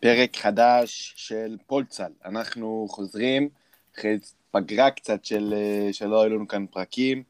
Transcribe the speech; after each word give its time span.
פרק 0.00 0.36
חדש 0.36 1.14
של 1.16 1.56
פולצל. 1.66 2.12
אנחנו 2.24 2.86
חוזרים 2.90 3.48
אחרי 3.94 4.18
פגרה 4.50 4.90
קצת 4.90 5.24
של, 5.24 5.54
אה, 5.56 5.92
שלא 5.92 6.22
היו 6.22 6.34
לנו 6.34 6.48
כאן 6.48 6.66
פרקים, 6.66 7.22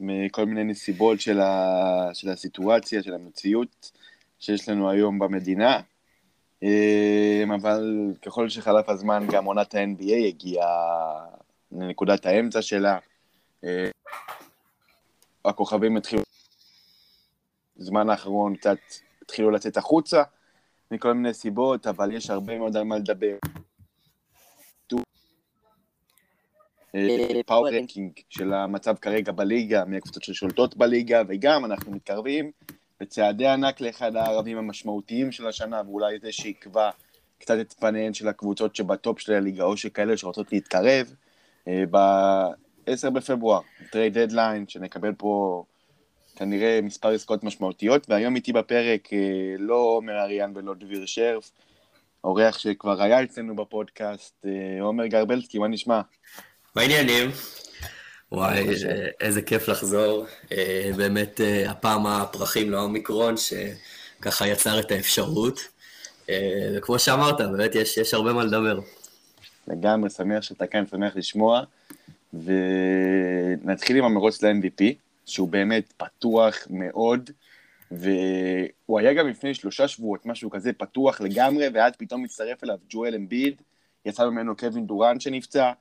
מכל 0.00 0.46
מיני 0.46 0.64
נסיבות 0.64 1.20
של, 1.20 1.40
ה, 1.40 2.10
של 2.12 2.28
הסיטואציה, 2.28 3.02
של 3.02 3.14
המציאות 3.14 3.90
שיש 4.40 4.68
לנו 4.68 4.90
היום 4.90 5.18
במדינה. 5.18 5.80
אה, 6.62 7.44
אבל 7.54 8.12
ככל 8.22 8.48
שחלף 8.48 8.88
הזמן, 8.88 9.26
גם 9.32 9.44
עונת 9.44 9.74
ה-NBA 9.74 10.26
הגיעה 10.28 11.24
לנקודת 11.72 12.26
האמצע 12.26 12.62
שלה. 12.62 12.98
אה, 13.64 13.90
הכוכבים 15.44 15.96
התחילו, 15.96 16.22
בזמן 17.76 18.10
האחרון 18.10 18.56
קצת 18.56 18.78
התחילו 19.22 19.50
לצאת 19.50 19.76
החוצה 19.76 20.22
מכל 20.90 21.12
מיני 21.12 21.34
סיבות, 21.34 21.86
אבל 21.86 22.12
יש 22.12 22.30
הרבה 22.30 22.58
מאוד 22.58 22.76
על 22.76 22.84
מה 22.84 22.96
לדבר. 22.96 23.36
power 27.46 27.68
ranking 27.68 28.12
של 28.28 28.52
המצב 28.52 28.94
כרגע 28.96 29.32
בליגה, 29.32 29.84
מהקבוצות 29.84 30.22
ששולטות 30.22 30.76
בליגה, 30.76 31.22
וגם 31.28 31.64
אנחנו 31.64 31.92
מתקרבים 31.92 32.50
בצעדי 33.00 33.46
ענק 33.46 33.80
לאחד 33.80 34.16
הערבים 34.16 34.58
המשמעותיים 34.58 35.32
של 35.32 35.46
השנה, 35.46 35.82
ואולי 35.86 36.18
זה 36.18 36.32
שיקבע 36.32 36.90
קצת 37.38 37.54
את 37.60 37.72
פניהן 37.72 38.14
של 38.14 38.28
הקבוצות 38.28 38.76
שבטופ 38.76 39.18
של 39.18 39.32
הליגה, 39.32 39.64
או 39.64 39.76
שכאלה 39.76 40.16
שרוצות 40.16 40.52
להתקרב. 40.52 41.14
אה, 41.68 41.84
ב-10 41.90 43.10
בפברואר, 43.10 43.60
trade 43.90 44.18
deadline, 44.18 44.68
שנקבל 44.68 45.12
פה 45.12 45.64
כנראה 46.36 46.80
מספר 46.82 47.08
עסקאות 47.08 47.44
משמעותיות, 47.44 48.10
והיום 48.10 48.36
איתי 48.36 48.52
בפרק 48.52 49.12
אה, 49.12 49.18
לא 49.58 49.74
עומר 49.74 50.20
אריאן 50.20 50.52
ולא 50.54 50.74
דביר 50.74 51.06
שרף, 51.06 51.50
אורח 52.24 52.58
שכבר 52.58 53.02
היה 53.02 53.22
אצלנו 53.22 53.56
בפודקאסט, 53.56 54.46
אה, 54.46 54.82
עומר 54.82 55.06
גרבלסקי, 55.06 55.58
מה 55.58 55.68
נשמע? 55.68 56.00
מה 56.76 56.82
העניינים? 56.82 57.30
וואי, 58.32 58.66
איזה 59.20 59.42
כיף 59.42 59.68
לחזור. 59.68 60.26
באמת, 60.96 61.40
הפעם 61.68 62.06
הפרחים 62.06 62.70
לאומיקרון, 62.70 63.34
שככה 63.36 64.48
יצר 64.48 64.80
את 64.80 64.90
האפשרות. 64.90 65.60
וכמו 66.76 66.98
שאמרת, 66.98 67.36
באמת 67.36 67.74
יש, 67.74 67.96
יש 67.96 68.14
הרבה 68.14 68.32
מה 68.32 68.44
לדבר. 68.44 68.80
לגמרי 69.68 70.10
שמח 70.10 70.42
שאתה 70.42 70.66
כאן, 70.66 70.86
שמח 70.86 71.16
לשמוע. 71.16 71.62
ונתחיל 72.34 73.96
עם 73.96 74.04
המרוץ 74.04 74.42
ל-MVP, 74.42 74.84
שהוא 75.26 75.48
באמת 75.48 75.92
פתוח 75.96 76.56
מאוד, 76.70 77.30
והוא 77.90 78.98
היה 78.98 79.14
גם 79.14 79.28
לפני 79.28 79.54
שלושה 79.54 79.88
שבועות, 79.88 80.26
משהו 80.26 80.50
כזה 80.50 80.72
פתוח 80.72 81.20
לגמרי, 81.20 81.68
ואז 81.74 81.92
פתאום 81.98 82.22
מצטרף 82.22 82.64
אליו 82.64 82.78
ג'ואל 82.88 83.14
אמביד, 83.14 83.62
יצא 84.04 84.24
ממנו 84.24 84.56
קווין 84.56 84.86
דורן 84.86 85.20
שנפצע, 85.20 85.72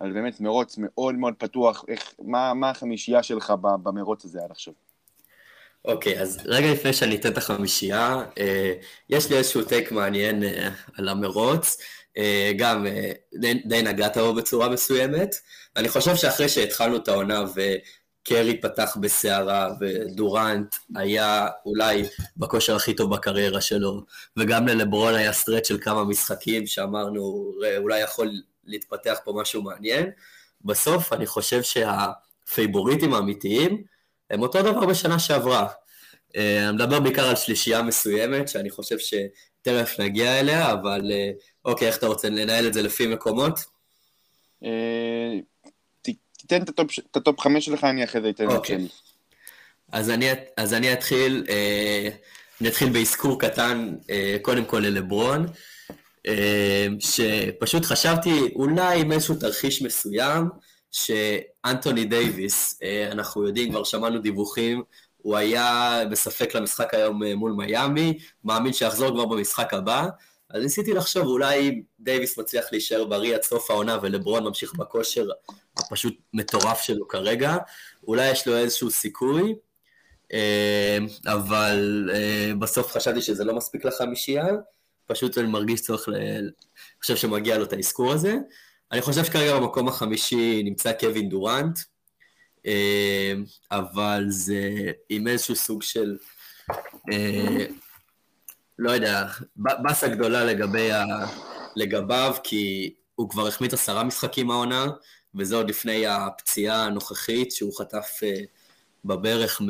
אבל 0.00 0.12
באמת 0.12 0.40
מרוץ 0.40 0.78
מאוד 0.78 1.14
מאוד 1.14 1.34
פתוח, 1.38 1.84
איך, 1.88 2.14
מה, 2.22 2.54
מה 2.54 2.70
החמישייה 2.70 3.22
שלך 3.22 3.52
במרוץ 3.82 4.24
הזה 4.24 4.38
עד 4.44 4.50
עכשיו? 4.50 4.74
אוקיי, 5.84 6.18
okay, 6.18 6.22
אז 6.22 6.38
רגע 6.44 6.72
לפני 6.72 6.92
שאני 6.92 7.16
אתן 7.16 7.32
את 7.32 7.38
החמישייה, 7.38 8.24
אה, 8.38 8.72
יש 9.10 9.30
לי 9.30 9.36
איזשהו 9.36 9.64
טייק 9.64 9.92
מעניין 9.92 10.44
אה, 10.44 10.68
על 10.98 11.08
המרוץ. 11.08 11.76
אה, 12.16 12.52
גם 12.56 12.86
די, 13.34 13.54
די 13.54 13.82
נגעת 13.82 14.18
בו 14.18 14.34
בצורה 14.34 14.68
מסוימת. 14.68 15.34
אני 15.76 15.88
חושב 15.88 16.16
שאחרי 16.16 16.48
שהתחלנו 16.48 16.96
את 16.96 17.08
העונה 17.08 17.44
וקרי 18.24 18.60
פתח 18.60 18.96
בסערה 19.00 19.68
ודורנט 19.80 20.74
היה 20.96 21.48
אולי 21.66 22.02
בכושר 22.36 22.76
הכי 22.76 22.94
טוב 22.94 23.14
בקריירה 23.14 23.60
שלו, 23.60 24.02
וגם 24.36 24.68
ללברון 24.68 25.14
היה 25.14 25.32
סטרט 25.32 25.64
של 25.64 25.78
כמה 25.80 26.04
משחקים 26.04 26.66
שאמרנו 26.66 27.52
אולי 27.76 28.00
יכול 28.00 28.30
להתפתח 28.64 29.18
פה 29.24 29.32
משהו 29.36 29.62
מעניין, 29.62 30.10
בסוף 30.64 31.12
אני 31.12 31.26
חושב 31.26 31.60
שהפייבוריטים 31.62 33.14
האמיתיים 33.14 33.82
הם 34.30 34.42
אותו 34.42 34.62
דבר 34.62 34.86
בשנה 34.86 35.18
שעברה. 35.18 35.68
אה, 36.36 36.68
אני 36.68 36.76
מדבר 36.76 37.00
בעיקר 37.00 37.28
על 37.28 37.36
שלישייה 37.36 37.82
מסוימת, 37.82 38.48
שאני 38.48 38.70
חושב 38.70 38.96
שתכף 38.98 40.00
נגיע 40.00 40.40
אליה, 40.40 40.72
אבל 40.72 41.12
אוקיי, 41.64 41.88
איך 41.88 41.98
אתה 41.98 42.06
רוצה 42.06 42.28
לנהל 42.28 42.66
את 42.66 42.74
זה 42.74 42.82
לפי 42.82 43.06
מקומות? 43.06 43.58
אה, 46.52 46.58
תיתן 46.64 46.84
את 47.10 47.16
הטופ 47.16 47.40
חמש 47.40 47.64
שלך, 47.64 47.84
אני 47.84 48.04
אחרי 48.04 48.20
זה 48.22 48.30
אתן 48.30 48.48
את 48.48 48.52
אוקיי. 48.52 48.78
שלי. 48.78 48.88
אז 50.56 50.74
אני 50.74 50.92
אתחיל, 50.92 51.44
אה, 51.48 52.08
אני 52.60 52.68
אתחיל 52.68 52.88
באזכור 52.88 53.40
קטן, 53.40 53.94
אה, 54.10 54.36
קודם 54.42 54.64
כל 54.64 54.78
ללברון, 54.78 55.46
שפשוט 56.98 57.84
חשבתי 57.84 58.40
אולי 58.54 59.00
עם 59.00 59.12
איזשהו 59.12 59.34
תרחיש 59.34 59.82
מסוים, 59.82 60.48
שאנטוני 60.92 62.04
דייוויס, 62.04 62.80
אנחנו 63.12 63.46
יודעים, 63.46 63.70
כבר 63.70 63.84
שמענו 63.84 64.18
דיווחים, 64.18 64.82
הוא 65.16 65.36
היה 65.36 66.00
בספק 66.10 66.54
למשחק 66.54 66.94
היום 66.94 67.22
מול 67.22 67.52
מיאמי, 67.52 68.18
מאמין 68.44 68.72
שיחזור 68.72 69.10
כבר 69.10 69.24
במשחק 69.24 69.74
הבא, 69.74 70.06
אז 70.54 70.62
ניסיתי 70.62 70.92
לחשוב, 70.92 71.26
אולי 71.26 71.82
דייוויס 72.00 72.38
מצליח 72.38 72.64
להישאר 72.72 73.04
בריא 73.04 73.34
עד 73.34 73.42
סוף 73.42 73.70
העונה 73.70 73.98
ולברון 74.02 74.44
ממשיך 74.44 74.74
בכושר 74.74 75.26
הפשוט 75.78 76.18
מטורף 76.32 76.80
שלו 76.80 77.08
כרגע, 77.08 77.56
אולי 78.06 78.30
יש 78.30 78.48
לו 78.48 78.56
איזשהו 78.56 78.90
סיכוי, 78.90 79.54
אה, 80.32 80.98
אבל 81.26 82.10
אה, 82.14 82.52
בסוף 82.58 82.92
חשבתי 82.92 83.22
שזה 83.22 83.44
לא 83.44 83.54
מספיק 83.54 83.84
לחמישייה, 83.84 84.46
פשוט 85.06 85.38
אני 85.38 85.46
מרגיש 85.46 85.80
צורך, 85.80 86.08
אני 86.08 86.48
חושב 87.00 87.16
שמגיע 87.16 87.58
לו 87.58 87.64
את 87.64 87.72
האזכור 87.72 88.12
הזה. 88.12 88.36
אני 88.92 89.02
חושב 89.02 89.24
שכרגע 89.24 89.56
במקום 89.58 89.88
החמישי 89.88 90.62
נמצא 90.62 90.92
קווין 90.92 91.28
דורנט, 91.28 91.78
אה, 92.66 93.32
אבל 93.70 94.24
זה 94.28 94.60
עם 95.08 95.28
איזשהו 95.28 95.56
סוג 95.56 95.82
של... 95.82 96.16
לא 98.78 98.90
יודע, 98.90 99.26
באסה 99.56 100.08
גדולה 100.08 100.44
לגבי 100.44 100.92
ה... 100.92 101.04
לגביו, 101.76 102.34
כי 102.44 102.94
הוא 103.14 103.30
כבר 103.30 103.46
החמיץ 103.46 103.74
עשרה 103.74 104.04
משחקים 104.04 104.50
העונה, 104.50 104.86
וזה 105.34 105.56
עוד 105.56 105.68
לפני 105.70 106.06
הפציעה 106.06 106.84
הנוכחית 106.84 107.52
שהוא 107.52 107.78
חטף 107.78 108.20
uh, 108.20 108.46
בברך 109.04 109.62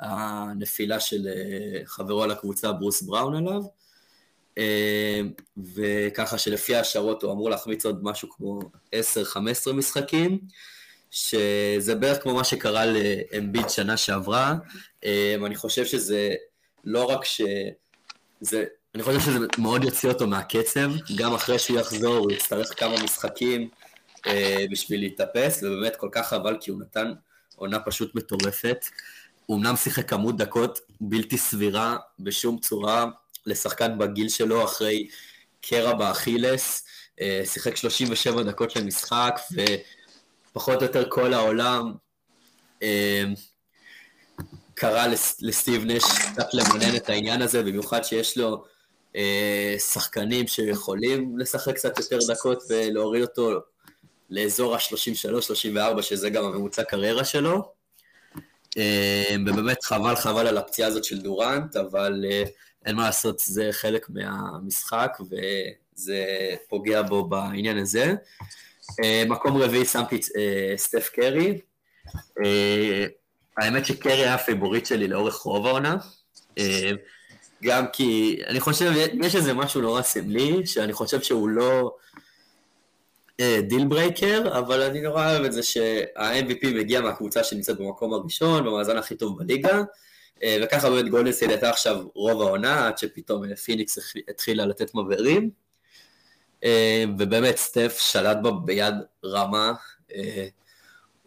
מהנפילה 0.00 1.00
של 1.00 1.16
uh, 1.16 1.86
חברו 1.86 2.26
לקבוצה 2.26 2.72
ברוס 2.72 3.02
בראון 3.02 3.36
עליו. 3.36 3.62
Uh, 4.58 4.60
וככה 5.74 6.38
שלפי 6.38 6.76
השערות 6.76 7.22
הוא 7.22 7.32
אמור 7.32 7.50
להחמיץ 7.50 7.84
עוד 7.84 8.04
משהו 8.04 8.28
כמו 8.30 8.60
10-15 9.68 9.72
משחקים, 9.72 10.38
שזה 11.10 11.94
בערך 11.94 12.22
כמו 12.22 12.34
מה 12.34 12.44
שקרה 12.44 12.84
לאמביד 12.86 13.68
שנה 13.68 13.96
שעברה. 13.96 14.54
Uh, 15.04 15.46
אני 15.46 15.56
חושב 15.56 15.84
שזה 15.84 16.34
לא 16.84 17.04
רק 17.04 17.24
ש... 17.24 17.40
זה, 18.40 18.64
אני 18.94 19.02
חושב 19.02 19.20
שזה 19.20 19.38
מאוד 19.58 19.84
יוציא 19.84 20.08
אותו 20.08 20.26
מהקצב, 20.26 20.90
גם 21.16 21.34
אחרי 21.34 21.58
שהוא 21.58 21.78
יחזור 21.78 22.16
הוא 22.16 22.30
יצטרך 22.30 22.80
כמה 22.80 23.02
משחקים 23.04 23.68
אה, 24.26 24.64
בשביל 24.70 25.00
להתאפס, 25.00 25.62
ובאמת 25.62 25.96
כל 25.96 26.08
כך 26.12 26.28
חבל 26.28 26.56
כי 26.60 26.70
הוא 26.70 26.80
נתן 26.80 27.12
עונה 27.56 27.80
פשוט 27.80 28.14
מטורפת. 28.14 28.84
הוא 29.46 29.58
אמנם 29.58 29.76
שיחק 29.76 30.10
כמות 30.10 30.36
דקות 30.36 30.78
בלתי 31.00 31.38
סבירה 31.38 31.96
בשום 32.20 32.58
צורה 32.58 33.06
לשחקן 33.46 33.98
בגיל 33.98 34.28
שלו 34.28 34.64
אחרי 34.64 35.08
קרע 35.60 35.92
באכילס, 35.92 36.84
אה, 37.20 37.42
שיחק 37.44 37.76
37 37.76 38.42
דקות 38.42 38.76
למשחק, 38.76 39.40
ופחות 40.52 40.76
או 40.76 40.82
יותר 40.82 41.10
כל 41.10 41.34
העולם 41.34 41.92
אה, 42.82 43.24
קרא 44.78 45.06
לסטיב 45.40 45.84
נש 45.84 46.02
קצת 46.04 46.54
למנן 46.54 46.96
את 46.96 47.08
העניין 47.08 47.42
הזה, 47.42 47.62
במיוחד 47.62 48.04
שיש 48.04 48.38
לו 48.38 48.64
אה, 49.16 49.76
שחקנים 49.78 50.46
שיכולים 50.46 51.38
לשחק 51.38 51.74
קצת 51.74 51.98
יותר 51.98 52.18
דקות 52.28 52.62
ולהוריד 52.68 53.22
אותו 53.22 53.50
לאזור 54.30 54.74
ה-33-34, 54.74 56.02
שזה 56.02 56.30
גם 56.30 56.44
הממוצע 56.44 56.84
קריירה 56.84 57.24
שלו. 57.24 57.72
אה, 58.78 59.34
ובאמת 59.46 59.82
חבל 59.82 60.16
חבל 60.16 60.46
על 60.46 60.58
הפציעה 60.58 60.88
הזאת 60.88 61.04
של 61.04 61.18
דורנט, 61.18 61.76
אבל 61.76 62.24
אה, 62.30 62.42
אין 62.86 62.96
מה 62.96 63.04
לעשות, 63.04 63.38
זה 63.38 63.68
חלק 63.72 64.06
מהמשחק, 64.10 65.18
וזה 65.20 66.24
פוגע 66.68 67.02
בו 67.02 67.24
בעניין 67.24 67.78
הזה. 67.78 68.14
אה, 69.04 69.24
מקום 69.28 69.56
רביעי 69.56 69.84
שמתי 69.84 70.16
את 70.16 70.24
אה, 70.36 70.76
סטף 70.76 71.08
קרי. 71.08 71.60
אה, 73.60 73.64
האמת 73.64 73.86
שקרי 73.86 74.12
היה 74.12 74.34
ה 74.34 74.40
favorite 74.40 74.86
שלי 74.86 75.08
לאורך 75.08 75.34
רוב 75.34 75.66
העונה. 75.66 75.96
אה, 76.58 76.90
גם 77.62 77.84
כי, 77.92 78.40
אני 78.46 78.60
חושב, 78.60 78.92
יש 79.22 79.36
איזה 79.36 79.54
משהו 79.54 79.80
נורא 79.80 80.02
סמלי, 80.02 80.66
שאני 80.66 80.92
חושב 80.92 81.22
שהוא 81.22 81.48
לא 81.48 81.96
deal 83.62 83.82
uh, 83.82 83.84
breaker, 83.88 84.58
אבל 84.58 84.82
אני 84.82 85.00
נורא 85.00 85.30
אוהב 85.30 85.44
את 85.44 85.52
זה 85.52 85.62
שה-MVP 85.62 86.66
מגיע 86.74 87.00
מהקבוצה 87.00 87.44
שנמצאת 87.44 87.78
במקום 87.78 88.14
הראשון, 88.14 88.64
במאזן 88.64 88.96
הכי 88.96 89.14
טוב 89.16 89.38
בליגה. 89.38 89.82
וככה 90.62 90.90
באמת 90.90 91.08
גולדנסטייט 91.08 91.50
הייתה 91.50 91.70
עכשיו 91.70 92.06
רוב 92.14 92.42
העונה, 92.42 92.86
עד 92.86 92.98
שפתאום 92.98 93.54
פיניקס 93.54 93.98
התחילה 94.28 94.66
לתת 94.66 94.94
מבערים. 94.94 95.50
ובאמת 97.18 97.56
סטף 97.56 97.98
שלט 98.00 98.36
בה 98.42 98.50
ביד 98.50 98.94
רמה, 99.24 99.72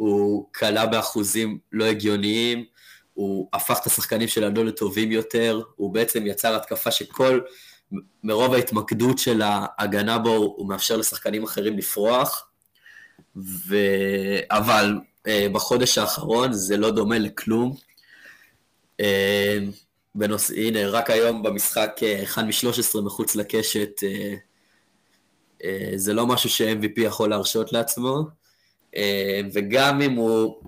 הוא 0.02 0.48
קלע 0.56 0.86
באחוזים 0.86 1.60
לא 1.72 1.86
הגיוניים, 1.86 2.66
הוא 3.14 3.50
הפך 3.54 3.80
את 3.82 3.86
השחקנים 3.86 4.28
שלנו 4.28 4.64
לטובים 4.64 5.12
יותר, 5.12 5.62
הוא 5.76 5.94
בעצם 5.94 6.28
יצר 6.28 6.56
התקפה 6.56 6.92
שכל, 6.92 7.40
מרוב 8.24 8.54
ההתמקדות 8.54 9.18
של 9.18 9.42
ההגנה 9.44 10.18
בו, 10.18 10.36
הוא 10.58 10.70
מאפשר 10.70 10.98
לשחקנים 10.98 11.44
אחרים 11.44 11.78
לפרוח, 11.78 12.50
ו... 13.36 13.76
אבל 14.52 15.00
אה, 15.28 15.48
בחודש 15.54 15.98
האחרון 15.98 16.54
זה 16.54 16.78
לא 16.78 16.92
דומה 16.92 17.18
לכלום. 17.20 17.76
אה, 19.00 19.60
בנוס... 20.16 20.52
הנה, 20.52 20.88
רק 20.88 21.10
היום 21.10 21.44
במשחק 21.44 21.92
אה, 22.04 22.24
אחד 22.24 22.44
מ-13 22.46 23.02
מחוץ 23.02 23.36
לקשת, 23.36 24.04
אה, 24.04 24.34
אה, 25.64 25.92
זה 25.96 26.14
לא 26.14 26.28
משהו 26.28 26.50
ש-MVP 26.50 27.02
יכול 27.02 27.30
להרשות 27.30 27.74
לעצמו, 27.74 28.41
וגם 29.54 30.02
אם 30.02 30.12
הוא 30.12 30.62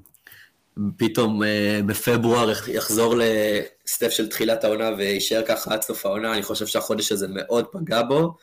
פתאום 0.97 1.43
אה, 1.43 1.79
בפברואר 1.85 2.51
יחזור 2.67 3.15
לסטף 3.17 4.09
של 4.09 4.29
תחילת 4.29 4.63
העונה 4.63 4.89
ויישאר 4.97 5.41
ככה 5.47 5.73
עד 5.73 5.81
סוף 5.81 6.05
העונה, 6.05 6.33
אני 6.33 6.43
חושב 6.43 6.67
שהחודש 6.67 7.11
הזה 7.11 7.27
מאוד 7.29 7.65
פגע 7.71 8.01
בו, 8.01 8.35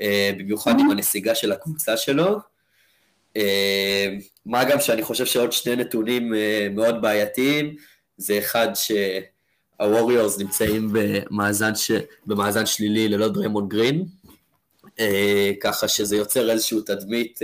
אה, 0.00 0.30
במיוחד 0.38 0.80
עם 0.80 0.90
הנסיגה 0.90 1.34
של 1.34 1.52
הקבוצה 1.52 1.96
שלו. 1.96 2.38
אה, 3.36 4.06
מה 4.46 4.64
גם 4.64 4.80
שאני 4.80 5.02
חושב 5.02 5.26
שעוד 5.26 5.52
שני 5.52 5.76
נתונים 5.76 6.32
מאוד 6.70 7.02
בעייתיים, 7.02 7.76
זה 8.16 8.38
אחד 8.38 8.68
שהווריורס 8.74 10.38
נמצאים 10.38 10.90
במאזן, 10.92 11.74
ש... 11.74 11.90
במאזן 12.26 12.66
שלילי 12.66 13.08
ללא 13.08 13.28
דרמון 13.28 13.68
גרין, 13.68 14.04
ככה 15.60 15.88
שזה 15.88 16.16
יוצר 16.16 16.50
איזושהי 16.50 16.78
תדמית, 16.86 17.40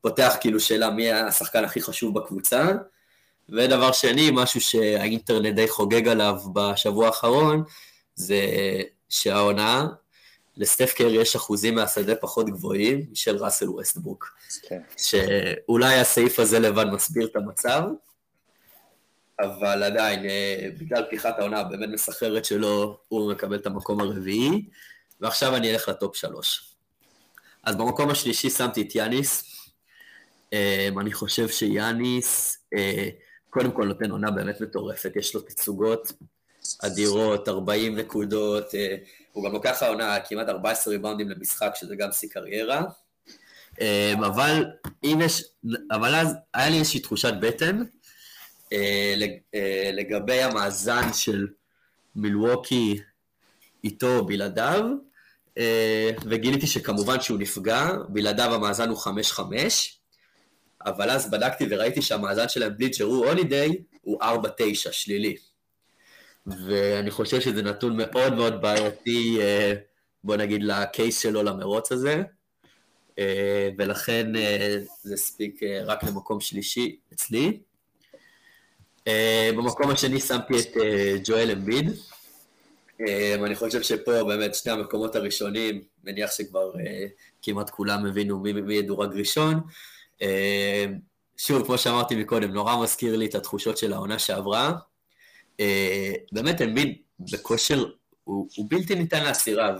פותח 0.00 0.36
כאילו 0.40 0.60
שאלה 0.60 0.90
מי 0.90 1.12
השחקן 1.12 1.64
הכי 1.64 1.80
חשוב 1.80 2.14
בקבוצה. 2.14 2.72
ודבר 3.48 3.92
שני, 3.92 4.30
משהו 4.32 4.60
שהאינטרנט 4.60 5.54
די 5.54 5.68
חוגג 5.68 6.08
עליו 6.08 6.38
בשבוע 6.52 7.06
האחרון, 7.06 7.64
זה 8.14 8.40
שהעונה, 9.08 9.86
לסטף 10.56 10.92
קרי 10.92 11.20
יש 11.20 11.36
אחוזים 11.36 11.74
מהשדה 11.74 12.14
פחות 12.14 12.46
גבוהים 12.46 13.06
משל 13.12 13.36
ראסל 13.36 13.70
ווסטבוק. 13.70 14.36
כן. 14.68 14.80
שאולי 14.96 16.00
הסעיף 16.00 16.38
הזה 16.38 16.58
לבד 16.58 16.84
מסביר 16.84 17.26
את 17.26 17.36
המצב, 17.36 17.82
אבל 19.40 19.82
עדיין, 19.82 20.24
אה, 20.24 20.68
בגלל 20.78 21.04
פתיחת 21.04 21.38
העונה 21.38 21.60
הבאמת 21.60 21.88
מסחררת 21.88 22.44
שלו, 22.44 22.98
הוא 23.08 23.32
מקבל 23.32 23.56
את 23.56 23.66
המקום 23.66 24.00
הרביעי, 24.00 24.64
ועכשיו 25.20 25.56
אני 25.56 25.72
אלך 25.72 25.88
לטופ 25.88 26.16
שלוש. 26.16 26.74
אז 27.62 27.76
במקום 27.76 28.10
השלישי 28.10 28.50
שמתי 28.50 28.82
את 28.82 28.94
יאניס. 28.94 29.45
אה, 30.52 30.88
אני 31.00 31.12
חושב 31.12 31.48
שיאניס, 31.48 32.58
אה, 32.74 33.08
קודם 33.50 33.70
כל 33.70 33.86
נותן 33.86 34.10
עונה 34.10 34.30
באמת 34.30 34.60
מטורפת, 34.60 35.12
יש 35.16 35.34
לו 35.34 35.40
תצוגות 35.40 36.12
אדירות, 36.82 37.48
40 37.48 37.96
נקודות, 37.96 38.74
אה, 38.74 38.96
הוא 39.32 39.44
גם 39.44 39.52
לוקח 39.52 39.82
העונה 39.82 40.20
כמעט 40.28 40.48
14 40.48 40.92
ריבאונדים 40.92 41.28
למשחק, 41.28 41.70
שזה 41.74 41.96
גם 41.96 42.12
שיא 42.12 42.28
קריירה. 42.28 42.82
אה, 43.80 44.14
אבל 44.26 44.64
אם 45.04 45.18
יש, 45.24 45.44
אבל 45.90 46.14
אז 46.14 46.34
היה 46.54 46.70
לי 46.70 46.78
איזושהי 46.78 47.00
תחושת 47.00 47.32
בטן 47.40 47.82
אה, 48.72 49.14
לגבי 49.92 50.42
המאזן 50.42 51.12
של 51.12 51.46
מילווקי 52.16 53.00
איתו 53.84 54.16
או 54.16 54.26
בלעדיו, 54.26 54.84
וגיליתי 56.24 56.66
שכמובן 56.66 57.20
שהוא 57.20 57.38
נפגע, 57.38 57.90
בלעדיו 58.08 58.54
המאזן 58.54 58.88
הוא 58.88 58.98
5-5, 58.98 59.38
אבל 60.84 61.10
אז 61.10 61.30
בדקתי 61.30 61.66
וראיתי 61.70 62.02
שהמאזן 62.02 62.48
שלהם 62.48 62.72
בלי 62.76 62.88
ג'רו 62.88 63.24
הולידיי 63.24 63.76
הוא 64.00 64.22
4-9, 64.22 64.26
שלילי. 64.74 65.36
ואני 66.46 67.10
חושב 67.10 67.40
שזה 67.40 67.62
נתון 67.62 67.96
מאוד 67.96 68.34
מאוד 68.34 68.62
בעייתי, 68.62 69.38
אה, 69.40 69.72
בוא 70.24 70.36
נגיד, 70.36 70.62
לקייס 70.62 71.22
שלו 71.22 71.42
למרוץ 71.42 71.92
הזה, 71.92 72.22
אה, 73.18 73.68
ולכן 73.78 74.36
אה, 74.36 74.78
זה 75.02 75.14
הספיק 75.14 75.60
רק 75.86 76.04
למקום 76.04 76.40
שלישי 76.40 76.96
אצלי. 77.12 77.60
במקום 79.56 79.90
השני 79.90 80.20
שמתי 80.20 80.54
את 80.60 80.76
ג'ואל 81.24 81.50
אמביד. 81.50 81.90
אני 83.44 83.54
חושב 83.54 83.82
שפה 83.82 84.24
באמת 84.24 84.54
שני 84.54 84.72
המקומות 84.72 85.16
הראשונים, 85.16 85.82
מניח 86.04 86.30
שכבר 86.32 86.72
כמעט 87.42 87.70
כולם 87.70 88.06
הבינו 88.06 88.38
מי, 88.38 88.74
ידורג 88.74 89.18
ראשון. 89.18 89.60
אה, 90.22 90.86
שוב, 91.36 91.66
כמו 91.66 91.78
שאמרתי 91.78 92.16
מקודם, 92.16 92.50
נורא 92.50 92.82
מזכיר 92.82 93.16
לי 93.16 93.26
את 93.26 93.34
התחושות 93.34 93.78
של 93.78 93.92
העונה 93.92 94.18
שעברה. 94.18 94.72
אה, 95.60 96.12
באמת, 96.32 96.62
אמביד 96.62 96.96
בכושר, 97.18 97.84
הוא, 98.24 98.48
הוא 98.56 98.66
בלתי 98.68 98.94
ניתן 98.94 99.24
לעצירה, 99.24 99.76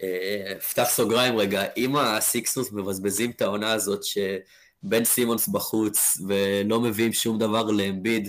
ואפתח 0.00 0.82
אה, 0.82 0.88
סוגריים 0.88 1.36
רגע, 1.36 1.64
אם 1.76 1.96
הסיקסוס 1.96 2.72
מבזבזים 2.72 3.30
את 3.30 3.42
העונה 3.42 3.72
הזאת 3.72 4.00
שבן 4.04 5.04
סימונס 5.04 5.48
בחוץ 5.48 6.18
ולא 6.28 6.80
מביאים 6.80 7.12
שום 7.12 7.38
דבר 7.38 7.62
לאמביד, 7.64 8.28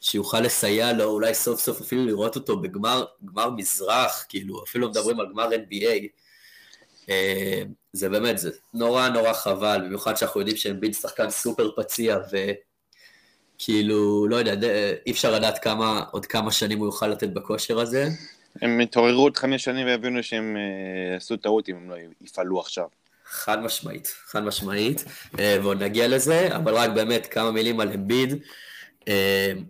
שיוכל 0.00 0.40
לסייע 0.40 0.92
לו, 0.92 1.04
אולי 1.04 1.34
סוף 1.34 1.60
סוף 1.60 1.80
אפילו 1.80 2.06
לראות 2.06 2.36
אותו 2.36 2.60
בגמר 2.60 3.04
מזרח, 3.56 4.26
כאילו, 4.28 4.64
אפילו 4.64 4.88
מדברים 4.88 5.20
על 5.20 5.26
גמר 5.32 5.48
NBA, 5.50 6.06
זה 7.92 8.08
באמת, 8.08 8.38
זה 8.38 8.50
נורא 8.74 9.08
נורא 9.08 9.32
חבל, 9.32 9.82
במיוחד 9.84 10.16
שאנחנו 10.16 10.40
יודעים 10.40 10.56
שאמביד 10.56 10.94
שחקן 10.94 11.30
סופר 11.30 11.70
פציע, 11.76 12.18
וכאילו, 13.56 14.28
לא 14.28 14.36
יודע, 14.36 14.70
אי 15.06 15.12
אפשר 15.12 15.30
לדעת 15.30 15.58
כמה, 15.58 16.04
עוד 16.10 16.26
כמה 16.26 16.52
שנים 16.52 16.78
הוא 16.78 16.86
יוכל 16.86 17.06
לתת 17.06 17.28
בכושר 17.28 17.80
הזה. 17.80 18.08
הם 18.62 18.80
התעוררו 18.80 19.22
עוד 19.22 19.36
חמש 19.36 19.64
שנים 19.64 19.86
והבינו 19.86 20.22
שהם 20.22 20.56
uh, 20.56 21.16
עשו 21.16 21.36
טעות 21.36 21.68
אם 21.68 21.76
הם 21.76 21.90
לא 21.90 21.96
יפעלו 22.20 22.60
עכשיו. 22.60 22.86
חד 23.24 23.62
משמעית, 23.62 24.14
חד 24.26 24.42
משמעית, 24.42 25.04
uh, 25.32 25.38
ועוד 25.62 25.82
נגיע 25.82 26.08
לזה, 26.08 26.56
אבל 26.56 26.74
רק 26.74 26.90
באמת 26.90 27.26
כמה 27.26 27.50
מילים 27.50 27.80
על 27.80 27.92
אמביד. 27.92 28.32
Uh, 29.00 29.04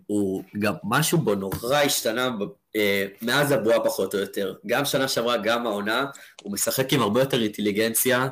הוא 0.07 0.43
גם 0.59 0.73
משהו 0.83 1.17
בו 1.17 1.35
נורא 1.35 1.77
השתנה 1.77 2.25
אה, 2.25 2.45
מאז 3.21 3.51
הבועה 3.51 3.79
פחות 3.79 4.15
או 4.15 4.19
יותר. 4.19 4.53
גם 4.65 4.85
שנה 4.85 5.07
שעברה, 5.07 5.37
גם 5.37 5.67
העונה, 5.67 6.05
הוא 6.41 6.53
משחק 6.53 6.93
עם 6.93 7.01
הרבה 7.01 7.19
יותר 7.19 7.43
אינטליגנציה. 7.43 8.27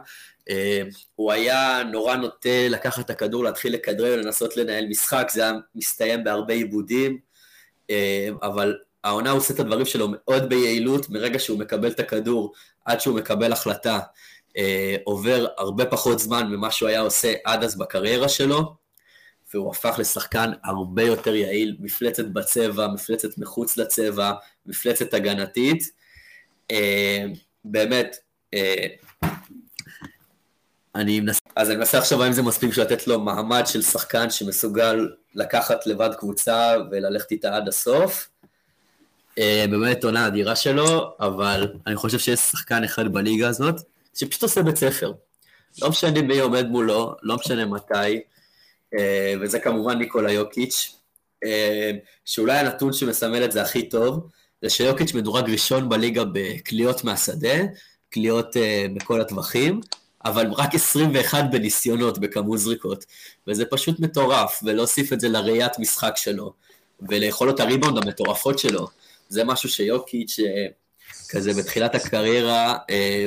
אה, 0.50 0.82
הוא 1.16 1.32
היה 1.32 1.84
נורא 1.92 2.16
נוטה 2.16 2.68
לקחת 2.70 3.06
את 3.06 3.10
הכדור, 3.10 3.44
להתחיל 3.44 3.74
לכדרר, 3.74 4.16
לנסות 4.16 4.58
לנהל 4.58 4.86
משחק, 4.88 5.28
זה 5.32 5.42
היה 5.42 5.54
מסתיים 5.76 6.24
בהרבה 6.24 6.54
עיבודים, 6.54 7.18
אה, 7.90 8.30
אבל 8.44 8.78
העונה 9.04 9.32
עושה 9.32 9.54
את 9.54 9.60
הדברים 9.60 9.86
שלו 9.86 10.08
מאוד 10.12 10.50
ביעילות, 10.50 11.10
מרגע 11.10 11.40
שהוא 11.40 11.60
מקבל 11.60 11.90
את 11.90 12.00
הכדור 12.00 12.54
עד 12.86 13.02
שהוא 13.02 13.16
מקבל 13.16 13.52
החלטה, 13.52 14.00
עובר 15.04 15.48
הרבה 15.58 15.86
פחות 15.86 16.20
זמן 16.20 16.48
ממה 16.48 16.72
שהוא 16.72 16.90
היה 16.90 17.00
עושה 17.00 17.34
עד 17.46 17.64
אז 17.64 17.78
בקריירה 17.78 18.30
שלו. 18.30 18.81
והוא 19.54 19.72
הפך 19.72 19.96
לשחקן 20.00 20.52
הרבה 20.64 21.04
יותר 21.04 21.36
יעיל, 21.36 21.78
מפלצת 21.80 22.26
בצבע, 22.26 22.88
מפלצת 22.88 23.38
מחוץ 23.38 23.78
לצבע, 23.78 24.32
מפלצת 24.66 25.14
הגנתית. 25.14 25.92
אה, 26.72 27.26
באמת, 27.66 28.16
אה, 28.54 28.88
אני 30.96 31.20
מנסה, 31.20 31.40
אז 31.56 31.70
אני 31.70 31.78
מנסה 31.78 31.98
לחשוב 31.98 32.22
האם 32.22 32.34
זה 32.34 32.42
מספיק 32.42 32.70
בשביל 32.70 32.86
לתת 32.86 33.08
לו 33.08 33.20
מעמד 33.20 33.64
של 33.68 33.82
שחקן 33.82 34.30
שמסוגל 34.30 35.10
לקחת 35.36 35.88
לבד 35.88 36.10
קבוצה 36.18 36.74
וללכת 36.92 37.32
איתה 37.32 37.56
עד 37.56 37.68
הסוף. 37.68 38.30
אה, 39.38 39.66
באמת 39.70 40.04
עונה 40.04 40.28
אדירה 40.28 40.56
שלו, 40.56 41.16
אבל 41.20 41.74
אני 41.88 41.96
חושב 41.96 42.20
שיש 42.20 42.40
שחקן 42.40 42.84
אחד 42.84 43.14
בליגה 43.14 43.48
הזאת 43.48 43.76
שפשוט 44.14 44.44
עושה 44.44 44.64
בית 44.64 44.76
ספר. 44.76 45.14
לא 45.82 45.90
משנה 45.90 46.22
מי 46.22 46.40
עומד 46.40 46.68
מולו, 46.68 47.16
לא 47.24 47.36
משנה 47.36 47.66
מתי, 47.66 48.22
וזה 49.42 49.60
כמובן 49.60 49.98
ניקולה 49.98 50.32
יוקיץ', 50.32 51.02
אה, 51.46 51.92
שאולי 52.26 52.58
הנתון 52.58 52.94
שמסמל 52.94 53.46
את 53.46 53.52
זה 53.52 53.62
הכי 53.62 53.90
טוב, 53.90 54.28
זה 54.62 54.70
שיוקיץ' 54.70 55.14
מדורג 55.14 55.50
ראשון 55.50 55.90
בליגה 55.90 56.24
בקליעות 56.34 57.04
מהשדה, 57.04 57.56
קליעות 58.10 58.58
אה, 58.58 58.86
בכל 58.96 59.22
הטווחים, 59.22 59.82
אבל 60.26 60.52
רק 60.52 60.76
21 60.76 61.44
בניסיונות 61.52 62.20
בכמות 62.20 62.60
זריקות, 62.60 63.06
וזה 63.48 63.66
פשוט 63.66 64.00
מטורף, 64.00 64.60
ולהוסיף 64.64 65.14
את 65.14 65.20
זה 65.20 65.30
לראיית 65.30 65.80
משחק 65.80 66.14
שלו, 66.16 66.54
וליכולות 67.10 67.60
הריבאונד 67.60 67.98
המטורפות 67.98 68.60
שלו, 68.60 68.88
זה 69.30 69.44
משהו 69.44 69.70
שיוקיץ' 69.70 70.40
כזה 71.30 71.54
בתחילת 71.54 71.96
הקריירה 71.96 72.78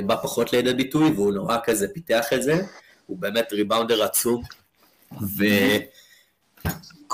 בא 0.06 0.16
פחות 0.22 0.52
לידי 0.52 0.74
ביטוי, 0.74 1.10
והוא 1.10 1.32
נורא 1.32 1.56
כזה 1.64 1.88
פיתח 1.94 2.32
את 2.34 2.42
זה, 2.42 2.62
הוא 3.06 3.18
באמת 3.18 3.52
ריבאונדר 3.52 4.02
עצום, 4.02 4.42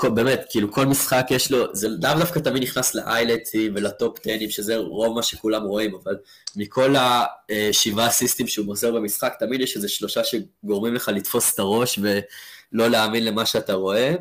כל, 0.01 0.09
באמת, 0.09 0.45
כאילו 0.49 0.71
כל 0.71 0.85
משחק 0.85 1.27
יש 1.29 1.51
לו, 1.51 1.75
זה 1.75 1.87
לאו 1.89 2.13
דווקא 2.19 2.39
תמיד 2.39 2.63
נכנס 2.63 2.95
לאיילטים 2.95 3.73
ולטופ 3.75 4.19
טנים, 4.19 4.49
שזה 4.49 4.77
רוב 4.77 5.15
מה 5.15 5.23
שכולם 5.23 5.63
רואים, 5.63 5.95
אבל 6.03 6.17
מכל 6.55 6.95
השבעה 6.99 8.07
אסיסטים 8.07 8.47
שהוא 8.47 8.65
מוסר 8.65 8.91
במשחק, 8.91 9.33
תמיד 9.39 9.61
יש 9.61 9.75
איזה 9.75 9.89
שלושה 9.89 10.21
שגורמים 10.23 10.95
לך 10.95 11.07
לתפוס 11.07 11.53
את 11.53 11.59
הראש 11.59 11.99
ולא 12.01 12.87
להאמין 12.87 13.25
למה 13.25 13.45
שאתה 13.45 13.73
רואה. 13.73 14.15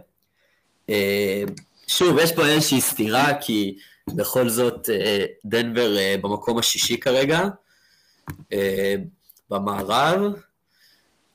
אה, 0.91 1.43
שוב, 1.87 2.19
יש 2.19 2.33
פה 2.33 2.47
איזושהי 2.47 2.81
סתירה, 2.81 3.35
כי 3.41 3.77
בכל 4.09 4.49
זאת 4.49 4.91
אה, 4.91 5.25
דנבר 5.45 5.99
אה, 5.99 6.15
במקום 6.23 6.59
השישי 6.59 7.01
כרגע, 7.01 7.41
במערב, 9.51 10.21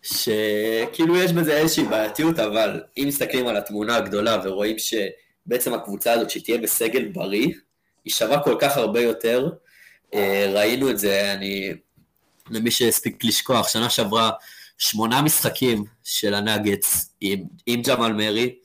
שכאילו 0.06 1.18
יש 1.18 1.32
בזה 1.32 1.58
איזושהי 1.58 1.84
בעייתיות, 1.84 2.40
אבל 2.40 2.84
אם 2.98 3.04
מסתכלים 3.08 3.48
על 3.48 3.58
התמונה 3.58 3.96
הגדולה 3.96 4.38
ורואים 4.44 4.76
שבעצם 4.80 5.74
הקבוצה 5.74 6.14
הזאת, 6.14 6.30
שתהיה 6.30 6.58
בסגל 6.58 7.06
בריא, 7.06 7.48
היא 8.06 8.14
שווה 8.14 8.44
כל 8.44 8.56
כך 8.60 8.78
הרבה 8.78 9.02
יותר. 9.02 9.50
אה, 10.14 10.52
ראינו 10.54 10.90
את 10.90 11.00
זה, 11.00 11.34
אני, 11.34 11.74
למי 12.50 12.72
שהספיק 12.72 13.24
לשכוח, 13.24 13.68
שנה 13.68 13.90
שעברה 13.90 14.32
שמונה 14.78 15.22
משחקים 15.22 15.84
של 16.04 16.34
הנאגץ 16.34 17.10
עם, 17.22 17.44
עם 17.66 17.82
ג'מאל 17.82 18.14
מרי, 18.14 18.56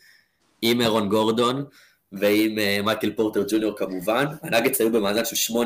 עם 0.63 0.81
אירון 0.81 1.09
גורדון 1.09 1.65
ועם 2.13 2.59
uh, 2.59 2.83
מייקל 2.85 3.13
פורטר 3.13 3.45
ג'וניור 3.51 3.77
כמובן. 3.77 4.25
הנאגץ 4.43 4.81
היו 4.81 4.93
במאזן 4.93 5.25
של 5.25 5.53
8-0, 5.53 5.57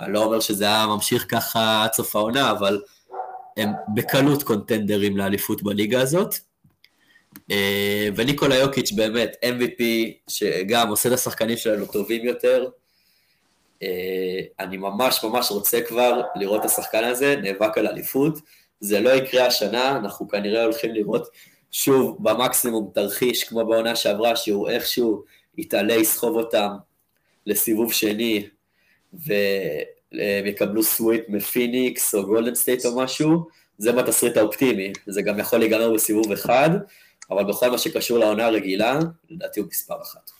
אני 0.00 0.12
לא 0.12 0.24
אומר 0.24 0.40
שזה 0.40 0.64
היה 0.64 0.86
ממשיך 0.86 1.26
ככה 1.28 1.84
עד 1.84 1.92
סוף 1.92 2.16
העונה, 2.16 2.50
אבל 2.50 2.80
הם 3.58 3.68
בקלות 3.94 4.42
קונטנדרים 4.42 5.16
לאליפות 5.16 5.62
בליגה 5.62 6.00
הזאת. 6.00 6.34
אה, 7.50 8.08
וניקולה 8.16 8.56
יוקיץ' 8.56 8.92
באמת 8.92 9.36
MVP 9.44 9.82
שגם 10.28 10.88
עושה 10.88 11.08
את 11.08 11.14
השחקנים 11.14 11.56
שלנו 11.56 11.86
טובים 11.86 12.24
יותר. 12.24 12.68
אה, 13.82 14.40
אני 14.60 14.76
ממש 14.76 15.24
ממש 15.24 15.50
רוצה 15.50 15.80
כבר 15.80 16.20
לראות 16.34 16.60
את 16.60 16.64
השחקן 16.64 17.04
הזה 17.04 17.36
נאבק 17.42 17.78
על 17.78 17.86
אליפות. 17.86 18.38
זה 18.80 19.00
לא 19.00 19.10
יקרה 19.10 19.46
השנה, 19.46 19.96
אנחנו 19.96 20.28
כנראה 20.28 20.64
הולכים 20.64 20.94
לראות 20.94 21.28
שוב 21.70 22.16
במקסימום 22.20 22.90
תרחיש 22.94 23.44
כמו 23.44 23.66
בעונה 23.66 23.96
שעברה, 23.96 24.36
שהוא 24.36 24.68
איכשהו 24.68 25.24
יתעלה, 25.58 25.94
יסחוב 25.94 26.36
אותם 26.36 26.68
לסיבוב 27.46 27.92
שני, 27.92 28.48
ו... 29.14 29.32
הם 30.12 30.46
יקבלו 30.46 30.82
sweep 30.82 31.28
מפיניקס 31.28 32.14
או 32.14 32.26
גולדן 32.26 32.54
סטייט 32.54 32.86
או 32.86 32.96
משהו, 32.96 33.48
זה 33.78 33.92
בתסריט 33.92 34.36
האופטימי, 34.36 34.92
זה 35.06 35.22
גם 35.22 35.38
יכול 35.38 35.58
להיגמר 35.58 35.92
בסיבוב 35.92 36.32
אחד, 36.32 36.70
אבל 37.30 37.44
בכל 37.44 37.70
מה 37.70 37.78
שקשור 37.78 38.18
לעונה 38.18 38.46
הרגילה, 38.46 38.98
לדעתי 39.30 39.60
הוא 39.60 39.68
מספר 39.68 40.02
אחת. 40.02 40.30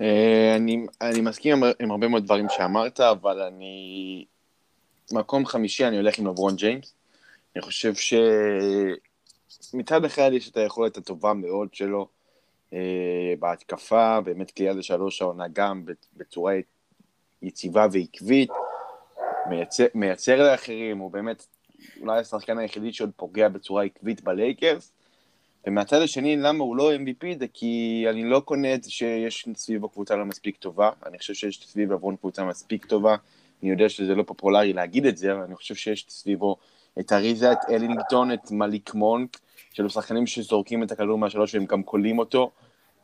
אה, 0.00 0.56
אני, 1.02 1.20
מסכים 1.20 1.62
עם 1.80 1.90
הרבה 1.90 2.08
מאוד 2.08 2.24
דברים 2.24 2.46
שאמרת, 2.48 3.00
אבל 3.00 3.40
אני... 3.40 4.24
מקום 5.12 5.46
חמישי 5.46 5.86
אני 5.86 5.96
הולך 5.96 6.18
עם 6.18 6.26
לברון 6.26 6.56
ג'יימס. 6.56 6.94
אני 7.56 7.62
חושב 7.62 7.92
שמצד 9.60 10.04
אחד 10.04 10.30
יש 10.32 10.50
את 10.50 10.56
היכולת 10.56 10.96
הטובה 10.96 11.34
מאוד 11.34 11.74
שלו 11.74 12.08
אה, 12.72 13.34
בהתקפה, 13.38 14.20
באמת 14.20 14.50
קליעה 14.50 14.74
לשלוש 14.74 15.22
העונה 15.22 15.44
גם 15.52 15.84
בצורה 16.16 16.54
יציבה 17.42 17.86
ועקבית, 17.92 18.50
מייצר, 19.48 19.84
מייצר 19.94 20.50
לאחרים, 20.50 20.98
הוא 20.98 21.10
באמת 21.10 21.46
אולי 22.00 22.18
השחקן 22.18 22.58
היחידי 22.58 22.92
שעוד 22.92 23.10
פוגע 23.16 23.48
בצורה 23.48 23.84
עקבית 23.84 24.24
בלייקרס. 24.24 24.92
ומהצד 25.66 26.02
השני, 26.02 26.36
למה 26.36 26.64
הוא 26.64 26.76
לא 26.76 26.94
MVP? 26.94 27.38
זה 27.38 27.46
כי 27.52 28.04
אני 28.10 28.24
לא 28.24 28.40
קונה 28.40 28.74
את 28.74 28.82
זה 28.82 28.90
שיש 28.90 29.48
סביבו 29.56 29.88
קבוצה 29.88 30.16
לא 30.16 30.24
מספיק 30.24 30.56
טובה. 30.56 30.90
אני 31.06 31.18
חושב 31.18 31.34
שיש 31.34 31.66
סביב 31.66 31.92
עברון 31.92 32.16
קבוצה 32.16 32.44
מספיק 32.44 32.84
טובה. 32.84 33.16
אני 33.62 33.70
יודע 33.70 33.88
שזה 33.88 34.14
לא 34.14 34.22
פופולרי 34.22 34.72
להגיד 34.72 35.06
את 35.06 35.16
זה, 35.16 35.32
אבל 35.32 35.40
אני 35.40 35.54
חושב 35.54 35.74
שיש 35.74 36.06
סביבו 36.08 36.56
את 37.00 37.12
אריזה, 37.12 37.52
את 37.52 37.58
אלינגטון, 37.70 38.32
את 38.32 38.50
מליק 38.50 38.94
מונק, 38.94 39.40
שאלו 39.72 39.90
שחקנים 39.90 40.26
שזורקים 40.26 40.82
את 40.82 40.92
הכדור 40.92 41.18
מהשלוש 41.18 41.54
והם 41.54 41.64
גם 41.64 41.82
קולעים 41.82 42.18
אותו. 42.18 42.50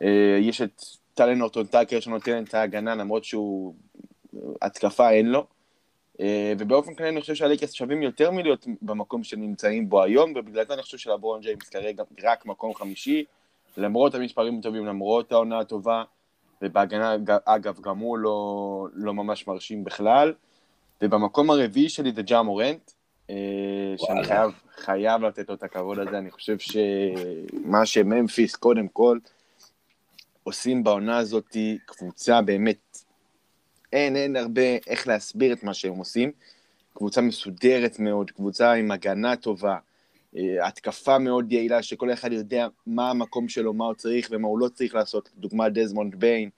אה, 0.02 0.38
יש 0.40 0.62
את 0.62 0.82
טלן 1.14 1.40
הורטון 1.40 1.66
טאקר 1.66 2.00
שנותן 2.00 2.44
את 2.44 2.54
ההגנה 2.54 2.94
למרות 2.94 3.24
שהוא 3.24 3.74
התקפה 4.62 5.10
אין 5.10 5.26
לו. 5.26 5.46
אה, 6.20 6.52
ובאופן 6.58 6.94
כללי 6.94 7.08
אני 7.08 7.20
חושב 7.20 7.34
שהלייקרס 7.34 7.72
שווים 7.72 8.02
יותר 8.02 8.30
מלהיות 8.30 8.66
במקום 8.82 9.24
שנמצאים 9.24 9.88
בו 9.88 10.02
היום, 10.02 10.32
ובגלל 10.36 10.64
זה 10.66 10.74
אני 10.74 10.82
חושב 10.82 10.98
שלברון 10.98 11.40
ג'יימס 11.40 11.68
כרגע 11.68 12.02
רק 12.24 12.46
מקום 12.46 12.74
חמישי, 12.74 13.24
למרות 13.76 14.14
המספרים 14.14 14.58
הטובים, 14.58 14.86
למרות 14.86 15.32
העונה 15.32 15.58
הטובה, 15.58 16.04
ובהגנה, 16.62 17.16
אגב, 17.44 17.80
גם 17.80 17.98
הוא 17.98 18.18
לא, 18.18 18.86
לא 18.92 19.14
ממש 19.14 19.46
מרשים 19.46 19.84
בכלל. 19.84 20.32
ובמקום 21.02 21.50
הרביעי 21.50 21.88
שלי 21.88 22.12
זה 22.12 22.22
ג'ה 22.22 22.42
מורנט, 22.42 22.90
אה, 23.30 23.34
שאני 23.96 24.24
חייב, 24.24 24.50
חייב 24.76 25.22
לתת 25.22 25.48
לו 25.48 25.54
את 25.54 25.62
הכבוד 25.62 25.98
הזה, 25.98 26.18
אני 26.18 26.30
חושב 26.30 26.56
שמה 26.58 27.86
שממפיס 27.86 28.56
קודם 28.56 28.88
כל 28.88 29.18
עושים 30.42 30.84
בעונה 30.84 31.18
הזאת, 31.18 31.56
קבוצה 31.86 32.42
באמת 32.42 32.87
אין, 33.92 34.16
אין 34.16 34.36
הרבה 34.36 34.76
איך 34.86 35.08
להסביר 35.08 35.52
את 35.52 35.62
מה 35.62 35.74
שהם 35.74 35.96
עושים. 35.96 36.32
קבוצה 36.94 37.20
מסודרת 37.20 37.98
מאוד, 37.98 38.30
קבוצה 38.30 38.72
עם 38.72 38.90
הגנה 38.90 39.36
טובה, 39.36 39.76
אה, 40.36 40.66
התקפה 40.66 41.18
מאוד 41.18 41.52
יעילה, 41.52 41.82
שכל 41.82 42.12
אחד 42.12 42.32
יודע 42.32 42.66
מה 42.86 43.10
המקום 43.10 43.48
שלו, 43.48 43.72
מה 43.72 43.84
הוא 43.84 43.94
צריך 43.94 44.28
ומה 44.30 44.48
הוא 44.48 44.58
לא 44.58 44.68
צריך 44.68 44.94
לעשות. 44.94 45.30
דוגמה 45.36 45.68
דזמונד 45.68 46.14
ביין, 46.14 46.50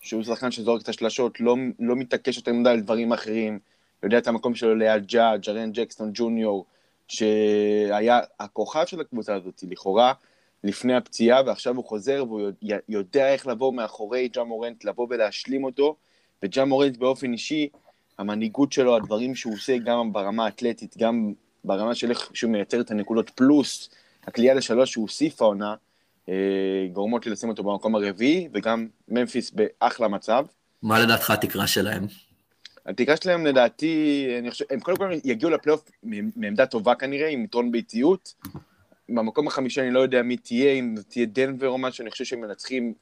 שהוא 0.00 0.22
שחקן 0.22 0.50
שזורק 0.50 0.82
את 0.82 0.88
השלשות, 0.88 1.40
לא, 1.40 1.56
לא 1.78 1.96
מתעקש 1.96 2.36
יותר 2.36 2.52
מדי 2.52 2.70
על 2.70 2.80
דברים 2.80 3.12
אחרים, 3.12 3.58
יודע 4.02 4.18
את 4.18 4.26
המקום 4.26 4.54
שלו 4.54 4.74
ליד 4.74 5.06
ג'ה, 5.06 5.36
ג'רן 5.36 5.72
ג'קסטון 5.72 6.10
ג'וניור, 6.14 6.64
שהיה 7.08 8.20
הכוכב 8.40 8.86
של 8.86 9.00
הקבוצה 9.00 9.34
הזאת, 9.34 9.64
לכאורה, 9.70 10.12
לפני 10.64 10.94
הפציעה, 10.94 11.42
ועכשיו 11.46 11.76
הוא 11.76 11.84
חוזר 11.84 12.24
והוא 12.28 12.50
יודע 12.88 13.32
איך 13.32 13.46
לבוא 13.46 13.72
מאחורי 13.72 14.28
ג'ה 14.28 14.44
מורנט, 14.44 14.84
לבוא 14.84 15.06
ולהשלים 15.10 15.64
אותו, 15.64 15.96
וג'ה 16.44 16.64
מורנט 16.64 16.96
באופן 16.96 17.32
אישי, 17.32 17.68
המנהיגות 18.18 18.72
שלו, 18.72 18.96
הדברים 18.96 19.34
שהוא 19.34 19.54
עושה 19.54 19.78
גם 19.78 20.12
ברמה 20.12 20.44
האתלטית, 20.44 20.96
גם 20.98 21.32
ברמה 21.64 21.94
של 21.94 22.10
איך 22.10 22.30
שהוא 22.34 22.50
מייצר 22.50 22.80
את 22.80 22.90
הנקודות, 22.90 23.30
פלוס 23.30 23.90
הקליעה 24.26 24.54
לשלוש 24.54 24.92
שהוא 24.92 25.02
הוסיף 25.02 25.42
העונה, 25.42 25.74
אה, 26.28 26.34
גורמות 26.92 27.26
לי 27.26 27.32
לשים 27.32 27.48
אותו 27.48 27.62
במקום 27.62 27.94
הרביעי, 27.94 28.48
וגם 28.52 28.86
ממפיס 29.08 29.50
באחלה 29.50 30.08
מצב. 30.08 30.44
מה 30.82 30.98
לדעתך 31.00 31.30
התקרה 31.30 31.66
שלהם? 31.66 32.06
התקרה 32.86 33.16
שלהם 33.16 33.46
לדעתי, 33.46 34.26
אני 34.38 34.50
חושב, 34.50 34.64
הם 34.70 34.80
קודם 34.80 34.96
כל 34.96 35.10
יגיעו 35.24 35.50
לפלייאוף 35.50 35.84
מעמדה 36.36 36.66
טובה 36.66 36.94
כנראה, 36.94 37.28
עם 37.28 37.44
יתרון 37.44 37.72
ביתיות. 37.72 38.34
במקום 39.08 39.46
החמישי 39.46 39.80
אני 39.80 39.90
לא 39.90 40.00
יודע 40.00 40.22
מי 40.22 40.36
תהיה, 40.36 40.72
אם 40.72 40.94
תהיה 41.08 41.26
דנבר 41.26 41.68
או 41.68 41.78
משהו, 41.78 42.02
אני 42.02 42.10
חושב 42.10 42.24
שהם 42.24 42.40
מנצחים 42.40 42.94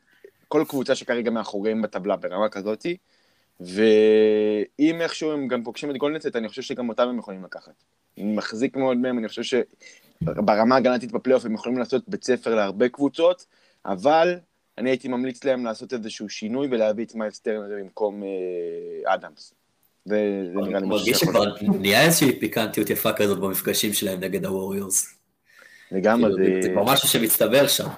כל 0.48 0.64
קבוצה 0.68 0.94
שכרגע 0.94 1.30
מאחוריהם 1.30 1.82
בטבלה 1.82 2.16
ברמה 2.16 2.48
כזאתי. 2.48 2.96
ואם 3.66 5.00
איכשהו 5.00 5.32
הם 5.32 5.48
גם 5.48 5.64
פוגשים 5.64 5.90
את 5.90 5.96
גולדנסט, 5.96 6.36
אני 6.36 6.48
חושב 6.48 6.62
שגם 6.62 6.88
אותם 6.88 7.08
הם 7.08 7.18
יכולים 7.18 7.44
לקחת. 7.44 7.72
אני 8.18 8.32
מחזיק 8.32 8.76
מאוד 8.76 8.96
מהם, 8.96 9.18
אני 9.18 9.28
חושב 9.28 9.42
שברמה 10.22 10.76
הגנתית 10.76 11.12
בפלייאוף 11.12 11.44
הם 11.44 11.54
יכולים 11.54 11.78
לעשות 11.78 12.08
בית 12.08 12.24
ספר 12.24 12.54
להרבה 12.54 12.88
קבוצות, 12.88 13.46
אבל 13.86 14.38
אני 14.78 14.90
הייתי 14.90 15.08
ממליץ 15.08 15.44
להם 15.44 15.64
לעשות 15.64 15.92
איזשהו 15.92 16.28
שינוי 16.28 16.68
ולהביא 16.70 17.04
את 17.04 17.14
מיילס 17.14 17.38
טרנר 17.38 17.76
במקום 17.78 18.22
אה, 18.22 19.14
אדמס. 19.14 19.54
זה, 20.04 20.44
זה 20.54 20.60
נראה 20.60 20.80
לי 20.80 20.86
משהו 20.86 20.88
מרגיש 20.88 21.18
שכבר 21.18 21.54
נהיה 21.80 22.04
איזושהי 22.04 22.40
פיקנטיות 22.40 22.90
יפה 22.90 23.12
כזאת 23.12 23.38
במפגשים 23.38 23.92
שלהם 23.92 24.20
נגד 24.20 24.44
הווריורס. 24.44 25.14
לגמרי, 25.92 26.32
כאילו, 26.32 26.60
זה... 26.62 26.68
זה 26.68 26.72
כבר 26.72 26.84
משהו 26.84 27.08
שמצטבר 27.08 27.66
שם. 27.66 27.88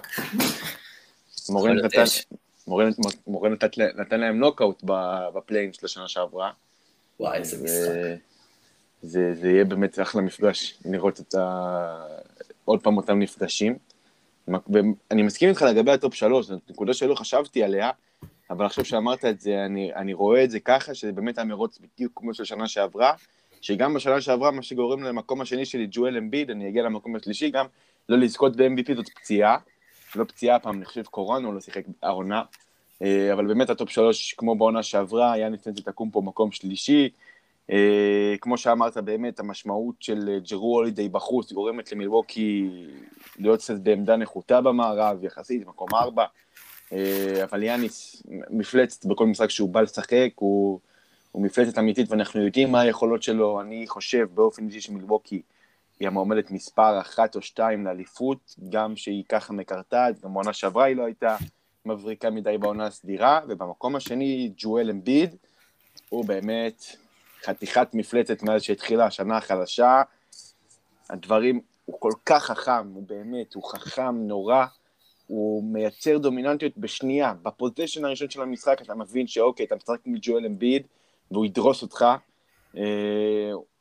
מורנט 1.49 1.77
נתן, 1.77 2.05
מורנט 2.67 3.49
נתן 3.97 4.21
להם 4.21 4.39
נוקאוט 4.39 4.83
ב 5.35 5.39
play-in 5.39 5.73
של 5.73 5.87
השנה 5.87 6.09
שעברה. 6.09 6.51
וואי, 7.21 7.39
איזה 7.39 7.65
משחק. 7.65 7.95
זה, 9.03 9.35
זה 9.35 9.49
יהיה 9.49 9.65
באמת 9.65 10.01
אחלה 10.01 10.23
מפגש, 10.23 10.79
לראות 10.85 11.21
את 11.21 11.35
ה... 11.35 12.07
עוד 12.65 12.83
פעם 12.83 12.97
אותם 12.97 13.19
נפגשים. 13.19 13.79
אני 15.11 15.23
מסכים 15.23 15.49
איתך 15.49 15.63
לגבי 15.63 15.93
הטופ 15.93 16.15
שלוש, 16.15 16.47
זו 16.47 16.57
נקודה 16.71 16.95
שלא 16.95 17.15
חשבתי 17.15 17.63
עליה, 17.63 17.91
אבל 18.51 18.67
עכשיו 18.67 18.85
שאמרת 18.85 19.25
את 19.25 19.41
זה, 19.41 19.65
אני, 19.65 19.95
אני 19.95 20.13
רואה 20.13 20.45
את 20.45 20.51
זה 20.51 20.61
ככה, 20.61 20.95
שזה 20.95 21.13
באמת 21.13 21.39
המרוץ 21.39 21.79
בדיוק 21.79 22.13
כמו 22.17 22.35
של 22.35 22.45
שנה 22.45 22.69
שעברה, 22.69 23.13
שגם 23.61 23.95
בשנה 23.95 24.21
שעברה, 24.21 24.51
מה 24.51 24.63
שגורם 24.63 25.03
למקום 25.03 25.41
השני 25.41 25.65
שלי, 25.65 25.87
ג'ואל 25.91 26.17
אמביד, 26.17 26.51
אני 26.51 26.69
אגיע 26.69 26.83
למקום 26.83 27.17
השלישי 27.17 27.51
גם, 27.51 27.67
לא 28.09 28.19
לזכות 28.19 28.57
ב-MVP 28.57 28.95
זאת 28.97 29.09
פציעה, 29.09 29.59
לא 30.17 30.25
פציעה 30.25 30.59
פעם, 30.59 30.85
חושב 30.85 31.03
קורונה, 31.03 31.47
הוא 31.47 31.55
לא 31.55 31.61
שיחק 31.61 31.85
העונה, 32.03 32.43
אה, 33.03 33.33
אבל 33.33 33.47
באמת 33.47 33.71
הטופ 33.71 33.91
שלוש, 33.91 34.33
כמו 34.33 34.57
בעונה 34.57 34.83
שעברה, 34.83 35.33
היה 35.33 35.49
ניתן 35.49 35.77
שתקום 35.77 36.11
פה 36.11 36.21
מקום 36.25 36.53
שלישי, 36.53 37.09
אה, 37.71 38.35
כמו 38.41 38.59
שאמרת, 38.59 38.97
באמת 38.97 39.41
המשמעות 39.41 39.95
של 40.01 40.39
ג'רו 40.51 40.75
הולידי 40.75 41.09
בחוץ 41.09 41.53
גורמת 41.53 41.93
למילווקי 41.93 42.71
להיות 43.39 43.61
קצת 43.61 43.79
בעמדה 43.81 44.17
נחותה 44.17 44.61
במערב, 44.61 45.25
יחסית, 45.25 45.67
מקום 45.67 45.89
ארבע. 45.95 46.25
אה, 46.93 47.45
אבל 47.45 47.63
יאניס 47.63 48.23
מפלצת 48.51 49.07
בכל 49.07 49.27
משחק 49.27 49.51
שהוא 49.51 49.69
בא 49.69 49.81
לשחק, 49.81 50.29
הוא, 50.35 50.81
הוא 51.33 51.43
מפלצת 51.43 51.79
אמיתית 51.79 52.11
ואנחנו 52.11 52.45
יודעים 52.45 52.73
מה 52.73 52.81
היכולות 52.81 53.23
שלו. 53.23 53.61
אני 53.61 53.87
חושב 53.87 54.29
באופן 54.35 54.67
אישי 54.67 54.81
שמילווקי 54.81 55.43
היא 56.01 56.09
המועמדת 56.09 56.51
מספר 56.51 57.01
אחת 57.01 57.37
או 57.37 57.43
שתיים 57.43 57.87
לאליפות, 57.87 58.55
גם 58.69 58.97
שהיא 58.97 59.25
ככה 59.29 59.53
מקרטעת, 59.53 60.21
גם 60.21 60.35
בעונה 60.35 60.53
שעברה 60.53 60.85
היא 60.85 60.97
לא 60.97 61.05
הייתה 61.05 61.37
מבריקה 61.87 62.31
מדי 62.31 62.59
בעונה 62.59 62.87
הסדירה, 62.87 63.41
ובמקום 63.49 63.97
השני 63.97 64.53
ג'ואל 64.57 64.91
אמביד, 64.91 65.37
הוא 66.09 66.25
באמת 66.25 66.85
חתיכת 67.45 67.89
מפלצת 67.93 68.43
מאז 68.43 68.63
שהתחילה 68.63 69.07
השנה 69.07 69.37
החדשה. 69.37 70.03
הדברים, 71.11 71.61
הוא 71.85 72.01
כל 72.01 72.13
כך 72.27 72.45
חכם, 72.45 72.89
הוא 72.95 73.03
באמת, 73.07 73.55
הוא 73.55 73.65
חכם 73.65 74.17
נורא. 74.17 74.65
הוא 75.27 75.65
מייצר 75.65 76.19
דומיננטיות 76.19 76.79
בשנייה. 76.79 77.35
בפוזיישן 77.43 78.05
הראשון 78.05 78.31
של 78.31 78.43
המשחק 78.43 78.83
אתה 78.83 78.95
מבין 78.95 79.27
שאוקיי, 79.27 79.67
אתה 79.67 79.77
משחק 79.77 79.99
עם 80.05 80.15
ג'ואל 80.23 80.47
אמביד, 80.47 80.83
והוא 81.31 81.47
ידרוס 81.47 81.83
אותך. 81.83 82.05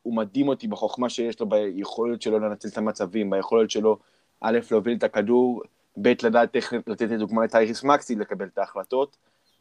הוא 0.03 0.15
מדהים 0.15 0.47
אותי 0.47 0.67
בחוכמה 0.67 1.09
שיש 1.09 1.39
לו, 1.39 1.49
ביכולת 1.49 2.21
שלו 2.21 2.39
לנצל 2.39 2.67
את 2.67 2.77
המצבים, 2.77 3.29
ביכולת 3.29 3.71
שלו, 3.71 3.97
א', 4.41 4.59
להוביל 4.71 4.97
את 4.97 5.03
הכדור, 5.03 5.61
ב', 6.01 6.13
לדעת 6.23 6.55
איך 6.55 6.73
לתת 6.87 7.09
לדוגמה 7.09 7.43
לטייריס 7.43 7.83
מקסי 7.83 8.15
לקבל 8.15 8.45
את 8.45 8.57
ההחלטות, 8.57 9.17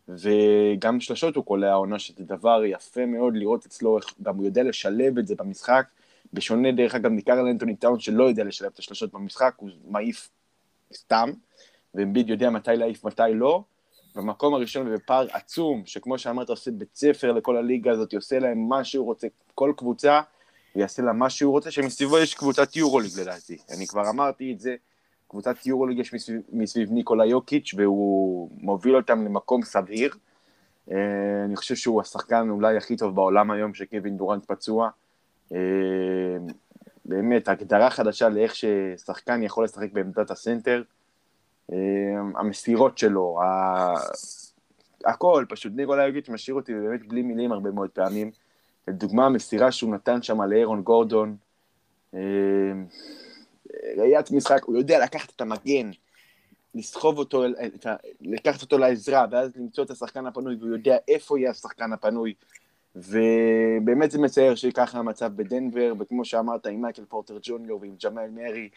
וגם 0.08 1.00
שלשות 1.00 1.36
הוא 1.36 1.44
קולע 1.44 1.70
העונה, 1.70 1.98
שזה 1.98 2.24
דבר 2.24 2.62
יפה 2.64 3.06
מאוד 3.06 3.36
לראות 3.36 3.66
אצלו, 3.66 3.98
איך 3.98 4.04
גם 4.22 4.36
הוא 4.36 4.44
יודע 4.44 4.62
לשלב 4.62 5.18
את 5.18 5.26
זה 5.26 5.34
במשחק, 5.34 5.86
בשונה 6.32 6.72
דרך 6.72 6.94
אגב 6.94 7.10
מקרל 7.10 7.46
אנטוני 7.46 7.76
טאון 7.76 8.00
שלא 8.00 8.24
יודע 8.24 8.44
לשלב 8.44 8.70
את 8.74 8.78
השלשות 8.78 9.12
במשחק, 9.12 9.54
הוא 9.56 9.70
מעיף 9.88 10.30
סתם, 10.94 11.30
ואמביד 11.94 12.30
יודע 12.30 12.50
מתי 12.50 12.70
להעיף, 12.76 13.04
מתי 13.04 13.22
לא. 13.34 13.62
במקום 14.16 14.54
הראשון 14.54 14.88
ובפער 14.88 15.26
עצום, 15.32 15.82
שכמו 15.86 16.18
שאמרת, 16.18 16.48
עושה 16.48 16.70
בית 16.70 16.96
ספר 16.96 17.32
לכל 17.32 17.56
הליגה 17.56 17.90
הזאת, 17.90 18.14
עושה 18.14 18.38
להם 18.38 18.68
מה 18.68 18.84
שהוא 18.84 19.06
רוצה, 19.06 19.26
כל 19.54 19.72
קבוצה, 19.76 20.20
ויעשה 20.76 21.02
לה 21.02 21.12
מה 21.12 21.30
שהוא 21.30 21.52
רוצה, 21.52 21.70
שמסביבו 21.70 22.18
יש 22.18 22.34
קבוצת 22.34 22.76
יורוליג 22.76 23.20
לדעתי. 23.20 23.56
אני 23.76 23.86
כבר 23.86 24.10
אמרתי 24.10 24.52
את 24.52 24.60
זה, 24.60 24.74
קבוצת 25.28 25.66
יורוליג 25.66 25.98
יש 25.98 26.14
מסביב, 26.14 26.40
מסביב 26.52 26.92
ניקולה 26.92 27.26
יוקיץ', 27.26 27.74
והוא 27.76 28.50
מוביל 28.52 28.96
אותם 28.96 29.24
למקום 29.24 29.62
סביר. 29.62 30.14
אה, 30.90 30.96
אני 31.44 31.56
חושב 31.56 31.74
שהוא 31.74 32.00
השחקן 32.00 32.50
אולי 32.50 32.76
הכי 32.76 32.96
טוב 32.96 33.14
בעולם 33.14 33.50
היום, 33.50 33.74
שקווין 33.74 34.16
דורנט 34.16 34.44
פצוע. 34.44 34.90
אה, 35.52 35.58
באמת, 37.04 37.48
הגדרה 37.48 37.90
חדשה 37.90 38.28
לאיך 38.28 38.54
ששחקן 38.54 39.42
יכול 39.42 39.64
לשחק 39.64 39.92
בעמדת 39.92 40.30
הסנטר. 40.30 40.82
אמ, 41.72 42.36
המסירות 42.36 42.98
שלו, 42.98 43.40
ה... 43.42 43.94
הכל, 45.04 45.44
פשוט 45.48 45.72
ניקולה 45.76 46.06
יוגיץ' 46.06 46.28
משאיר 46.28 46.56
אותי 46.56 46.74
באמת 46.74 47.06
בלי 47.06 47.22
מילים 47.22 47.52
הרבה 47.52 47.70
מאוד 47.70 47.90
פעמים. 47.90 48.30
לדוגמה, 48.88 49.26
המסירה 49.26 49.72
שהוא 49.72 49.94
נתן 49.94 50.22
שם 50.22 50.42
לאירון 50.42 50.82
גורדון, 50.82 51.36
אמ, 52.14 52.86
ראיית 53.96 54.30
משחק, 54.30 54.64
הוא 54.64 54.76
יודע 54.76 55.04
לקחת 55.04 55.30
את 55.36 55.40
המגן, 55.40 55.90
לסחוב 56.74 57.18
אותו, 57.18 57.44
לקחת 58.20 58.62
אותו 58.62 58.78
לעזרה, 58.78 59.26
ואז 59.30 59.50
למצוא 59.56 59.84
את 59.84 59.90
השחקן 59.90 60.26
הפנוי, 60.26 60.56
והוא 60.60 60.70
יודע 60.70 60.96
איפה 61.08 61.38
יהיה 61.38 61.50
השחקן 61.50 61.92
הפנוי. 61.92 62.34
ובאמת 62.96 64.10
זה 64.10 64.18
מצער 64.18 64.54
שככה 64.54 64.98
המצב 64.98 65.32
בדנבר, 65.36 65.92
וכמו 66.00 66.24
שאמרת, 66.24 66.66
עם 66.66 66.82
מייקל 66.82 67.04
פורטר 67.04 67.38
ג'וניור 67.42 67.80
ועם 67.80 67.94
ג'מאל 68.04 68.30
מרי, 68.30 68.68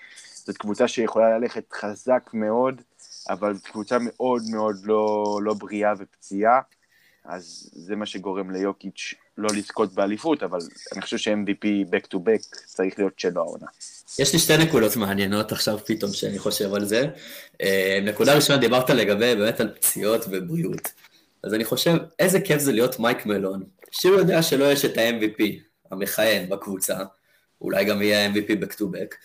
זאת 0.45 0.57
קבוצה 0.57 0.87
שיכולה 0.87 1.37
ללכת 1.39 1.73
חזק 1.73 2.29
מאוד, 2.33 2.81
אבל 3.29 3.53
קבוצה 3.63 3.97
מאוד 4.01 4.41
מאוד 4.51 4.75
לא, 4.83 5.39
לא 5.43 5.53
בריאה 5.53 5.93
ופציעה, 5.97 6.61
אז 7.25 7.69
זה 7.73 7.95
מה 7.95 8.05
שגורם 8.05 8.51
ליוקיץ' 8.51 9.13
לא 9.37 9.49
לזכות 9.55 9.93
באליפות, 9.93 10.43
אבל 10.43 10.59
אני 10.93 11.01
חושב 11.01 11.17
ש-MVP 11.17 11.65
back 11.65 12.07
to 12.13 12.17
back 12.17 12.65
צריך 12.65 12.99
להיות 12.99 13.19
שלו 13.19 13.41
העונה. 13.41 13.67
יש 14.19 14.33
לי 14.33 14.39
שתי 14.39 14.57
נקודות 14.57 14.95
מעניינות 14.95 15.51
עכשיו 15.51 15.77
פתאום 15.85 16.11
שאני 16.11 16.39
חושב 16.39 16.73
על 16.73 16.85
זה. 16.85 17.07
אה, 17.61 17.99
נקודה 18.03 18.35
ראשונה, 18.35 18.59
דיברת 18.59 18.89
לגבי 18.89 19.35
באמת 19.35 19.59
על 19.59 19.73
פציעות 19.75 20.25
ובריאות. 20.31 20.91
אז 21.43 21.53
אני 21.53 21.65
חושב, 21.65 21.97
איזה 22.19 22.41
כיף 22.41 22.59
זה 22.59 22.71
להיות 22.71 22.99
מייק 22.99 23.25
מלון, 23.25 23.63
שהוא 23.91 24.15
יודע 24.15 24.41
שלא 24.41 24.71
יש 24.71 24.85
את 24.85 24.97
ה-MVP 24.97 25.43
המכהן 25.91 26.49
בקבוצה, 26.49 26.97
אולי 27.61 27.85
גם 27.85 28.01
יהיה 28.01 28.25
ה-MVP 28.25 28.63
back 28.63 28.73
to 28.73 28.81
back, 28.81 29.15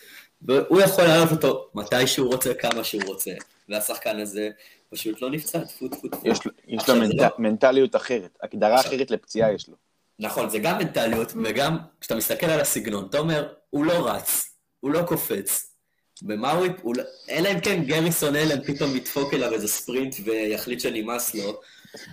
והוא 0.41 0.81
יכול 0.81 1.03
לעלות 1.03 1.31
אותו 1.31 1.69
מתי 1.73 2.07
שהוא 2.07 2.33
רוצה, 2.33 2.53
כמה 2.53 2.83
שהוא 2.83 3.03
רוצה, 3.05 3.31
והשחקן 3.69 4.19
הזה 4.19 4.49
פשוט 4.89 5.21
לא 5.21 5.29
נפצע, 5.29 5.59
טפו 5.65 5.87
טפו 5.87 6.07
טפו. 6.07 6.27
יש 6.67 6.89
לו 6.89 6.95
מנט... 6.95 7.13
לא. 7.15 7.27
מנטליות 7.37 7.95
אחרת, 7.95 8.37
הגדרה 8.43 8.75
עכשיו... 8.75 8.91
אחרת 8.91 9.11
לפציעה 9.11 9.53
יש 9.53 9.69
לו. 9.69 9.75
נכון, 10.19 10.49
זה 10.49 10.59
גם 10.59 10.77
מנטליות, 10.77 11.33
וגם 11.43 11.77
כשאתה 12.01 12.15
מסתכל 12.15 12.45
על 12.45 12.59
הסגנון, 12.59 13.05
אתה 13.09 13.17
אומר, 13.17 13.53
הוא 13.69 13.85
לא 13.85 14.07
רץ, 14.09 14.55
הוא 14.79 14.91
לא 14.91 15.01
קופץ. 15.03 15.71
במה 16.21 16.51
הוא... 16.51 16.67
הוא... 16.81 16.95
לא- 16.95 17.03
אלא 17.29 17.49
אם 17.51 17.59
כן 17.59 17.83
גריסון 17.83 18.35
אלן 18.35 18.63
פתאום 18.63 18.95
ידפוק 18.95 19.33
אליו 19.33 19.53
איזה 19.53 19.67
ספרינט 19.67 20.15
ויחליט 20.25 20.79
שנמאס 20.79 21.35
לו. 21.35 21.61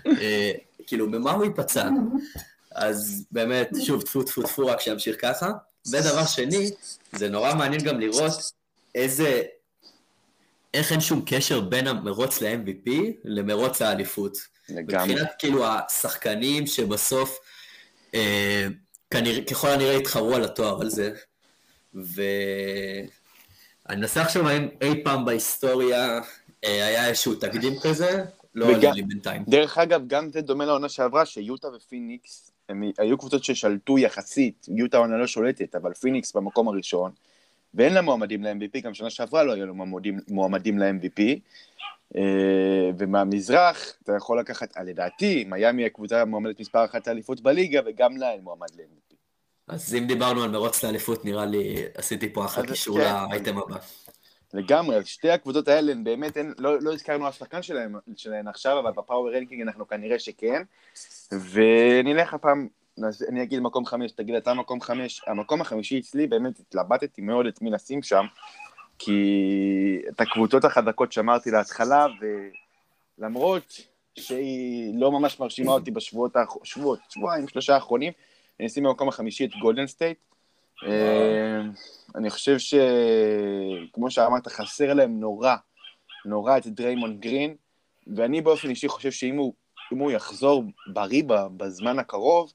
אה, 0.07 0.53
כאילו, 0.87 1.11
במה 1.11 1.33
הוא 1.33 1.45
ייפצע? 1.45 1.89
אז 2.73 3.27
באמת, 3.31 3.71
שוב, 3.85 4.03
טפו 4.03 4.23
טפו 4.23 4.43
טפו, 4.43 4.67
רק 4.67 4.81
שימשיך 4.81 5.17
ככה. 5.21 5.51
ודבר 5.93 6.27
שני, 6.27 6.71
זה 7.13 7.29
נורא 7.29 7.55
מעניין 7.55 7.83
גם 7.83 8.01
לראות 8.01 8.53
איזה, 8.95 9.43
איך 10.75 10.93
אין 10.93 11.01
שום 11.01 11.23
קשר 11.27 11.61
בין 11.61 11.87
המרוץ 11.87 12.41
ל-MVP 12.43 12.91
למרוץ 13.25 13.83
האליפות. 13.83 14.39
לגמרי. 14.69 15.15
מבחינת 15.15 15.33
כאילו 15.39 15.67
השחקנים 15.67 16.67
שבסוף, 16.67 17.39
אה, 18.15 18.67
כנראה, 19.11 19.45
ככל 19.45 19.69
הנראה 19.69 19.95
יתחרו 19.95 20.35
על 20.35 20.45
התואר 20.45 20.81
על 20.81 20.91
זה. 20.91 21.13
ואני 21.95 23.11
מנסה 23.89 24.23
לחשוב 24.23 24.47
האם 24.47 24.69
אי 24.81 25.05
פעם 25.05 25.25
בהיסטוריה 25.25 26.21
אה, 26.65 26.87
היה 26.87 27.09
איזשהו 27.09 27.35
תקדים 27.35 27.81
כזה, 27.83 28.25
לא 28.55 28.67
עולה 28.67 28.93
לי 28.93 29.03
בינתיים. 29.03 29.45
דרך 29.49 29.79
אגב, 29.79 30.03
גם 30.07 30.33
זה 30.33 30.41
דומה 30.41 30.65
לעונה 30.65 30.89
שעברה, 30.89 31.27
שיוטה 31.27 31.69
ופיניקס, 31.77 32.48
הם 32.69 32.83
היו 32.99 33.19
קבוצות 33.19 33.45
ששלטו 33.45 33.99
יחסית, 33.99 34.67
יוטה 34.69 34.97
עונה 34.99 35.17
לא 35.17 35.27
שולטת, 35.27 35.75
אבל 35.75 35.95
פיניקס 35.95 36.33
במקום 36.33 36.69
הראשון, 36.69 37.13
ואין 37.75 37.95
לה 37.95 38.03
מועמדים 38.03 38.45
ל-MVP, 38.45 38.81
גם 38.81 38.95
שנה 38.95 39.11
שעברה 39.11 39.45
לא 39.45 39.53
היו 39.53 39.67
לה 39.67 39.73
מועמדים, 39.73 40.19
מועמדים 40.29 40.79
ל-MVP. 40.79 41.23
אה, 42.17 42.91
ומהמזרח, 42.99 43.93
אתה 44.03 44.13
יכול 44.17 44.41
לקחת, 44.41 44.77
אה, 44.77 44.83
לדעתי, 44.83 45.45
מיאמי 45.45 45.87
הקבוצה 45.87 46.23
המועמדת 46.23 46.61
מספר 46.61 46.85
אחת 46.85 47.07
לאליפות 47.07 47.41
בליגה, 47.41 47.81
וגם 47.87 48.17
לה 48.17 48.33
אין 48.33 48.41
מועמד 48.41 48.69
ל-MVP. 48.77 49.15
אז 49.69 49.95
אם 49.95 50.07
דיברנו 50.07 50.43
על 50.43 50.51
מרוץ 50.51 50.85
לאליפות, 50.85 51.25
נראה 51.25 51.47
לי 51.47 51.85
עשיתי 51.95 52.33
פה 52.33 52.45
אחת 52.45 52.67
קישור 52.67 52.99
כן. 52.99 53.15
לאייטם 53.31 53.59
הבא. 53.59 53.77
לגמרי, 54.55 54.97
אז 54.97 55.07
שתי 55.07 55.31
הקבוצות 55.31 55.69
האלה, 55.69 55.93
באמת, 56.03 56.37
אין, 56.37 56.55
לא, 56.59 56.81
לא 56.81 56.93
הזכרנו 56.93 57.29
אף 57.29 57.39
שחקן 57.39 57.63
שלהם, 57.63 57.95
שלהם 58.17 58.49
עכשיו, 58.49 58.79
אבל 58.79 58.91
ב 58.91 58.98
power 58.98 59.37
ranking 59.37 59.63
אנחנו 59.63 59.89
כנראה 59.89 60.19
שכן. 60.19 60.63
ונלך 61.51 62.35
הפעם, 62.35 62.69
אני 63.29 63.43
אגיד 63.43 63.61
מקום 63.61 63.87
חמש, 63.87 64.13
תגיד 64.13 64.35
אתה 64.35 64.55
מקום 64.55 64.81
חמש. 64.81 65.21
המקום 65.27 65.61
החמישי 65.61 65.99
אצלי, 65.99 66.27
באמת 66.27 66.61
התלבטתי 66.61 67.23
מאוד 67.23 67.47
את 67.47 67.63
מי 67.63 67.71
לשים 67.71 68.03
שם, 68.03 68.25
כי 68.99 70.03
את 70.09 70.21
הקבוצות 70.21 70.65
החזקות 70.65 71.13
שמרתי 71.13 71.51
להתחלה, 71.51 72.07
ולמרות 73.19 73.81
שהיא 74.15 74.95
לא 75.01 75.13
ממש 75.13 75.41
מרשימה 75.41 75.73
אותי 75.73 75.91
בשבועות, 75.91 76.33
שבועות, 76.65 76.99
שבועיים, 77.09 77.49
שלושה 77.49 77.75
האחרונים, 77.75 78.13
אני 78.61 78.67
אשים 78.67 78.85
במקום 78.85 79.09
החמישי 79.09 79.45
את 79.45 79.51
גולדן 79.61 79.87
סטייט. 79.87 80.19
אה, 80.83 81.61
אני 82.15 82.31
חושב 82.31 82.59
שכמו 84.11 84.25
שאמרת, 84.25 84.49
חסר 84.49 84.95
להם 84.95 85.21
נורא, 85.21 85.57
נורא 86.25 86.59
את 86.59 86.67
דריימון 86.67 87.19
גרין, 87.21 87.55
ואני 88.17 88.41
באופן 88.41 88.71
אישי 88.71 88.89
חושב 88.89 89.11
שאם 89.11 89.37
הוא, 89.37 89.55
הוא 89.91 90.11
יחזור 90.11 90.65
בריא 90.93 91.23
בזמן 91.57 91.99
הקרוב, 91.99 92.53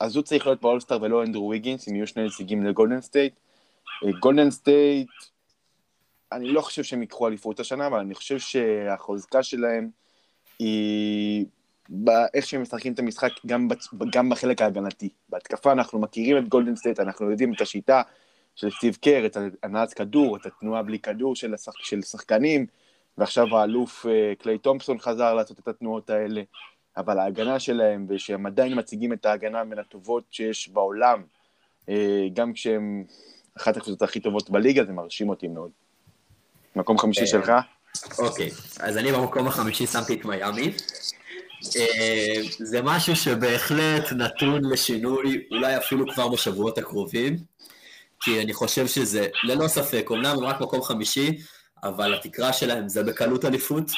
אז 0.00 0.16
הוא 0.16 0.24
צריך 0.24 0.46
להיות 0.46 0.60
באולסטאר 0.60 1.02
ולא 1.02 1.22
אנדרו 1.22 1.48
ויגינס, 1.48 1.88
אם 1.88 1.94
יהיו 1.94 2.06
שני 2.06 2.26
נציגים 2.26 2.66
לגולדן 2.66 3.00
סטייט. 3.00 3.34
גולדן 4.20 4.50
סטייט, 4.50 5.08
אני 6.32 6.48
לא 6.48 6.60
חושב 6.60 6.82
שהם 6.82 7.00
ייקחו 7.00 7.28
אליפות 7.28 7.60
השנה, 7.60 7.86
אבל 7.86 7.98
אני 7.98 8.14
חושב 8.14 8.38
שהחוזקה 8.38 9.42
שלהם 9.42 9.90
היא 10.58 11.46
באיך 11.88 12.46
שהם 12.46 12.62
משחקים 12.62 12.92
את 12.92 12.98
המשחק, 12.98 13.30
גם, 13.46 13.68
בצ... 13.68 13.88
גם 14.12 14.28
בחלק 14.28 14.62
ההגנתי. 14.62 15.08
בהתקפה 15.28 15.72
אנחנו 15.72 15.98
מכירים 15.98 16.38
את 16.38 16.48
גולדן 16.48 16.76
סטייט, 16.76 17.00
אנחנו 17.00 17.30
יודעים 17.30 17.52
את 17.52 17.60
השיטה 17.60 18.02
של 18.58 18.70
סטיב 18.70 18.96
קר, 19.00 19.26
את 19.26 19.36
הנעת 19.62 19.94
כדור, 19.94 20.36
את 20.36 20.46
התנועה 20.46 20.82
בלי 20.82 20.98
כדור 20.98 21.36
של, 21.36 21.54
השח... 21.54 21.72
של 21.78 22.02
שחקנים, 22.02 22.66
ועכשיו 23.18 23.56
האלוף 23.56 24.06
אה, 24.06 24.42
קליי 24.42 24.58
תומפסון 24.58 24.98
חזר 24.98 25.34
לעשות 25.34 25.58
את 25.58 25.68
התנועות 25.68 26.10
האלה. 26.10 26.42
אבל 26.96 27.18
ההגנה 27.18 27.58
שלהם, 27.58 28.06
ושהם 28.08 28.46
עדיין 28.46 28.78
מציגים 28.78 29.12
את 29.12 29.26
ההגנה 29.26 29.64
מן 29.64 29.78
הטובות 29.78 30.24
שיש 30.30 30.68
בעולם, 30.68 31.22
אה, 31.88 32.26
גם 32.32 32.52
כשהם 32.52 33.04
אחת 33.58 33.76
הקבוצות 33.76 34.02
הכי 34.02 34.20
טובות 34.20 34.50
בליגה, 34.50 34.84
זה 34.84 34.92
מרשים 34.92 35.28
אותי 35.28 35.48
מאוד. 35.48 35.70
מקום 36.76 36.98
חמישי 36.98 37.26
שלך? 37.26 37.52
אוקיי, 38.18 38.50
אז 38.80 38.96
אני 38.96 39.12
במקום 39.12 39.46
החמישי 39.46 39.86
שמתי 39.86 40.14
את 40.14 40.24
מיאמי. 40.24 40.72
זה 42.58 42.82
משהו 42.82 43.16
שבהחלט 43.16 44.12
נתון 44.12 44.64
לשינוי, 44.72 45.46
אולי 45.50 45.76
אפילו 45.76 46.12
כבר 46.14 46.28
בשבועות 46.28 46.78
הקרובים, 46.78 47.36
כי 48.20 48.42
אני 48.42 48.52
חושב 48.52 48.86
שזה, 48.86 49.26
ללא 49.44 49.68
ספק, 49.68 50.06
אמנם 50.10 50.26
הם 50.26 50.44
רק 50.44 50.60
מקום 50.60 50.82
חמישי, 50.82 51.38
אבל 51.84 52.14
התקרה 52.14 52.52
שלהם 52.52 52.88
זה 52.88 53.02
בקלות 53.02 53.44
אליפות, 53.44 53.90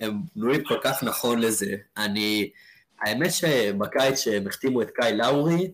הם 0.00 0.20
בנויים 0.36 0.64
כל 0.64 0.78
כך 0.82 1.02
נכון 1.02 1.38
לזה. 1.38 1.76
אני, 1.96 2.50
האמת 3.00 3.32
שבקיץ 3.32 4.20
שהם 4.20 4.46
החתימו 4.46 4.82
את 4.82 4.90
קאי 4.90 5.16
לאורי, 5.16 5.70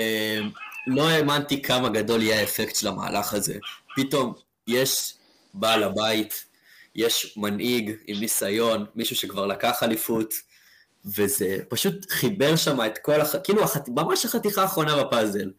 אה, 0.00 0.40
לא 0.86 1.08
האמנתי 1.08 1.62
כמה 1.62 1.88
גדול 1.88 2.22
יהיה 2.22 2.40
האפקט 2.40 2.76
של 2.76 2.88
המהלך 2.88 3.34
הזה. 3.34 3.58
פתאום 3.96 4.34
יש 4.66 5.14
בעל 5.54 5.82
הבית, 5.82 6.44
יש 6.94 7.34
מנהיג 7.36 7.96
עם 8.06 8.20
ניסיון, 8.20 8.86
מישהו 8.94 9.16
שכבר 9.16 9.46
לקח 9.46 9.82
אליפות, 9.82 10.34
וזה 11.04 11.58
פשוט 11.68 12.10
חיבר 12.10 12.56
שם 12.56 12.80
את 12.86 12.98
כל 12.98 13.20
הח... 13.20 13.36
כאילו 13.44 13.64
החת... 13.64 13.88
ממש 13.88 14.24
החתיכה 14.24 14.62
האחרונה 14.62 15.04
בפאזל. 15.04 15.50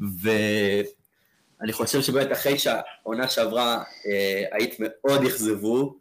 ואני 0.00 1.72
חושב 1.72 2.02
שבאמת 2.02 2.32
אחרי 2.32 2.58
שהעונה 2.58 3.28
שעברה 3.28 3.82
אה, 4.06 4.44
היית 4.52 4.76
מאוד 4.78 5.24
אכזבו, 5.24 5.94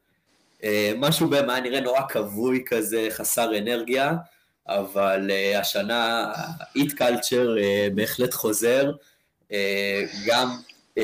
אה, 0.64 0.94
משהו 0.98 1.30
בהם 1.30 1.50
היה 1.50 1.62
נראה 1.62 1.80
נורא 1.82 2.02
כבוי 2.10 2.64
כזה, 2.66 3.08
חסר 3.12 3.58
אנרגיה, 3.58 4.14
אבל 4.68 5.32
uh, 5.32 5.58
השנה 5.58 6.32
ה-Eat 6.36 6.92
Culture 6.92 7.58
uh, 7.58 7.94
בהחלט 7.96 8.34
חוזר, 8.34 8.92
uh, 9.50 9.54
גם 10.26 10.58
uh, 11.00 11.02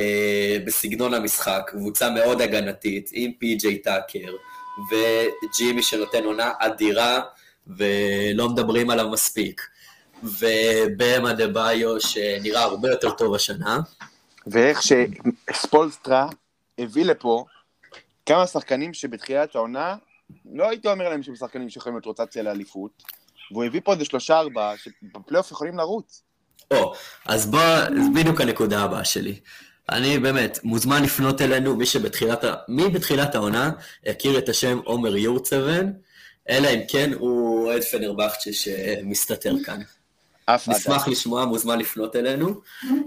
בסגנון 0.65 1.13
המשחק, 1.13 1.63
קבוצה 1.67 2.09
מאוד 2.09 2.41
הגנתית, 2.41 3.09
עם 3.13 3.31
פי.ג'יי 3.39 3.77
טאקר, 3.77 4.33
וג'ימי 4.91 5.83
שנותן 5.83 6.23
עונה 6.23 6.51
אדירה, 6.59 7.21
ולא 7.67 8.49
מדברים 8.49 8.89
עליו 8.89 9.09
מספיק. 9.09 9.61
ובמה 10.23 11.33
דה 11.33 11.47
ביו 11.47 12.01
שנראה 12.01 12.63
הרבה 12.63 12.89
יותר 12.89 13.11
טוב 13.11 13.35
השנה. 13.35 13.79
ואיך 14.47 14.79
שספולסטרה 14.83 16.27
הביא 16.77 17.05
לפה 17.05 17.45
כמה 18.25 18.47
שחקנים 18.47 18.93
שבתחילת 18.93 19.55
העונה, 19.55 19.95
לא 20.53 20.69
הייתי 20.69 20.87
אומר 20.87 21.09
להם 21.09 21.23
שהם 21.23 21.35
שחקנים 21.35 21.69
שיכולים 21.69 21.95
להיות 21.95 22.05
רוטציה 22.05 22.43
לאליפות, 22.43 23.03
והוא 23.51 23.63
הביא 23.63 23.81
פה 23.83 23.93
איזה 23.93 24.05
שלושה 24.05 24.39
ארבעה 24.39 24.73
שבפלייאוף 24.77 25.51
יכולים 25.51 25.77
לרוץ. 25.77 26.23
או, 26.71 26.93
אז 27.25 27.51
בוא, 27.51 27.59
בדיוק 28.15 28.41
הנקודה 28.41 28.83
הבאה 28.83 29.05
שלי. 29.05 29.39
אני 29.89 30.19
באמת, 30.19 30.59
מוזמן 30.63 31.03
לפנות 31.03 31.41
אלינו, 31.41 31.75
מי 31.75 31.85
שבתחילת, 31.85 32.43
מי 32.67 32.89
בתחילת 32.89 33.35
העונה 33.35 33.71
הכיר 34.05 34.37
את 34.37 34.49
השם 34.49 34.79
עומר 34.83 35.15
יורצבן, 35.15 35.91
אלא 36.49 36.67
אם 36.67 36.79
כן 36.87 37.13
הוא 37.13 37.65
אוהד 37.65 37.83
פנרבכצ'ה 37.83 38.53
שמסתתר 38.53 39.53
כאן. 39.65 39.81
נשמח 40.67 41.07
לשמוע, 41.07 41.45
מוזמן 41.45 41.79
לפנות 41.79 42.15
אלינו. 42.15 42.61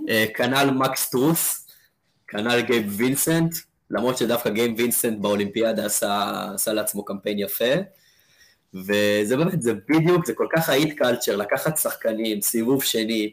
אה, 0.08 0.24
כנ"ל 0.34 0.70
מקס 0.70 1.10
סטרוס, 1.10 1.66
כנ"ל 2.28 2.60
גייב 2.60 2.94
וינסנט, 2.96 3.54
למרות 3.90 4.18
שדווקא 4.18 4.50
גייב 4.50 4.72
וינסנט 4.76 5.18
באולימפיאדה 5.18 5.86
עשה, 5.86 6.44
עשה 6.54 6.72
לעצמו 6.72 7.04
קמפיין 7.04 7.38
יפה. 7.38 7.74
וזה 8.74 9.36
באמת, 9.36 9.62
זה 9.62 9.72
בדיוק, 9.88 10.26
זה 10.26 10.34
כל 10.34 10.46
כך 10.56 10.68
Heat 10.68 10.98
culture, 10.98 11.36
לקחת 11.36 11.78
שחקנים, 11.78 12.40
סיבוב 12.40 12.84
שני, 12.84 13.32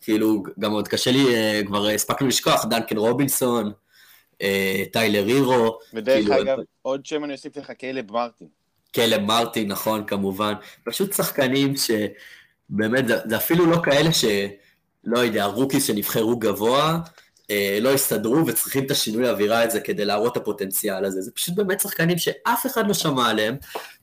כאילו, 0.00 0.42
גם 0.58 0.72
עוד 0.72 0.88
קשה 0.88 1.10
לי, 1.10 1.34
אה, 1.34 1.60
כבר 1.66 1.86
הספקנו 1.86 2.26
לשכוח, 2.26 2.64
דנקן 2.64 2.96
רובינסון, 2.96 3.72
אה, 4.42 4.84
טיילר 4.92 5.26
הירו. 5.26 5.78
ודרך 5.94 6.16
כאילו, 6.16 6.42
אגב, 6.42 6.58
עוד 6.82 7.06
שם 7.06 7.24
אני 7.24 7.32
אוסיף 7.32 7.56
לך, 7.56 7.70
קלב 7.70 8.12
מרטין. 8.12 8.48
קלב 8.92 9.20
מרטין, 9.20 9.68
נכון, 9.68 10.06
כמובן. 10.06 10.54
פשוט 10.84 11.12
שחקנים 11.12 11.76
שבאמת, 12.70 13.08
זה, 13.08 13.16
זה 13.24 13.36
אפילו 13.36 13.66
לא 13.66 13.76
כאלה 13.84 14.12
ש... 14.12 14.24
לא 15.04 15.18
יודע, 15.18 15.44
rookies 15.44 15.84
שנבחרו 15.84 16.38
גבוה, 16.38 16.98
אה, 17.50 17.78
לא 17.80 17.94
הסתדרו 17.94 18.46
וצריכים 18.46 18.84
את 18.84 18.90
השינוי 18.90 19.28
האווירה 19.28 19.62
הזה 19.62 19.80
כדי 19.80 20.04
להראות 20.04 20.32
את 20.32 20.42
הפוטנציאל 20.42 21.04
הזה. 21.04 21.22
זה 21.22 21.32
פשוט 21.32 21.54
באמת 21.54 21.80
שחקנים 21.80 22.18
שאף 22.18 22.66
אחד 22.66 22.88
לא 22.88 22.94
שמע 22.94 23.28
עליהם, 23.28 23.56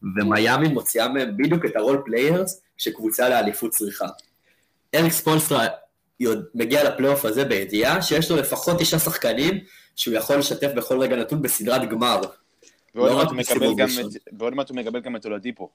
ומיאמי 0.04 0.68
מוציאה 0.68 1.08
מהם 1.08 1.38
בדיוק 1.38 1.66
את 1.66 1.76
ה 1.76 1.81
role 1.81 2.02
players 2.06 2.62
שקבוצה 2.78 3.30
לאליפות 3.30 3.72
צריכה. 3.72 4.08
אריק 4.96 5.14
ספולסטרה 5.14 5.68
מגיע 6.56 6.84
לפלייאוף 6.84 7.26
הזה 7.26 7.46
בידיעה 7.46 8.02
שיש 8.02 8.32
לו 8.32 8.38
לפחות 8.38 8.80
תשעה 8.80 9.00
שחקנים 9.00 9.60
שהוא 9.96 10.16
יכול 10.16 10.36
לשתף 10.36 10.72
בכל 10.76 11.00
רגע 11.00 11.16
נתון 11.16 11.42
בסדרת 11.42 11.90
גמר. 11.90 12.22
ועוד 12.96 13.12
לא 13.12 13.18
מעט 13.18 14.70
הוא 14.70 14.78
מקבל 14.78 15.00
גם 15.00 15.16
את 15.16 15.26
אולדיפו. 15.26 15.70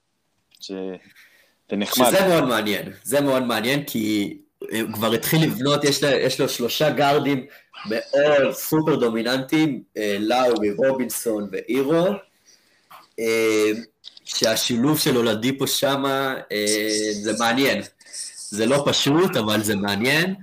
שזה 1.68 1.76
נחמד. 1.76 2.06
שזה 2.08 2.28
מאוד 2.28 2.44
מעניין, 2.44 2.92
זה 3.02 3.20
מאוד 3.20 3.42
מעניין 3.42 3.84
כי 3.84 4.36
הוא 4.70 4.92
כבר 4.92 5.12
התחיל 5.12 5.42
לבנות, 5.42 5.84
יש, 5.84 6.02
לה, 6.02 6.16
יש 6.16 6.40
לו 6.40 6.48
שלושה 6.48 6.90
גארדים 6.90 7.46
מאוד 7.86 8.52
סופר 8.52 8.96
דומיננטיים, 8.96 9.82
אה, 9.96 10.16
לאורי, 10.20 10.70
רובינסון 10.70 11.48
ואירו, 11.52 12.06
אה, 13.20 13.70
שהשילוב 14.24 14.98
של 14.98 15.16
הולדיפו 15.16 15.66
שמה 15.66 16.34
אה, 16.52 17.12
זה 17.12 17.32
מעניין. 17.38 17.82
זה 18.48 18.66
לא 18.66 18.84
פשוט, 18.86 19.36
אבל 19.36 19.62
זה 19.62 19.76
מעניין. 19.76 20.34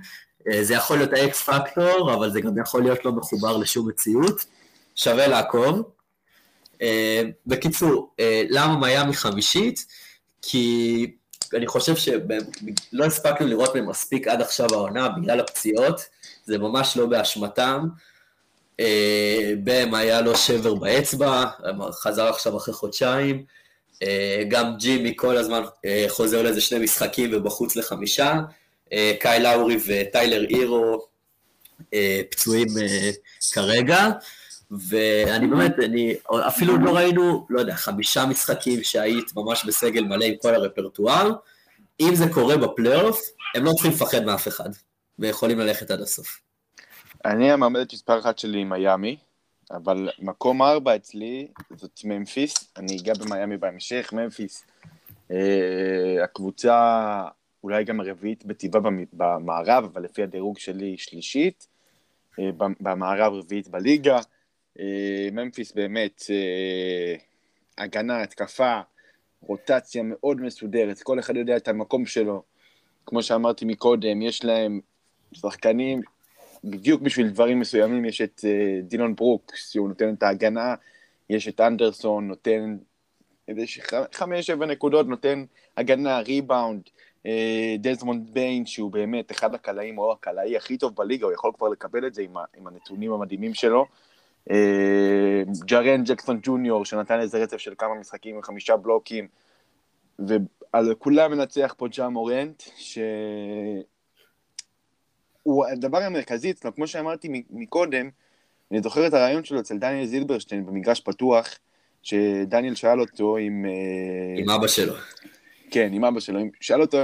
זה 0.60 0.74
יכול 0.74 0.96
להיות 0.98 1.12
האקס 1.12 1.42
פקטור, 1.42 2.14
אבל 2.14 2.32
זה 2.32 2.40
גם 2.40 2.58
יכול 2.58 2.82
להיות 2.82 3.04
לא 3.04 3.12
מחובר 3.12 3.56
לשום 3.56 3.88
מציאות. 3.88 4.44
שווה 4.94 5.26
לעקוב. 5.26 5.82
בקיצור, 7.46 8.14
למה 8.48 8.76
מיאמי 8.76 9.14
חמישית? 9.14 9.86
כי 10.42 11.06
אני 11.54 11.66
חושב 11.66 11.96
שלא 11.96 13.04
הספקנו 13.04 13.46
לראות 13.46 13.74
מהם 13.74 13.88
מספיק 13.88 14.28
עד 14.28 14.40
עכשיו 14.40 14.68
העונה 14.72 15.08
בגלל 15.08 15.40
הפציעות, 15.40 16.00
זה 16.44 16.58
ממש 16.58 16.96
לא 16.96 17.06
באשמתם. 17.06 17.86
אה, 18.80 19.52
בהם 19.64 19.94
היה 19.94 20.20
לו 20.20 20.36
שבר 20.36 20.74
באצבע, 20.74 21.44
חזר 21.92 22.28
עכשיו 22.28 22.56
אחרי 22.56 22.74
חודשיים. 22.74 23.44
אה, 24.02 24.42
גם 24.48 24.76
ג'ימי 24.76 25.12
כל 25.16 25.36
הזמן 25.36 25.62
אה, 25.84 26.04
חוזר 26.08 26.42
לאיזה 26.42 26.60
שני 26.60 26.78
משחקים 26.78 27.30
ובחוץ 27.32 27.76
לחמישה. 27.76 28.34
קאי 29.20 29.40
לאורי 29.40 29.76
וטיילר 29.86 30.44
אירו 30.44 31.06
פצועים 32.30 32.68
כרגע. 33.52 34.08
ואני 34.70 35.46
באמת, 35.46 35.78
אני, 35.84 36.14
אפילו 36.48 36.76
לא 36.76 36.96
ראינו, 36.96 37.46
לא 37.50 37.60
יודע, 37.60 37.74
חמישה 37.74 38.26
משחקים 38.26 38.82
שהיית 38.82 39.36
ממש 39.36 39.64
בסגל 39.64 40.04
מלא 40.04 40.24
עם 40.24 40.34
כל 40.42 40.54
הרפרטואר. 40.54 41.32
אם 42.00 42.14
זה 42.14 42.24
קורה 42.32 42.56
בפלייאוף, 42.56 43.20
הם 43.54 43.64
לא 43.64 43.72
צריכים 43.72 43.90
לפחד 43.90 44.24
מאף 44.24 44.48
אחד, 44.48 44.70
ויכולים 45.18 45.58
ללכת 45.58 45.90
עד 45.90 46.00
הסוף. 46.00 46.40
אני 47.24 47.52
המעמדת 47.52 47.92
מספר 47.92 48.18
אחת 48.18 48.38
שלי 48.38 48.60
עם 48.60 48.68
מיאמי, 48.68 49.16
אבל 49.70 50.08
מקום 50.18 50.62
ארבע 50.62 50.96
אצלי 50.96 51.48
זאת 51.76 52.00
ממפיס, 52.04 52.72
אני 52.76 52.98
אגע 53.02 53.12
במיאמי 53.14 53.56
בהמשך, 53.56 54.12
ממפיס. 54.12 54.64
אה, 55.30 56.24
הקבוצה 56.24 57.22
אולי 57.64 57.84
גם 57.84 58.00
הרביעית 58.00 58.46
בטבעה 58.46 58.82
במערב, 59.12 59.84
אבל 59.92 60.02
לפי 60.02 60.22
הדירוג 60.22 60.58
שלי 60.58 60.98
שלישית. 60.98 61.66
אה, 62.38 62.50
במערב 62.80 63.32
רביעית 63.32 63.68
בליגה. 63.68 64.20
אה, 64.78 65.28
ממפיס 65.32 65.72
באמת, 65.72 66.22
אה, 66.30 67.14
הגנה, 67.84 68.22
התקפה, 68.22 68.80
רוטציה 69.42 70.02
מאוד 70.04 70.40
מסודרת, 70.40 71.02
כל 71.02 71.18
אחד 71.18 71.36
יודע 71.36 71.56
את 71.56 71.68
המקום 71.68 72.06
שלו. 72.06 72.42
כמו 73.06 73.22
שאמרתי 73.22 73.64
מקודם, 73.64 74.22
יש 74.22 74.44
להם 74.44 74.80
שחקנים, 75.32 76.00
בדיוק 76.64 77.02
בשביל 77.02 77.28
דברים 77.28 77.60
מסוימים, 77.60 78.04
יש 78.04 78.20
את 78.20 78.40
uh, 78.40 78.82
דילון 78.82 79.14
ברוקס, 79.14 79.70
שהוא 79.70 79.88
נותן 79.88 80.14
את 80.14 80.22
ההגנה, 80.22 80.74
יש 81.30 81.48
את 81.48 81.60
אנדרסון, 81.60 82.28
נותן 82.28 82.76
איזה 83.48 83.62
חמש, 84.12 84.46
שבע 84.46 84.66
נקודות, 84.66 85.06
נותן 85.06 85.44
הגנה, 85.76 86.20
ריבאונד, 86.20 86.82
דזמונד 87.78 88.30
ביין, 88.34 88.66
שהוא 88.66 88.92
באמת 88.92 89.30
אחד 89.30 89.54
הקלעים, 89.54 89.98
או 89.98 90.12
הקלעי 90.12 90.56
הכי 90.56 90.78
טוב 90.78 90.96
בליגה, 90.96 91.26
הוא 91.26 91.32
יכול 91.32 91.52
כבר 91.56 91.68
לקבל 91.68 92.06
את 92.06 92.14
זה 92.14 92.22
עם 92.56 92.66
הנתונים 92.66 93.12
המדהימים 93.12 93.54
שלו. 93.54 93.86
אה, 94.50 95.42
ג'רן 95.64 96.04
ג'קסון 96.04 96.40
ג'וניור, 96.42 96.84
שנתן 96.84 97.20
איזה 97.20 97.38
רצף 97.38 97.56
של 97.56 97.74
כמה 97.78 97.94
משחקים 97.94 98.36
עם 98.36 98.42
חמישה 98.42 98.76
בלוקים, 98.76 99.28
ועל 100.18 100.94
כולם 100.98 101.30
מנצח 101.30 101.74
פה 101.76 101.88
ג'ה 101.88 102.08
מורנט, 102.08 102.62
שהוא 102.76 103.84
הדבר 105.72 105.98
המרכזי 105.98 106.50
אצלו, 106.50 106.74
כמו 106.74 106.86
שאמרתי 106.86 107.42
מקודם, 107.50 108.10
אני 108.70 108.82
זוכר 108.82 109.06
את 109.06 109.14
הריאיון 109.14 109.44
שלו 109.44 109.60
אצל 109.60 109.78
דניאל 109.78 110.06
זילברשטיין 110.06 110.66
במגרש 110.66 111.00
פתוח, 111.00 111.48
שדניאל 112.02 112.74
שאל 112.74 113.00
אותו 113.00 113.38
אם... 113.38 113.64
עם 114.36 114.50
אבא 114.50 114.66
שלו. 114.66 114.94
כן, 115.70 115.90
עם 115.92 116.04
אבא 116.04 116.20
שלו, 116.20 116.40
שאל 116.60 116.80
אותו 116.80 116.98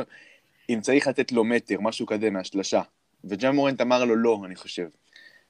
אם 0.71 0.81
צריך 0.81 1.07
לתת 1.07 1.33
לו 1.33 1.45
מטר, 1.45 1.81
משהו 1.81 2.07
כזה 2.07 2.31
מהשלשה. 2.31 2.83
וג'ה 3.25 3.53
מורנט 3.53 3.81
אמר 3.81 4.05
לו 4.05 4.17
לא, 4.17 4.43
אני 4.45 4.57
חושב. 4.57 4.89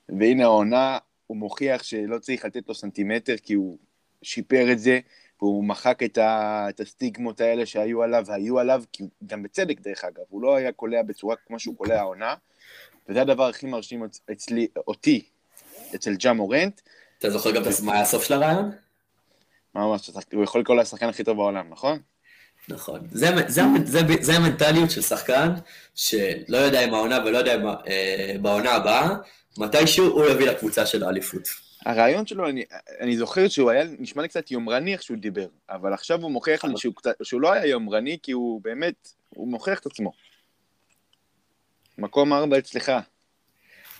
והנה 0.09 0.45
העונה, 0.45 0.99
הוא 1.27 1.37
מוכיח 1.37 1.83
שלא 1.83 2.19
צריך 2.19 2.45
לתת 2.45 2.69
לו 2.69 2.75
סנטימטר, 2.75 3.37
כי 3.43 3.55
הוא 3.55 3.79
שיפר 4.23 4.73
את 4.73 4.79
זה, 4.79 5.01
והוא 5.43 5.65
מחק 5.65 6.03
את, 6.03 6.19
ה, 6.19 6.67
את 6.69 6.81
הסטיגמות 6.81 7.41
האלה 7.41 7.67
שהיו 7.67 8.03
עליו, 8.03 8.25
והיו 8.27 8.59
עליו, 8.59 8.83
כי 8.93 9.05
גם 9.27 9.43
בצדק 9.43 9.81
דרך 9.81 10.05
אגב, 10.05 10.25
הוא 10.29 10.43
לא 10.43 10.57
היה 10.57 10.73
קולע 10.73 11.03
בצורה 11.03 11.37
כמו 11.47 11.59
שהוא 11.59 11.77
קולע 11.77 11.99
העונה, 11.99 12.35
וזה 13.09 13.21
הדבר 13.23 13.49
הכי 13.49 13.67
מרשים 13.67 14.07
אצלי, 14.33 14.69
אותי, 14.87 15.23
אצל 15.95 16.15
ג'ה 16.15 16.33
מורנט. 16.33 16.81
אתה 17.19 17.31
זוכר 17.31 17.51
גם 17.51 17.63
מה 17.83 17.93
היה 17.93 18.03
הסוף 18.03 18.25
של 18.25 18.35
הרעיון? 18.35 18.71
ממש, 19.75 20.11
הוא 20.33 20.45
יכול 20.45 20.61
לקרוא 20.61 20.77
לשחקן 20.77 21.09
הכי 21.09 21.25
טוב 21.25 21.37
בעולם, 21.37 21.71
נכון? 21.71 21.99
נכון. 22.69 23.01
זה, 23.11 23.27
זה, 23.47 23.63
זה, 23.85 24.01
זה 24.21 24.33
המנטליות 24.33 24.91
של 24.91 25.03
שחקן 25.03 25.49
שלא 25.95 26.57
יודע 26.57 26.85
אם 26.85 26.95
העונה 26.95 27.19
ולא 27.25 27.39
יודע 27.39 27.55
אם 27.55 27.67
אה, 27.67 28.37
בעונה 28.43 28.73
הבאה, 28.73 29.09
מתישהו 29.59 30.07
הוא 30.07 30.27
יביא 30.27 30.47
לקבוצה 30.47 30.87
של 30.87 31.05
האליפות. 31.05 31.49
הרעיון 31.87 32.27
שלו, 32.27 32.49
אני, 32.49 32.65
אני 33.01 33.17
זוכר 33.17 33.49
שהוא 33.49 33.71
היה, 33.71 33.85
נשמע 33.99 34.23
לי 34.23 34.29
קצת 34.29 34.51
יומרני 34.51 34.93
איך 34.93 35.03
שהוא 35.03 35.17
דיבר, 35.17 35.47
אבל 35.71 35.93
עכשיו 35.93 36.23
הוא 36.23 36.31
מוכיח 36.31 36.65
לי 36.65 36.73
שהוא, 36.77 36.95
שהוא 37.23 37.41
לא 37.41 37.53
היה 37.53 37.67
יומרני, 37.67 38.19
כי 38.23 38.33
הוא 38.33 38.61
באמת, 38.63 39.09
הוא 39.29 39.49
מוכיח 39.49 39.79
את 39.79 39.87
עצמו. 39.87 40.13
מקום 41.99 42.33
ארבע 42.33 42.59
אצלך. 42.59 42.93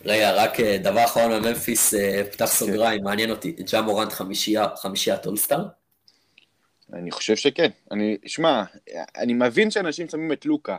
רגע, 0.05 0.31
רק 0.31 0.59
אה, 0.59 0.77
דבר 0.77 1.05
אחרון 1.05 1.31
מממפיס, 1.31 1.93
אה, 1.93 2.21
פתח 2.31 2.45
סוגריים, 2.45 3.03
מעניין 3.03 3.31
אותי, 3.31 3.51
ג'ה 3.51 3.81
מורנט 3.81 4.13
חמישיית 4.75 5.25
אולסטאר? 5.25 5.65
אני 6.93 7.11
חושב 7.11 7.35
שכן. 7.35 7.69
אני, 7.91 8.17
שמע, 8.25 8.63
אני 9.17 9.33
מבין 9.33 9.71
שאנשים 9.71 10.09
שמים 10.09 10.31
את 10.31 10.45
לוקה, 10.45 10.77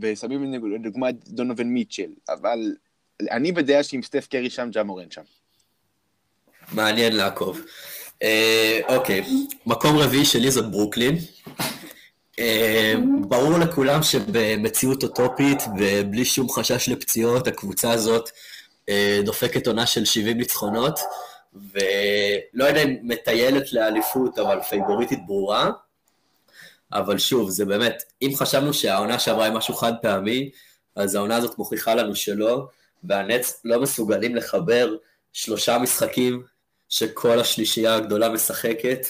ושמים 0.00 0.54
לדוגמה 0.74 1.08
את 1.08 1.28
דונובין 1.28 1.68
מיטשל, 1.68 2.10
אבל 2.28 2.58
אני 3.30 3.52
בדעה 3.52 3.82
שעם 3.82 4.02
סטף 4.02 4.26
קרי 4.30 4.50
שם, 4.50 4.68
ג'ה 4.72 4.82
מורנט 4.82 5.12
שם. 5.12 5.22
מעניין 6.72 7.16
לעקוב. 7.16 7.60
אה, 8.22 8.80
אוקיי, 8.88 9.24
מקום 9.66 9.96
רביעי 9.96 10.24
שלי 10.24 10.50
זאת 10.50 10.70
ברוקלין. 10.70 11.16
אה, 12.38 12.94
ברור 13.28 13.58
לכולם 13.58 14.02
שבמציאות 14.02 15.02
אוטופית 15.02 15.62
ובלי 15.78 16.24
שום 16.24 16.48
חשש 16.50 16.88
לפציעות, 16.88 17.46
הקבוצה 17.46 17.90
הזאת 17.90 18.30
אה, 18.88 19.20
דופקת 19.24 19.66
עונה 19.66 19.86
של 19.86 20.04
70 20.04 20.36
ניצחונות, 20.38 21.00
ולא 21.54 22.64
יודע 22.64 22.82
אם 22.82 22.96
מטיילת 23.02 23.72
לאליפות, 23.72 24.38
אבל 24.38 24.60
פייבוריטית 24.62 25.26
ברורה. 25.26 25.70
אבל 26.92 27.18
שוב, 27.18 27.50
זה 27.50 27.64
באמת, 27.64 28.02
אם 28.22 28.30
חשבנו 28.36 28.74
שהעונה 28.74 29.18
שעברה 29.18 29.44
היא 29.44 29.52
משהו 29.52 29.74
חד 29.74 29.92
פעמי, 30.02 30.50
אז 30.96 31.14
העונה 31.14 31.36
הזאת 31.36 31.58
מוכיחה 31.58 31.94
לנו 31.94 32.16
שלא, 32.16 32.66
והנץ 33.04 33.60
לא 33.64 33.80
מסוגלים 33.80 34.36
לחבר 34.36 34.96
שלושה 35.32 35.78
משחקים 35.78 36.42
שכל 36.88 37.40
השלישייה 37.40 37.94
הגדולה 37.94 38.28
משחקת, 38.28 39.06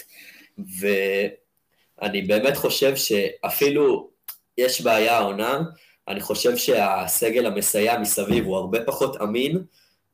ואני 0.79 2.23
באמת 2.23 2.57
חושב 2.57 2.97
שאפילו 2.97 4.11
יש 4.59 4.81
בעיה 4.81 5.19
העונה, 5.19 5.61
אני 6.09 6.21
חושב 6.21 6.57
שהסגל 6.57 7.47
המסייע 7.47 7.99
מסביב 7.99 8.45
הוא 8.45 8.57
הרבה 8.57 8.85
פחות 8.85 9.17
אמין 9.17 9.65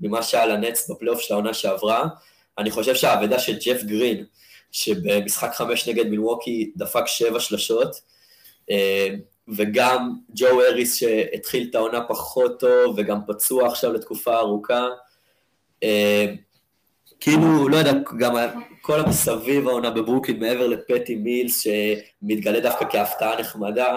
ממה 0.00 0.22
שהיה 0.22 0.46
לנץ 0.46 0.90
בפלייאוף 0.90 1.20
של 1.20 1.34
העונה 1.34 1.54
שעברה. 1.54 2.08
אני 2.58 2.70
חושב 2.70 2.94
שהאבדה 2.94 3.38
של 3.38 3.58
ג'ף 3.58 3.82
גרין, 3.82 4.24
שבמשחק 4.72 5.54
חמש 5.54 5.88
נגד 5.88 6.06
מילווקי 6.06 6.72
דפק 6.76 7.06
שבע 7.06 7.40
שלשות, 7.40 8.00
אה, 8.70 9.08
וגם 9.56 10.14
ג'ו 10.34 10.60
אריס 10.60 10.96
שהתחיל 10.96 11.66
את 11.70 11.74
העונה 11.74 12.00
פחות 12.04 12.60
טוב 12.60 12.94
וגם 12.98 13.18
פצוע 13.26 13.66
עכשיו 13.66 13.92
לתקופה 13.92 14.36
ארוכה. 14.36 14.86
אה, 15.82 16.26
כאילו, 17.20 17.68
לא 17.68 17.76
יודע, 17.76 17.92
גם 18.18 18.36
כל 18.80 19.00
המסביב 19.00 19.68
העונה 19.68 19.90
בברוקלין, 19.90 20.40
מעבר 20.40 20.66
לפטי 20.66 21.16
מילס, 21.16 21.62
שמתגלה 21.62 22.60
דווקא 22.60 22.84
כהפתעה 22.90 23.40
נחמדה, 23.40 23.96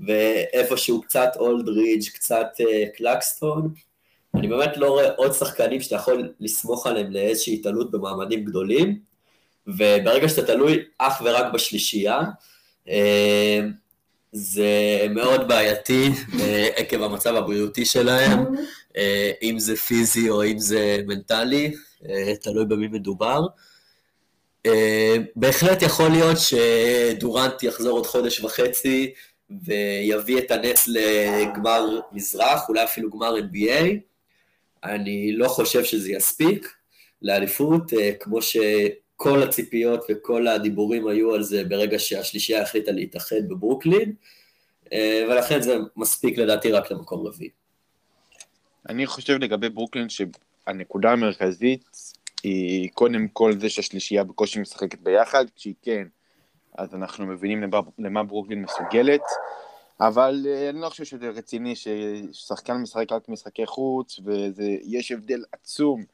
ואיפשהו 0.00 1.02
קצת 1.02 1.28
אולדרידג', 1.36 2.08
קצת 2.14 2.46
uh, 2.60 2.96
קלקסטון, 2.96 3.74
אני 4.34 4.48
באמת 4.48 4.76
לא 4.76 4.86
רואה 4.88 5.10
עוד 5.16 5.32
שחקנים 5.32 5.80
שאתה 5.80 5.96
יכול 5.96 6.32
לסמוך 6.40 6.86
עליהם 6.86 7.12
לאיזושהי 7.12 7.54
התעלות 7.54 7.90
במעמדים 7.90 8.44
גדולים, 8.44 8.98
וברגע 9.66 10.28
שאתה 10.28 10.46
תלוי 10.46 10.84
אך 10.98 11.22
ורק 11.24 11.52
בשלישייה, 11.52 12.20
uh, 12.86 12.90
זה 14.32 15.06
מאוד 15.10 15.48
בעייתי 15.48 16.10
עקב 16.76 17.02
המצב 17.02 17.34
הבריאותי 17.34 17.84
שלהם, 17.84 18.44
אם 19.42 19.58
זה 19.58 19.76
פיזי 19.76 20.30
או 20.30 20.44
אם 20.44 20.58
זה 20.58 21.00
מנטלי, 21.06 21.74
אה, 22.08 22.36
תלוי 22.36 22.64
במי 22.64 22.88
מדובר. 22.88 23.46
אה, 24.66 25.16
בהחלט 25.36 25.82
יכול 25.82 26.08
להיות 26.08 26.36
שדורנט 26.38 27.62
יחזור 27.62 27.92
עוד 27.98 28.06
חודש 28.06 28.40
וחצי 28.40 29.12
ויביא 29.50 30.38
את 30.38 30.50
הנץ 30.50 30.88
לגמר 30.88 32.00
מזרח, 32.12 32.68
אולי 32.68 32.84
אפילו 32.84 33.10
גמר 33.10 33.34
NBA. 33.36 33.84
אני 34.84 35.32
לא 35.32 35.48
חושב 35.48 35.84
שזה 35.84 36.12
יספיק 36.12 36.74
לאליפות, 37.22 37.92
אה, 37.92 38.12
כמו 38.20 38.42
שכל 39.18 39.42
הציפיות 39.42 40.04
וכל 40.08 40.46
הדיבורים 40.46 41.08
היו 41.08 41.34
על 41.34 41.42
זה 41.42 41.64
ברגע 41.64 41.98
שהשלישייה 41.98 42.62
החליטה 42.62 42.92
להתאחד 42.92 43.48
בברוקלין, 43.48 44.12
ולכן 45.30 45.62
זה 45.62 45.76
מספיק 45.96 46.38
לדעתי 46.38 46.72
רק 46.72 46.90
למקום 46.90 47.26
רביעי. 47.26 47.50
אני 48.88 49.06
חושב 49.06 49.38
לגבי 49.38 49.68
ברוקלין 49.68 50.06
הנקודה 50.66 51.12
המרכזית 51.12 51.84
היא 52.42 52.90
קודם 52.94 53.28
כל 53.28 53.52
זה 53.60 53.68
שהשלישייה 53.68 54.24
בקושי 54.24 54.60
משחקת 54.60 54.98
ביחד, 55.00 55.44
כשהיא 55.56 55.74
כן, 55.82 56.06
אז 56.78 56.94
אנחנו 56.94 57.26
מבינים 57.26 57.62
למה, 57.62 57.80
למה 57.98 58.22
ברוקלין 58.22 58.62
מסוגלת, 58.62 59.22
אבל 60.00 60.46
uh, 60.46 60.70
אני 60.70 60.80
לא 60.80 60.88
חושב 60.88 61.04
שזה 61.04 61.28
רציני 61.28 61.74
ששחקן 61.76 62.74
משחק 62.76 63.12
רק 63.12 63.28
משחקי 63.28 63.66
חוץ, 63.66 64.20
ויש 64.24 65.12
הבדל 65.12 65.44
עצום 65.52 66.04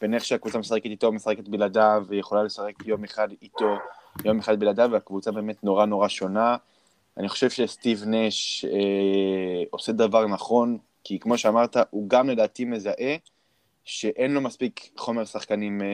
בין 0.00 0.14
איך 0.14 0.24
שהקבוצה 0.24 0.58
משחקת 0.58 0.84
איתו, 0.84 1.12
משחקת 1.12 1.48
בלעדיו, 1.48 2.04
ויכולה 2.08 2.42
לשחק 2.42 2.72
יום 2.86 3.04
אחד 3.04 3.28
איתו, 3.42 3.76
יום 4.24 4.38
אחד 4.38 4.60
בלעדיו, 4.60 4.88
והקבוצה 4.92 5.30
באמת 5.30 5.64
נורא 5.64 5.86
נורא 5.86 6.08
שונה. 6.08 6.56
אני 7.16 7.28
חושב 7.28 7.50
שסטיב 7.50 8.02
נש 8.06 8.64
אה, 8.64 9.62
עושה 9.70 9.92
דבר 9.92 10.26
נכון, 10.26 10.78
כי 11.04 11.18
כמו 11.18 11.38
שאמרת, 11.38 11.76
הוא 11.90 12.08
גם 12.08 12.30
לדעתי 12.30 12.64
מזהה 12.64 13.16
שאין 13.84 14.34
לו 14.34 14.40
מספיק 14.40 14.90
חומר 14.96 15.24
שחקנים 15.24 15.82
אה, 15.82 15.86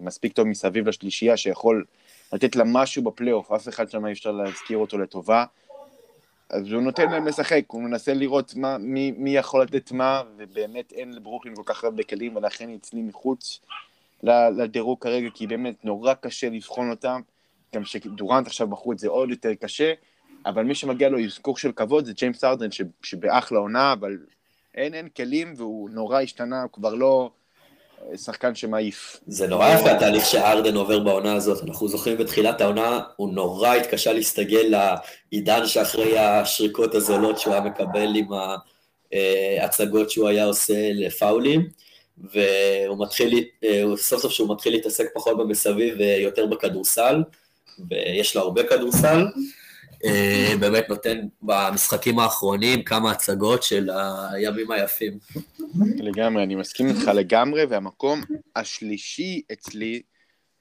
מספיק 0.00 0.32
טוב 0.32 0.46
מסביב 0.46 0.88
לשלישייה, 0.88 1.36
שיכול 1.36 1.84
לתת 2.32 2.56
לה 2.56 2.64
משהו 2.66 3.02
בפלייאוף, 3.02 3.52
אף 3.52 3.68
אחד 3.68 3.90
שם 3.90 4.06
אי 4.06 4.12
אפשר 4.12 4.30
להזכיר 4.30 4.78
אותו 4.78 4.98
לטובה. 4.98 5.44
אז 6.50 6.72
הוא 6.72 6.82
נותן 6.82 7.10
להם 7.10 7.26
לשחק, 7.26 7.62
הוא 7.66 7.82
מנסה 7.82 8.14
לראות 8.14 8.54
מה, 8.54 8.78
מי, 8.78 9.10
מי 9.10 9.36
יכול 9.36 9.62
לתת 9.62 9.92
מה, 9.92 10.22
ובאמת 10.36 10.92
אין 10.92 11.12
לברוקלין 11.12 11.54
כל 11.54 11.62
כך 11.66 11.84
הרבה 11.84 12.02
כלים, 12.02 12.36
ולכן 12.36 12.68
היא 12.68 12.76
אצלי 12.76 13.02
מחוץ 13.02 13.60
לדירוג 14.22 14.98
כרגע, 15.00 15.28
כי 15.34 15.46
באמת 15.46 15.84
נורא 15.84 16.14
קשה 16.14 16.48
לבחון 16.50 16.90
אותם. 16.90 17.20
גם 17.74 17.84
שדורנט 17.84 18.46
עכשיו 18.46 18.68
בחרו 18.68 18.92
את 18.92 18.98
זה 18.98 19.08
עוד 19.08 19.30
יותר 19.30 19.54
קשה, 19.54 19.92
אבל 20.46 20.64
מי 20.64 20.74
שמגיע 20.74 21.08
לו 21.08 21.24
אזכור 21.24 21.56
של 21.56 21.72
כבוד 21.72 22.04
זה 22.04 22.12
ג'יימס 22.12 22.44
ארדן, 22.44 22.68
שבאחלה 23.02 23.58
עונה, 23.58 23.92
אבל 23.92 24.18
אין, 24.74 24.94
אין 24.94 25.08
כלים, 25.08 25.54
והוא 25.56 25.90
נורא 25.90 26.20
השתנה, 26.20 26.62
הוא 26.62 26.70
כבר 26.72 26.94
לא 26.94 27.30
שחקן 28.16 28.54
שמעיף. 28.54 29.20
זה 29.26 29.46
נורא 29.46 29.68
יפה 29.74 29.90
התהליך 29.90 30.26
שארדן 30.26 30.76
עובר 30.76 30.98
בעונה 30.98 31.34
הזאת. 31.34 31.64
אנחנו 31.64 31.88
זוכרים 31.88 32.18
בתחילת 32.18 32.60
העונה, 32.60 33.00
הוא 33.16 33.32
נורא 33.32 33.74
התקשה 33.74 34.12
להסתגל 34.12 34.74
לעידן 35.32 35.66
שאחרי 35.66 36.18
השריקות 36.18 36.94
הזולות 36.94 37.38
שהוא 37.38 37.52
היה 37.54 37.62
מקבל 37.62 38.16
עם 38.16 38.26
ההצגות 39.60 40.10
שהוא 40.10 40.28
היה 40.28 40.44
עושה 40.44 40.92
לפאולים. 40.92 41.68
והוא 42.24 42.98
מתחיל, 43.04 43.44
אה, 43.64 43.82
סוף 43.96 44.22
סוף 44.22 44.32
שהוא 44.32 44.54
מתחיל 44.54 44.72
להתעסק 44.72 45.06
פחות 45.14 45.38
במסביב 45.38 45.94
ויותר 45.98 46.46
בכדורסל, 46.46 47.22
ויש 47.90 48.36
לו 48.36 48.42
הרבה 48.42 48.62
כדורסל, 48.62 49.06
אה, 49.08 49.22
באמת 50.60 50.88
נותן 50.88 51.18
במשחקים 51.42 52.18
האחרונים 52.18 52.82
כמה 52.82 53.10
הצגות 53.10 53.62
של 53.62 53.90
הימים 54.32 54.70
היפים. 54.70 55.18
לגמרי, 55.96 56.42
אני 56.42 56.54
מסכים 56.54 56.88
איתך 56.88 57.08
לגמרי, 57.14 57.64
והמקום 57.64 58.20
השלישי 58.56 59.42
אצלי 59.52 60.02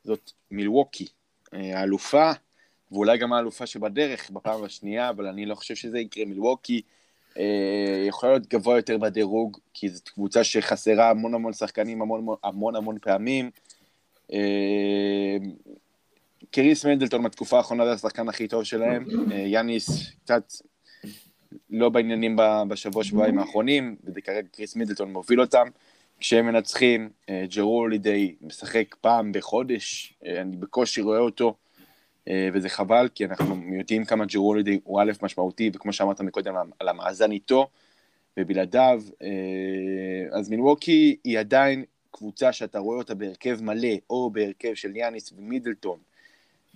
זאת 0.04 0.32
מילווקי, 0.52 1.08
אה, 1.54 1.80
האלופה, 1.80 2.32
ואולי 2.91 3.17
גם 3.17 3.34
האלופה 3.34 3.65
שבדרך 3.65 4.30
בפעם 4.30 4.63
השנייה, 4.63 5.10
אבל 5.10 5.28
אני 5.28 5.45
לא 5.45 5.56
חושב 5.56 5.76
שזה 5.76 6.00
יקרה. 6.00 6.26
מילווקי 6.26 6.82
אה, 7.38 8.06
יכולה 8.08 8.32
להיות 8.32 8.47
גבוה 8.47 8.78
יותר 8.78 8.97
בדירוג, 8.97 9.58
כי 9.73 9.89
זאת 9.89 10.10
קבוצה 10.10 10.43
שחסרה 10.43 11.10
המון 11.10 11.34
המון 11.34 11.54
שחקנים 11.54 12.02
המון 12.02 12.26
המון, 12.43 12.76
המון 12.76 12.97
פעמים. 13.02 13.50
קריס 16.58 16.86
מנדלטון 16.86 17.24
בתקופה 17.24 17.58
האחרונה 17.58 17.86
זה 17.86 17.91
השחקן 17.91 18.30
הכי 18.30 18.48
טוב 18.48 18.63
שלהם, 18.63 19.06
אה, 19.32 19.38
יאניס 19.38 20.12
קצת 20.24 20.54
לא 21.70 21.89
בעניינים 21.89 22.36
בשבוע 22.67 23.04
שבועיים 23.04 23.39
האחרונים, 23.39 23.96
וכרגע 24.15 24.48
קריס 24.52 24.76
מנדלטון 24.76 25.13
מוביל 25.13 25.41
אותם. 25.41 25.67
כשהם 26.20 26.46
מנצחים, 26.46 27.10
אה, 27.30 27.43
ג'רו 27.56 27.88
לידי 27.88 28.36
משחק 28.41 28.96
פעם 29.02 29.32
בחודש, 29.32 30.13
אה, 30.26 30.41
אני 30.41 30.58
בקושי 30.58 31.02
רואה 31.02 31.20
אותו, 31.20 31.56
וזה 32.54 32.70
חבל, 32.70 33.10
כי 33.15 33.26
אנחנו 33.26 33.56
יודעים 33.78 34.06
כמה 34.06 34.26
ג'רו 34.26 34.54
לידי 34.54 34.80
הוא 34.84 35.02
א' 35.02 35.12
משמעותי, 35.22 35.72
וכמו 35.74 35.93
שאמרת 35.93 36.22
מקודם, 36.22 36.56
על 36.80 36.88
המאזן 36.88 37.32
איתו, 37.32 37.67
ובלעדיו, 38.38 39.02
אז 40.32 40.50
מילווקי 40.50 41.15
היא 41.24 41.39
עדיין 41.39 41.84
קבוצה 42.12 42.54
שאתה 42.54 42.80
רואה 42.80 42.98
אותה 42.98 43.15
בהרכב 43.15 43.63
מלא, 43.63 43.96
או 44.10 44.30
בהרכב 44.30 44.74
של 44.74 44.96
יאניס 44.96 45.34
ומידלטון, 45.38 46.00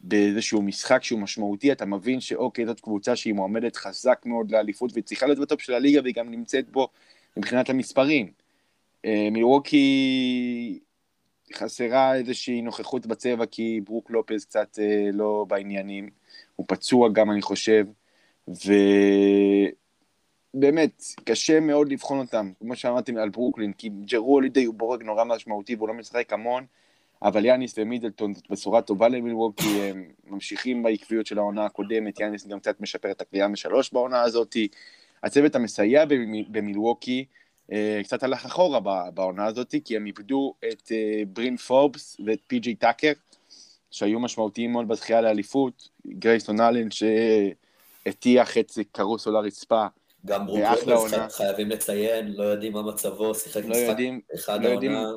באיזשהו 0.03 0.61
משחק 0.61 1.03
שהוא 1.03 1.19
משמעותי, 1.19 1.71
אתה 1.71 1.85
מבין 1.85 2.19
שאוקיי, 2.19 2.65
זאת 2.65 2.79
קבוצה 2.79 3.15
שהיא 3.15 3.33
מועמדת 3.33 3.75
חזק 3.75 4.21
מאוד 4.25 4.51
לאליפות, 4.51 4.91
והיא 4.93 5.03
צריכה 5.03 5.25
להיות 5.25 5.39
בטופ 5.39 5.61
של 5.61 5.73
הליגה, 5.73 6.01
והיא 6.01 6.15
גם 6.15 6.31
נמצאת 6.31 6.69
בו 6.69 6.87
מבחינת 7.37 7.69
המספרים. 7.69 8.31
אה, 9.05 9.27
מילווקי 9.31 10.79
חסרה 11.53 12.15
איזושהי 12.15 12.61
נוכחות 12.61 13.05
בצבע, 13.05 13.45
כי 13.45 13.81
ברוק 13.83 14.11
לופז 14.11 14.45
קצת 14.45 14.79
אה, 14.81 15.09
לא 15.13 15.45
בעניינים. 15.47 16.09
הוא 16.55 16.65
פצוע 16.69 17.09
גם, 17.09 17.31
אני 17.31 17.41
חושב, 17.41 17.85
ובאמת, 20.53 21.03
קשה 21.23 21.59
מאוד 21.59 21.91
לבחון 21.91 22.19
אותם, 22.19 22.51
כמו 22.59 22.75
שאמרתי 22.75 23.11
על 23.17 23.29
ברוקלין, 23.29 23.73
כי 23.73 23.89
ג'רו 23.89 24.33
הולידי 24.33 24.63
הוא 24.63 24.75
בורג 24.75 25.03
נורא 25.03 25.23
משמעותי 25.23 25.75
והוא 25.75 25.87
לא 25.87 25.93
משחק 25.93 26.33
המון, 26.33 26.65
אבל 27.23 27.45
יאניס 27.45 27.73
ומידלטון 27.77 28.33
זאת 28.33 28.51
בשורה 28.51 28.81
טובה 28.81 29.07
למילווקי, 29.07 29.81
הם 29.81 30.09
ממשיכים 30.27 30.83
בעקביות 30.83 31.25
של 31.25 31.37
העונה 31.37 31.65
הקודמת, 31.65 32.19
יאניס 32.19 32.47
גם 32.47 32.59
קצת 32.59 32.81
משפר 32.81 33.11
את 33.11 33.21
הקריאה 33.21 33.47
משלוש 33.47 33.93
בעונה 33.93 34.21
הזאת. 34.21 34.57
הצוות 35.23 35.55
המסייע 35.55 36.05
במילווקי 36.49 37.25
אה, 37.71 38.01
קצת 38.03 38.23
הלך 38.23 38.45
אחורה 38.45 38.79
בעונה 39.13 39.45
הזאת, 39.45 39.75
כי 39.85 39.95
הם 39.95 40.05
איבדו 40.05 40.53
את 40.71 40.91
אה, 40.91 41.23
ברין 41.33 41.57
פורבס 41.57 42.17
ואת 42.25 42.39
פי.ג'י 42.47 42.75
טאקר, 42.75 43.11
שהיו 43.91 44.19
משמעותיים 44.19 44.71
מאוד 44.71 44.87
בזכייה 44.87 45.21
לאליפות, 45.21 45.89
גרייסון 46.07 46.61
אלן 46.61 46.87
שהטיח 46.91 48.57
את 48.57 48.71
קרוסו 48.91 49.31
לרצפה. 49.31 49.85
גם 50.25 50.45
ברוק 50.45 50.59
חייבים 51.29 51.69
לציין, 51.69 52.31
לא 52.31 52.43
יודעים 52.43 52.73
מה 52.73 52.81
מצבו, 52.81 53.35
שיחק 53.35 53.63
לא 53.65 53.69
משחק 53.69 53.97
אחד 54.35 54.63
לא 54.63 54.69
העונה. 54.69 55.11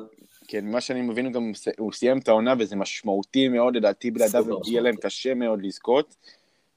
כן, 0.47 0.65
מה 0.71 0.81
שאני 0.81 1.01
מבין, 1.01 1.31
גם 1.31 1.51
הוא 1.77 1.93
סיים 1.93 2.17
את 2.17 2.27
העונה 2.27 2.53
וזה 2.59 2.75
משמעותי 2.75 3.47
מאוד, 3.47 3.75
לדעתי 3.75 4.11
בלעדיו 4.11 4.45
יהיה 4.67 4.81
להם 4.81 4.95
קשה 4.95 5.33
מאוד 5.33 5.61
לזכות. 5.63 6.15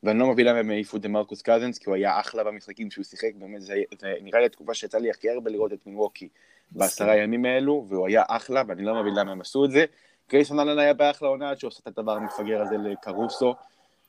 ואני 0.02 0.18
לא 0.18 0.26
מבין 0.26 0.46
למה 0.46 0.58
הם 0.58 0.70
העיפו 0.70 0.96
את 0.96 1.06
מרקוס 1.06 1.42
קזנס, 1.42 1.78
כי 1.78 1.84
הוא 1.90 1.96
היה 1.96 2.20
אחלה 2.20 2.44
במשחקים 2.44 2.90
שהוא 2.90 3.04
שיחק, 3.04 3.30
באמת, 3.34 3.60
זה, 3.62 3.74
זה 4.00 4.14
נראה 4.22 4.40
לי 4.40 4.46
התקופה 4.46 4.74
שיצא 4.74 4.98
לי 4.98 5.10
הכי 5.10 5.30
הרבה 5.30 5.50
לראות 5.50 5.72
את 5.72 5.86
מילווקי 5.86 6.28
בעשרה 6.70 7.16
ימים 7.16 7.44
האלו, 7.44 7.86
והוא 7.88 8.08
היה 8.08 8.22
אחלה, 8.28 8.62
ואני 8.68 8.82
לא 8.82 9.02
מבין 9.02 9.14
למה 9.14 9.32
הם 9.32 9.40
עשו 9.40 9.64
את 9.64 9.70
זה. 9.70 9.84
קרייסון 10.26 10.60
אלן 10.60 10.78
היה 10.78 10.94
באחלה 10.94 11.28
עונה 11.28 11.50
עד 11.50 11.58
שהוא 11.58 11.68
עושה 11.68 11.80
את 11.82 11.98
הדבר 11.98 12.12
המפגר 12.12 12.62
הזה 12.62 12.76
לקרוסו. 12.76 13.54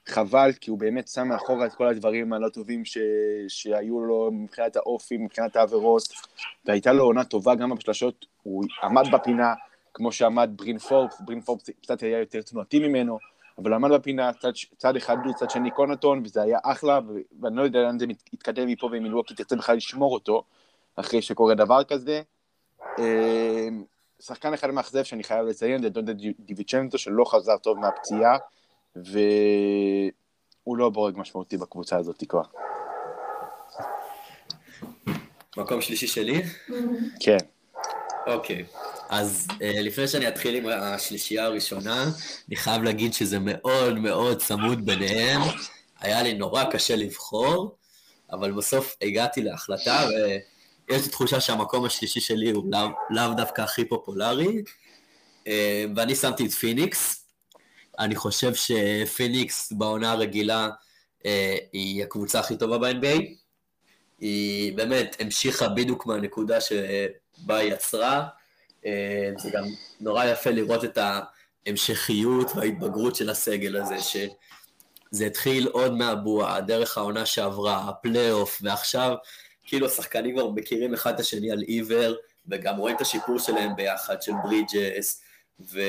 חבל, 0.10 0.52
כי 0.62 0.69
הוא 0.69 0.80
באמת 0.80 1.08
שם 1.08 1.28
מאחורה 1.28 1.65
את 1.65 1.74
כל 1.74 1.88
הדברים 1.88 2.34
הלא 2.34 2.50
טובים 2.50 2.86
ש... 2.86 2.98
שהיו 3.48 4.02
לו 4.02 4.30
מבחינת 4.32 4.76
האופי, 4.76 5.17
מבחינת 5.17 5.56
העבירות, 5.56 6.04
והייתה 6.65 6.93
לו 6.93 7.04
עונה 7.04 7.24
טובה 7.24 7.56
גם 7.56 7.76
בשלשות, 7.76 8.26
הוא 8.43 8.63
עמד 8.84 9.04
בפינה, 9.12 9.54
כמו 9.93 10.12
שעמד 10.12 10.50
ברין 11.26 11.41
פורקס 11.41 11.69
קצת 11.82 12.04
היה 12.04 12.19
יותר 12.19 12.41
תנועתי 12.41 12.80
ממנו, 12.80 13.17
אבל 13.58 13.74
עמד 13.74 13.91
בפינה, 13.91 14.34
צד, 14.34 14.52
צד 14.78 14.95
אחד 14.95 15.15
בלי 15.24 15.34
צד 15.34 15.50
שני 15.50 15.72
קונטון, 15.72 16.22
וזה 16.26 16.41
היה 16.41 16.60
אחלה, 16.63 17.00
ואני 17.41 17.56
לא 17.56 17.62
יודע 17.62 17.80
לאן 17.80 18.00
זה 18.00 18.06
יתקדם 18.34 18.67
מפה 18.67 18.86
ומילווקי 18.91 19.34
תרצה 19.34 19.56
בכלל 19.56 19.76
לשמור 19.76 20.13
אותו, 20.13 20.43
אחרי 20.95 21.22
שקורה 21.22 21.56
דבר 21.56 21.84
כזה. 21.84 22.22
אה, 23.00 23.67
שחקן 24.19 24.54
אחד 24.54 24.72
מאכזב 24.72 25.04
שאני 25.04 25.24
חייב 25.24 25.45
לציין, 25.45 25.82
זה 25.82 25.89
דונדה 25.89 26.13
דיוויצ'נטו, 26.39 26.98
שלא 26.98 27.26
חזר 27.26 27.58
טוב 27.58 27.80
מהפציעה. 27.80 28.38
והוא 29.06 30.78
לא 30.78 30.90
בורג 30.90 31.18
משמעותי 31.18 31.58
בקבוצה 31.58 31.98
הזאת 31.98 32.24
כבר. 32.30 32.42
מקום 35.58 35.82
שלישי 35.82 36.08
שלי? 36.08 36.44
כן. 37.20 37.38
אוקיי, 38.28 38.66
אז 39.10 39.48
uh, 39.50 39.56
לפני 39.62 40.08
שאני 40.08 40.28
אתחיל 40.28 40.56
עם 40.56 40.66
השלישייה 40.68 41.46
הראשונה, 41.46 42.06
אני 42.48 42.56
חייב 42.56 42.84
להגיד 42.84 43.14
שזה 43.14 43.38
מאוד 43.40 44.00
מאוד 44.00 44.38
צמוד 44.38 44.86
ביניהם. 44.86 45.42
היה 46.00 46.24
לי 46.24 46.34
נורא 46.34 46.64
קשה 46.64 46.96
לבחור, 46.96 47.76
אבל 48.32 48.52
בסוף 48.52 48.96
הגעתי 49.02 49.42
להחלטה, 49.42 50.08
ויש 50.90 51.04
לי 51.04 51.10
תחושה 51.10 51.40
שהמקום 51.40 51.86
השלישי 51.86 52.20
שלי 52.20 52.52
הוא 52.52 52.66
לאו, 52.72 52.88
לאו 53.10 53.34
דווקא 53.38 53.62
הכי 53.62 53.86
פופולרי, 53.86 54.64
uh, 55.44 55.48
ואני 55.96 56.16
שמתי 56.16 56.46
את 56.46 56.52
פיניקס, 56.52 57.26
אני 58.00 58.16
חושב 58.16 58.52
שפיניקס 58.54 59.72
בעונה 59.72 60.12
הרגילה 60.12 60.70
אה, 61.26 61.58
היא 61.74 62.04
הקבוצה 62.04 62.40
הכי 62.40 62.58
טובה 62.58 62.78
ב-NBA. 62.78 63.22
היא 64.20 64.78
באמת 64.78 65.16
המשיכה 65.20 65.70
בדיוק 65.70 66.06
מהנקודה 66.06 66.58
שבה 66.62 67.58
היא 67.58 67.74
יצרה. 67.74 68.28
אה, 68.86 69.32
זה 69.38 69.50
גם 69.50 69.64
נורא 70.02 70.26
יפה 70.26 70.50
לראות 70.50 70.84
את 70.84 70.98
ההמשכיות 71.68 72.52
וההתבגרות 72.56 73.16
של 73.16 73.30
הסגל 73.30 73.76
הזה, 73.76 73.96
שזה 74.02 75.26
התחיל 75.26 75.68
עוד 75.68 75.94
מהבועה, 75.94 76.62
דרך 76.62 76.98
העונה 76.98 77.26
שעברה, 77.26 77.90
הפלייאוף, 77.90 78.60
ועכשיו 78.62 79.16
כאילו 79.64 79.88
השחקנים 79.88 80.36
כבר 80.36 80.50
מכירים 80.50 80.94
אחד 80.94 81.14
את 81.14 81.20
השני 81.20 81.52
על 81.52 81.60
עיוור, 81.60 82.16
וגם 82.48 82.78
רואים 82.78 82.96
את 82.96 83.02
השיפור 83.02 83.40
שלהם 83.40 83.76
ביחד, 83.76 84.22
של 84.22 84.32
ברידג'ס, 84.44 85.22
ו... 85.60 85.80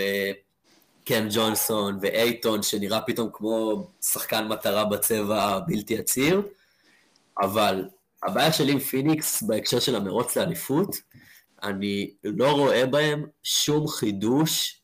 קם 1.05 1.27
ג'ונסון 1.31 1.99
ואייטון, 2.03 2.63
שנראה 2.63 3.01
פתאום 3.01 3.29
כמו 3.33 3.87
שחקן 4.03 4.49
מטרה 4.49 4.85
בצבע 4.85 5.43
הבלתי 5.43 5.99
עציר, 5.99 6.43
אבל 7.43 7.89
הבעיה 8.23 8.53
שלי 8.53 8.73
עם 8.73 8.79
פיניקס 8.79 9.43
בהקשר 9.43 9.81
של 9.81 9.97
המרוץ 9.97 10.37
לאליפות, 10.37 10.97
אני 11.63 12.11
לא 12.25 12.53
רואה 12.53 12.87
בהם 12.87 13.27
שום 13.43 13.89
חידוש 13.89 14.81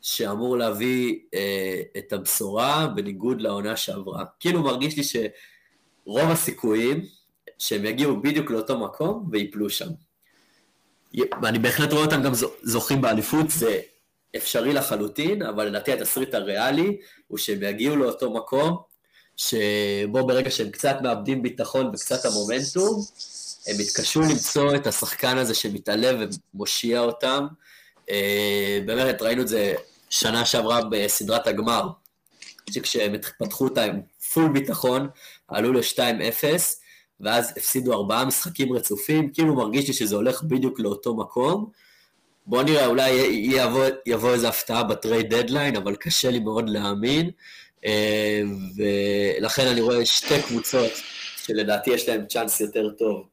שאמור 0.00 0.56
להביא 0.56 1.18
אה, 1.34 1.82
את 1.98 2.12
הבשורה 2.12 2.86
בניגוד 2.86 3.40
לעונה 3.40 3.76
שעברה. 3.76 4.24
כאילו 4.40 4.62
מרגיש 4.62 4.96
לי 4.96 5.02
שרוב 5.04 6.30
הסיכויים 6.30 7.04
שהם 7.58 7.84
יגיעו 7.84 8.22
בדיוק 8.22 8.50
לאותו 8.50 8.78
מקום 8.78 9.28
ויפלו 9.30 9.70
שם. 9.70 9.88
ואני 11.42 11.58
בהחלט 11.58 11.92
רואה 11.92 12.04
אותם 12.04 12.22
גם 12.22 12.32
זוכים 12.62 13.00
באליפות, 13.00 13.50
זה 13.50 13.80
אפשרי 14.36 14.72
לחלוטין, 14.72 15.42
אבל 15.42 15.66
לדעתי 15.66 15.92
התסריט 15.92 16.34
הריאלי 16.34 16.96
הוא 17.28 17.38
שהם 17.38 17.62
יגיעו 17.62 17.96
לאותו 17.96 18.34
מקום, 18.34 18.76
שבו 19.36 20.26
ברגע 20.26 20.50
שהם 20.50 20.70
קצת 20.70 20.96
מאבדים 21.02 21.42
ביטחון 21.42 21.86
וקצת 21.86 22.24
המומנטום, 22.24 23.02
הם 23.66 23.80
יתקשו 23.80 24.20
למצוא 24.20 24.76
את 24.76 24.86
השחקן 24.86 25.38
הזה 25.38 25.54
שמתעלה 25.54 26.26
ומושיע 26.54 27.00
אותם. 27.00 27.46
אה, 28.10 28.78
באמת, 28.86 29.22
ראינו 29.22 29.42
את 29.42 29.48
זה 29.48 29.74
שנה 30.10 30.44
שעברה 30.44 30.80
בסדרת 30.90 31.46
הגמר, 31.46 31.88
שכשהם 32.70 33.14
פתחו 33.38 33.64
אותה 33.64 33.84
עם 33.84 34.00
פול 34.32 34.52
ביטחון, 34.52 35.08
עלו 35.48 35.72
ל-2-0, 35.72 36.44
ואז 37.20 37.52
הפסידו 37.56 37.92
ארבעה 37.92 38.24
משחקים 38.24 38.72
רצופים, 38.72 39.32
כאילו 39.32 39.54
מרגיש 39.54 39.88
לי 39.88 39.92
שזה 39.92 40.16
הולך 40.16 40.42
בדיוק 40.42 40.80
לאותו 40.80 41.16
מקום. 41.16 41.70
בוא 42.48 42.62
נראה, 42.62 42.86
אולי 42.86 43.10
יבוא, 43.30 43.84
יבוא 44.06 44.32
איזו 44.32 44.48
הפתעה 44.48 44.82
ב 44.84 44.92
trade 44.92 45.34
deadline, 45.34 45.76
אבל 45.76 45.96
קשה 45.96 46.30
לי 46.30 46.38
מאוד 46.38 46.68
להאמין. 46.68 47.30
אה, 47.84 48.42
ולכן 48.76 49.66
אני 49.66 49.80
רואה 49.80 50.06
שתי 50.06 50.42
קבוצות 50.42 50.90
שלדעתי 51.36 51.90
יש 51.90 52.08
להן 52.08 52.26
צ'אנס 52.26 52.60
יותר 52.60 52.90
טוב 52.90 53.28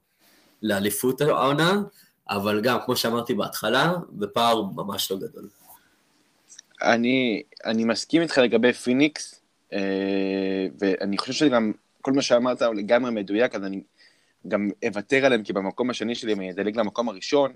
לאליפות 0.61 1.21
העונה, 1.21 1.81
אבל 2.29 2.61
גם, 2.61 2.77
כמו 2.85 2.95
שאמרתי 2.95 3.33
בהתחלה, 3.33 3.93
בפער 4.09 4.61
ממש 4.61 5.11
לא 5.11 5.17
גדול. 5.17 5.47
אני, 6.81 7.43
אני 7.65 7.83
מסכים 7.83 8.21
איתך 8.21 8.37
לגבי 8.37 8.73
פיניקס, 8.73 9.41
אה, 9.73 9.79
ואני 10.79 11.17
חושב 11.17 11.33
שגם 11.33 11.71
כל 12.01 12.11
מה 12.11 12.21
שאמרת 12.21 12.61
הוא 12.61 12.75
לגמרי 12.75 13.11
מדויק, 13.11 13.55
אז 13.55 13.63
אני 13.63 13.81
גם 14.47 14.69
אוותר 14.85 15.25
עליהם, 15.25 15.43
כי 15.43 15.53
במקום 15.53 15.89
השני 15.89 16.15
שלי 16.15 16.33
אני 16.33 16.51
אדלג 16.51 16.79
למקום 16.79 17.09
הראשון. 17.09 17.53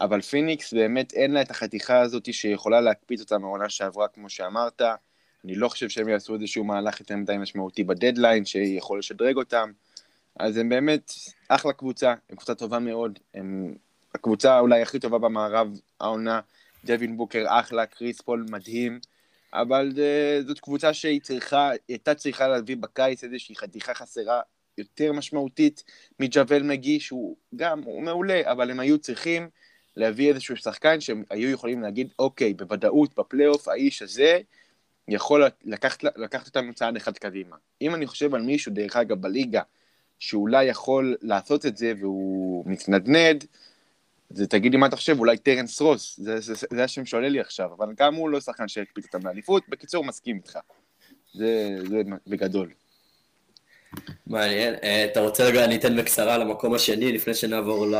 אבל 0.00 0.20
פיניקס 0.20 0.72
באמת 0.72 1.12
אין 1.12 1.30
לה 1.30 1.42
את 1.42 1.50
החתיכה 1.50 2.00
הזאת 2.00 2.34
שיכולה 2.34 2.80
להקפיץ 2.80 3.20
אותה 3.20 3.38
מהעונה 3.38 3.68
שעברה, 3.68 4.08
כמו 4.08 4.30
שאמרת. 4.30 4.82
אני 5.44 5.54
לא 5.54 5.68
חושב 5.68 5.88
שהם 5.88 6.08
יעשו 6.08 6.34
איזשהו 6.34 6.64
מהלך 6.64 7.00
יותר 7.00 7.16
מדי 7.16 7.36
משמעותי 7.38 7.84
בדדליין, 7.84 8.44
שיכול 8.44 8.98
לשדרג 8.98 9.36
אותם. 9.36 9.72
אז 10.38 10.56
הם 10.56 10.68
באמת 10.68 11.12
אחלה 11.48 11.72
קבוצה, 11.72 12.14
הם 12.30 12.36
קבוצה 12.36 12.54
טובה 12.54 12.78
מאוד. 12.78 13.18
הם 13.34 13.74
הקבוצה 14.14 14.58
אולי 14.58 14.82
הכי 14.82 14.98
טובה 14.98 15.18
במערב 15.18 15.68
העונה. 16.00 16.40
דווין 16.84 17.16
בוקר 17.16 17.44
אחלה, 17.48 17.86
קריס 17.86 18.20
פול 18.20 18.46
מדהים. 18.50 19.00
אבל 19.52 19.92
אה, 19.94 20.46
זאת 20.46 20.60
קבוצה 20.60 20.94
שהיא 20.94 21.20
צריכה, 21.20 21.70
הייתה 21.88 22.14
צריכה 22.14 22.48
להביא 22.48 22.76
בקיץ 22.76 23.24
איזושהי 23.24 23.56
חתיכה 23.56 23.94
חסרה 23.94 24.40
יותר 24.78 25.12
משמעותית 25.12 25.84
מג'אוול 26.20 26.62
מגי, 26.62 27.00
שהוא 27.00 27.36
גם, 27.56 27.82
הוא 27.82 28.02
מעולה, 28.02 28.40
אבל 28.44 28.70
הם 28.70 28.80
היו 28.80 28.98
צריכים 28.98 29.48
להביא 29.98 30.28
איזשהו 30.28 30.56
שחקן 30.56 31.00
שהם 31.00 31.22
היו 31.30 31.50
יכולים 31.50 31.82
להגיד, 31.82 32.08
אוקיי, 32.18 32.54
בוודאות 32.54 33.18
בפלייאוף 33.18 33.68
האיש 33.68 34.02
הזה 34.02 34.40
יכול 35.08 35.44
לקחת, 35.64 36.04
לקחת 36.04 36.46
אותנו 36.46 36.74
צעד 36.74 36.96
אחד 36.96 37.18
קדימה. 37.18 37.56
אם 37.82 37.94
אני 37.94 38.06
חושב 38.06 38.34
על 38.34 38.42
מישהו, 38.42 38.72
דרך 38.72 38.96
אגב, 38.96 39.20
בליגה, 39.20 39.62
שאולי 40.18 40.64
יכול 40.64 41.16
לעשות 41.22 41.66
את 41.66 41.76
זה 41.76 41.92
והוא 42.00 42.64
מתנדנד, 42.66 43.44
זה 44.30 44.46
תגיד 44.46 44.72
לי 44.72 44.78
מה 44.78 44.86
אתה 44.86 44.96
חושב, 44.96 45.18
אולי 45.18 45.38
טרנס 45.38 45.80
רוס, 45.80 46.20
זה, 46.20 46.40
זה, 46.40 46.54
זה, 46.54 46.66
זה 46.70 46.84
השם 46.84 47.06
שעולה 47.06 47.28
לי 47.28 47.40
עכשיו, 47.40 47.74
אבל 47.74 47.88
גם 47.96 48.14
הוא 48.14 48.30
לא 48.30 48.40
שחקן 48.40 48.68
שהקפיץ 48.68 49.04
אותם 49.04 49.26
לאליפות, 49.26 49.62
בקיצור, 49.68 50.04
מסכים 50.04 50.36
איתך. 50.36 50.58
זה, 51.34 51.76
זה 51.88 52.02
בגדול. 52.26 52.70
מעניין. 54.26 54.74
אה, 54.82 55.04
אתה 55.04 55.20
רוצה 55.20 55.44
רגע, 55.44 55.64
אני 55.64 55.76
אתן 55.76 55.96
בקצרה 55.96 56.38
למקום 56.38 56.74
השני, 56.74 57.12
לפני 57.12 57.34
שנעבור 57.34 57.86
ל... 57.86 57.94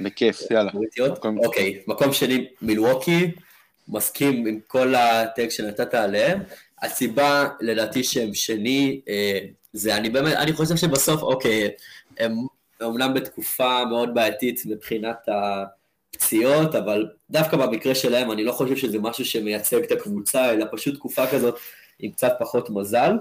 בכיף, 0.00 0.50
יאללה. 0.50 0.70
מקום... 1.12 1.38
אוקיי, 1.38 1.82
מקום 1.86 2.12
שני, 2.12 2.46
מילווקי, 2.62 3.30
מסכים 3.88 4.46
עם 4.46 4.58
כל 4.66 4.94
הטק 4.94 5.48
שנתת 5.48 5.94
עליהם. 5.94 6.42
הסיבה, 6.82 7.48
לדעתי, 7.60 8.04
שהם 8.04 8.34
שני, 8.34 9.00
אה, 9.08 9.38
זה 9.72 9.96
אני 9.96 10.10
באמת, 10.10 10.36
אני 10.36 10.52
חושב 10.52 10.76
שבסוף, 10.76 11.22
אוקיי, 11.22 11.70
הם 12.18 12.32
אומנם 12.80 13.14
בתקופה 13.14 13.84
מאוד 13.84 14.14
בעייתית 14.14 14.62
מבחינת 14.66 15.16
הפציעות, 15.28 16.74
אבל 16.74 17.08
דווקא 17.30 17.56
במקרה 17.56 17.94
שלהם 17.94 18.32
אני 18.32 18.44
לא 18.44 18.52
חושב 18.52 18.76
שזה 18.76 18.98
משהו 18.98 19.24
שמייצג 19.24 19.82
את 19.82 19.92
הקבוצה, 19.92 20.52
אלא 20.52 20.66
פשוט 20.72 20.94
תקופה 20.94 21.26
כזאת 21.26 21.58
עם 21.98 22.10
קצת 22.10 22.32
פחות 22.38 22.70
מזל, 22.70 23.12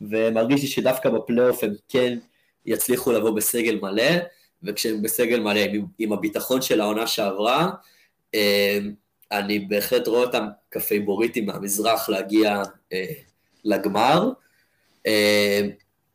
ומרגיש 0.00 0.62
לי 0.62 0.68
שדווקא 0.68 1.10
בפלייאוף 1.10 1.64
הם 1.64 1.74
כן 1.88 2.18
יצליחו 2.66 3.12
לבוא 3.12 3.30
בסגל 3.30 3.78
מלא, 3.82 4.12
וכשהם 4.62 5.02
בסגל 5.02 5.40
מלא 5.40 5.60
עם, 5.60 5.86
עם 5.98 6.12
הביטחון 6.12 6.62
של 6.62 6.80
העונה 6.80 7.06
שעברה, 7.06 7.70
אה, 8.34 8.78
אני 9.32 9.58
בהחלט 9.58 10.08
רואה 10.08 10.20
אותם 10.20 10.46
כפייבוריטים 10.70 11.46
מהמזרח 11.46 12.08
להגיע 12.08 12.62
אה, 12.92 13.04
לגמר. 13.64 14.30
אה, 15.06 15.60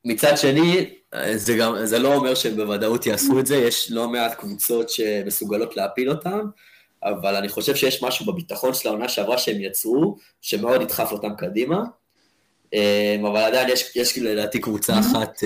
מצד 0.05 0.37
שני, 0.37 0.89
זה, 1.35 1.55
גם, 1.57 1.85
זה 1.85 1.99
לא 1.99 2.15
אומר 2.15 2.35
שהם 2.35 2.55
בוודאות 2.55 3.05
יעשו 3.05 3.39
את 3.39 3.45
זה, 3.45 3.55
יש 3.55 3.91
לא 3.91 4.09
מעט 4.09 4.33
קבוצות 4.33 4.89
שמסוגלות 4.89 5.77
להפיל 5.77 6.09
אותם, 6.09 6.39
אבל 7.03 7.35
אני 7.35 7.49
חושב 7.49 7.75
שיש 7.75 8.03
משהו 8.03 8.25
בביטחון 8.25 8.73
של 8.73 8.89
העונה 8.89 9.09
שעברה 9.09 9.37
שהם 9.37 9.61
יצרו, 9.61 10.17
שמאוד 10.41 10.81
ידחף 10.81 11.11
אותם 11.11 11.35
קדימה. 11.37 11.83
אבל 13.21 13.41
עדיין 13.41 13.69
יש, 13.69 13.95
יש 13.95 14.17
לדעתי 14.17 14.59
קבוצה 14.59 14.99
אחת 14.99 15.39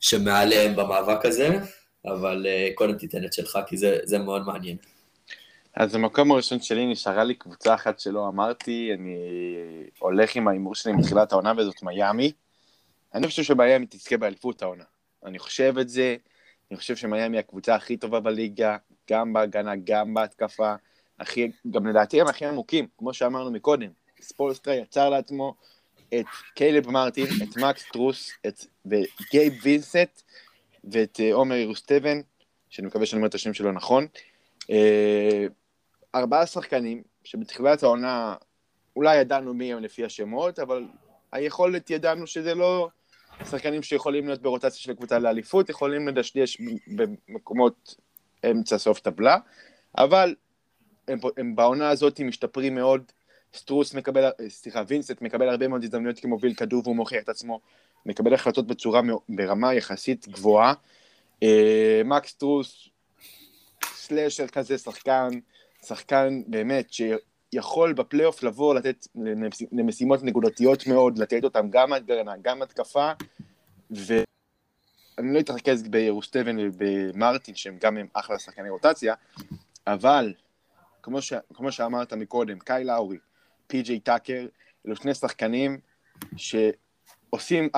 שמעליהם 0.00 0.76
במאבק 0.76 1.26
הזה, 1.26 1.58
אבל 2.06 2.46
קודם 2.74 2.98
תיתן 2.98 3.24
את 3.24 3.32
שלך, 3.32 3.58
כי 3.66 3.76
זה, 3.76 3.98
זה 4.02 4.18
מאוד 4.18 4.46
מעניין. 4.46 4.76
אז 5.74 5.94
המקום 5.94 6.32
הראשון 6.32 6.60
שלי 6.60 6.86
נשארה 6.86 7.24
לי 7.24 7.34
קבוצה 7.34 7.74
אחת 7.74 8.00
שלא 8.00 8.28
אמרתי, 8.28 8.90
אני 8.94 9.16
הולך 9.98 10.36
עם 10.36 10.48
ההימור 10.48 10.74
שלי 10.74 10.92
מתחילת 10.92 11.32
העונה 11.32 11.52
וזאת 11.56 11.82
מיאמי. 11.82 12.32
אני 13.14 13.26
חושב 13.26 13.42
שמיאמי 13.42 13.86
תזכה 13.90 14.16
באליפות 14.16 14.62
העונה. 14.62 14.84
אני 15.24 15.38
חושב 15.38 15.78
את 15.78 15.88
זה, 15.88 16.16
אני 16.70 16.76
חושב 16.78 16.96
שמיאמי 16.96 17.38
הקבוצה 17.38 17.74
הכי 17.74 17.96
טובה 17.96 18.20
בליגה, 18.20 18.76
גם 19.10 19.32
בהגנה, 19.32 19.72
גם 19.84 20.14
בהתקפה, 20.14 20.74
הכי, 21.20 21.50
גם 21.70 21.86
לדעתי 21.86 22.20
הם 22.20 22.26
הכי 22.26 22.46
עמוקים, 22.46 22.86
כמו 22.98 23.14
שאמרנו 23.14 23.50
מקודם. 23.50 23.90
ספולסטרה 24.20 24.74
יצר 24.74 25.08
לעצמו 25.08 25.54
את 26.14 26.26
קיילב 26.54 26.90
מרטין, 26.90 27.26
את 27.42 27.56
מקס 27.56 27.84
טרוס, 27.92 28.32
את 28.46 28.64
גייב 29.30 29.52
וינסנט 29.62 30.22
ואת 30.92 31.20
אה, 31.20 31.34
עומר 31.34 31.56
יורטסבן, 31.56 32.20
שאני 32.70 32.86
מקווה 32.86 33.06
שאני 33.06 33.18
אומר 33.18 33.28
את 33.28 33.34
השם 33.34 33.54
שלו 33.54 33.72
נכון. 33.72 34.06
אה, 34.70 35.46
ארבעה 36.14 36.46
שחקנים, 36.46 37.02
שבתחילת 37.24 37.82
העונה 37.82 38.34
אולי 38.96 39.16
ידענו 39.16 39.54
מי 39.54 39.72
הם 39.72 39.82
לפי 39.82 40.04
השמות, 40.04 40.58
אבל 40.58 40.84
היכולת 41.32 41.90
ידענו 41.90 42.26
שזה 42.26 42.54
לא 42.54 42.88
שחקנים 43.50 43.82
שיכולים 43.82 44.26
להיות 44.26 44.42
ברוטציה 44.42 44.80
של 44.80 44.94
קבוצה 44.94 45.18
לאליפות, 45.18 45.68
יכולים 45.68 46.08
לדשדש 46.08 46.58
במקומות 47.28 47.96
אמצע 48.50 48.78
סוף 48.78 49.00
טבלה, 49.00 49.38
אבל 49.98 50.34
הם, 51.08 51.18
הם 51.36 51.56
בעונה 51.56 51.90
הזאת 51.90 52.20
משתפרים 52.20 52.74
מאוד, 52.74 53.12
סטרוס 53.54 53.94
מקבל, 53.94 54.30
סליחה, 54.48 54.82
וינסנט 54.86 55.22
מקבל 55.22 55.48
הרבה 55.48 55.68
מאוד 55.68 55.82
הזדמנויות 55.82 56.20
כמוביל 56.20 56.54
כדור 56.54 56.82
והוא 56.84 56.96
מוכיח 56.96 57.22
את 57.22 57.28
עצמו, 57.28 57.60
מקבל 58.06 58.34
החלטות 58.34 58.66
בצורה, 58.66 59.00
ברמה 59.28 59.74
יחסית 59.74 60.28
גבוהה. 60.28 60.74
אה, 61.42 62.02
מקס 62.04 62.30
סטרוס, 62.30 62.88
סלאשר 63.84 64.46
כזה, 64.46 64.78
שחקן, 64.78 65.28
שחקן 65.86 66.42
באמת 66.46 66.90
שיכול 66.92 67.92
בפלייאוף 67.92 68.42
לבוא 68.42 68.74
לתת 68.74 69.06
למשימות 69.72 70.22
נקודתיות 70.22 70.86
מאוד, 70.86 71.18
לתת 71.18 71.44
אותם 71.44 71.70
גם 71.70 71.92
הגנה, 71.92 72.32
גם 72.42 72.62
התקפה, 72.62 73.12
ואני 73.90 75.34
לא 75.34 75.40
אתרכז 75.40 75.82
בירוסטבן 75.82 76.56
ובמרטין, 76.58 77.54
שהם 77.54 77.78
גם 77.80 77.96
הם 77.96 78.06
אחלה 78.12 78.38
שחקני 78.38 78.70
רוטציה, 78.70 79.14
אבל 79.86 80.34
כמו, 81.02 81.22
ש... 81.22 81.32
כמו 81.54 81.72
שאמרת 81.72 82.12
מקודם, 82.12 82.58
קאי 82.58 82.84
לאורי, 82.84 83.18
פי.ג'יי 83.66 84.00
טאקר, 84.00 84.46
אלו 84.86 84.96
שני 84.96 85.14
שחקנים 85.14 85.78
שעושים 87.34 87.68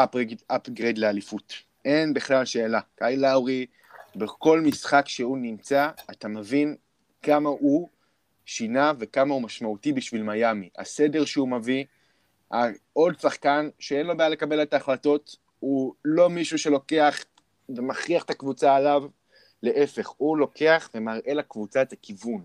אפגרייד 0.46 0.98
לאליפות. 0.98 1.52
אין 1.84 2.14
בכלל 2.14 2.44
שאלה. 2.44 2.80
קאי 2.94 3.16
לאורי, 3.16 3.66
בכל 4.16 4.60
משחק 4.60 5.08
שהוא 5.08 5.38
נמצא, 5.38 5.90
אתה 6.10 6.28
מבין 6.28 6.76
כמה 7.22 7.48
הוא 7.48 7.88
שינה 8.44 8.92
וכמה 8.98 9.34
הוא 9.34 9.42
משמעותי 9.42 9.92
בשביל 9.92 10.22
מיאמי. 10.22 10.68
הסדר 10.78 11.24
שהוא 11.24 11.48
מביא, 11.48 11.84
עוד 12.92 13.20
שחקן 13.20 13.68
שאין 13.78 14.06
לו 14.06 14.16
בעיה 14.16 14.28
לקבל 14.28 14.62
את 14.62 14.74
ההחלטות, 14.74 15.36
הוא 15.60 15.94
לא 16.04 16.30
מישהו 16.30 16.58
שלוקח 16.58 17.24
ומכריח 17.68 18.24
את 18.24 18.30
הקבוצה 18.30 18.76
עליו, 18.76 19.04
להפך, 19.62 20.08
הוא 20.08 20.38
לוקח 20.38 20.90
ומראה 20.94 21.34
לקבוצה 21.34 21.82
את 21.82 21.92
הכיוון. 21.92 22.42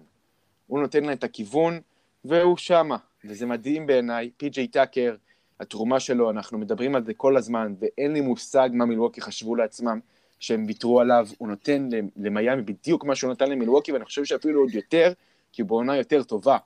הוא 0.68 0.82
נותן 0.82 1.04
לה 1.04 1.14
את 1.14 1.24
הכיוון, 1.24 1.80
והוא 2.26 2.58
שמה, 2.58 2.98
וזה 3.26 3.46
מדהים 3.46 3.88
בעיניי. 3.88 4.32
פי.ג'יי 4.38 4.68
טאקר, 4.68 5.16
התרומה 5.62 6.00
שלו, 6.00 6.30
אנחנו 6.30 6.58
מדברים 6.58 6.96
על 6.96 7.06
זה 7.06 7.14
כל 7.14 7.38
הזמן, 7.38 7.74
ואין 7.80 8.14
לי 8.14 8.22
מושג 8.22 8.70
מה 8.74 8.86
מילווקי 8.86 9.22
חשבו 9.22 9.56
לעצמם 9.56 10.00
שהם 10.40 10.66
ויתרו 10.68 11.00
עליו. 11.00 11.28
הוא 11.38 11.48
נותן 11.48 11.90
למיאמי 12.18 12.62
בדיוק 12.62 13.06
מה 13.06 13.16
שהוא 13.16 13.32
נתן 13.32 13.50
למילווקי, 13.50 13.92
ואני 13.92 14.06
חושב 14.06 14.26
שאפילו 14.26 14.62
עוד 14.62 14.76
יותר, 14.76 15.14
כי 15.52 15.62
הוא 15.62 15.70
בעונה 15.70 15.98
יותר 15.98 16.24
טובה. 16.24 16.58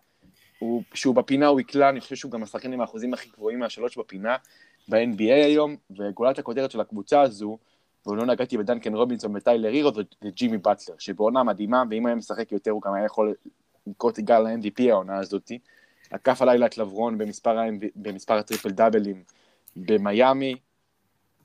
הוא, 0.59 0.83
כשהוא 0.91 1.15
בפינה 1.15 1.47
הוא 1.47 1.59
יקלע, 1.59 1.89
אני 1.89 2.01
חושב 2.01 2.15
שהוא 2.15 2.31
גם 2.31 2.43
השחקן 2.43 2.73
עם 2.73 2.81
האחוזים 2.81 3.13
הכי 3.13 3.29
גבוהים 3.29 3.59
מהשלוש 3.59 3.97
בפינה 3.97 4.35
ב-NBA 4.89 5.33
היום, 5.45 5.75
וגולת 5.97 6.39
הכותרת 6.39 6.71
של 6.71 6.81
הקבוצה 6.81 7.21
הזו, 7.21 7.57
ולא 8.07 8.25
נגעתי 8.25 8.57
בדנקן 8.57 8.95
רובינסון 8.95 9.35
וטיילר 9.35 9.69
הירו, 9.69 9.91
זה 9.93 10.29
ג'ימי 10.29 10.57
באטלר, 10.57 10.95
שבעונה 10.99 11.43
מדהימה, 11.43 11.83
ואם 11.89 12.05
היה 12.05 12.15
משחק 12.15 12.51
יותר 12.51 12.71
הוא 12.71 12.81
גם 12.81 12.93
היה 12.93 13.05
יכול 13.05 13.33
לקרוא 13.87 14.11
תיגר 14.11 14.39
ל-MVP 14.39 14.83
העונה 14.89 15.17
הזאתי. 15.17 15.59
עקף 16.11 16.41
הלילה 16.41 16.65
את 16.65 16.77
לברון 16.77 17.17
במספר, 17.17 17.57
במספר 17.95 18.33
הטריפל 18.33 18.69
דאבלים 18.69 19.23
במיאמי, 19.75 20.55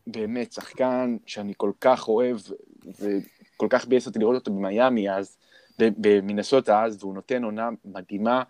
באמת 0.06 0.52
שחקן 0.52 1.16
שאני 1.26 1.52
כל 1.56 1.72
כך 1.80 2.08
אוהב, 2.08 2.36
וכל 2.84 3.66
כך 3.70 3.86
ביאס 3.86 4.06
אותי 4.06 4.18
לראות 4.18 4.34
אותו 4.34 4.50
במיאמי 4.50 5.10
אז, 5.10 5.38
במינסוטה 5.78 6.84
אז, 6.84 6.96
והוא 7.00 7.14
נותן 7.14 7.44
עונה 7.44 7.68
מדהימה. 7.84 8.42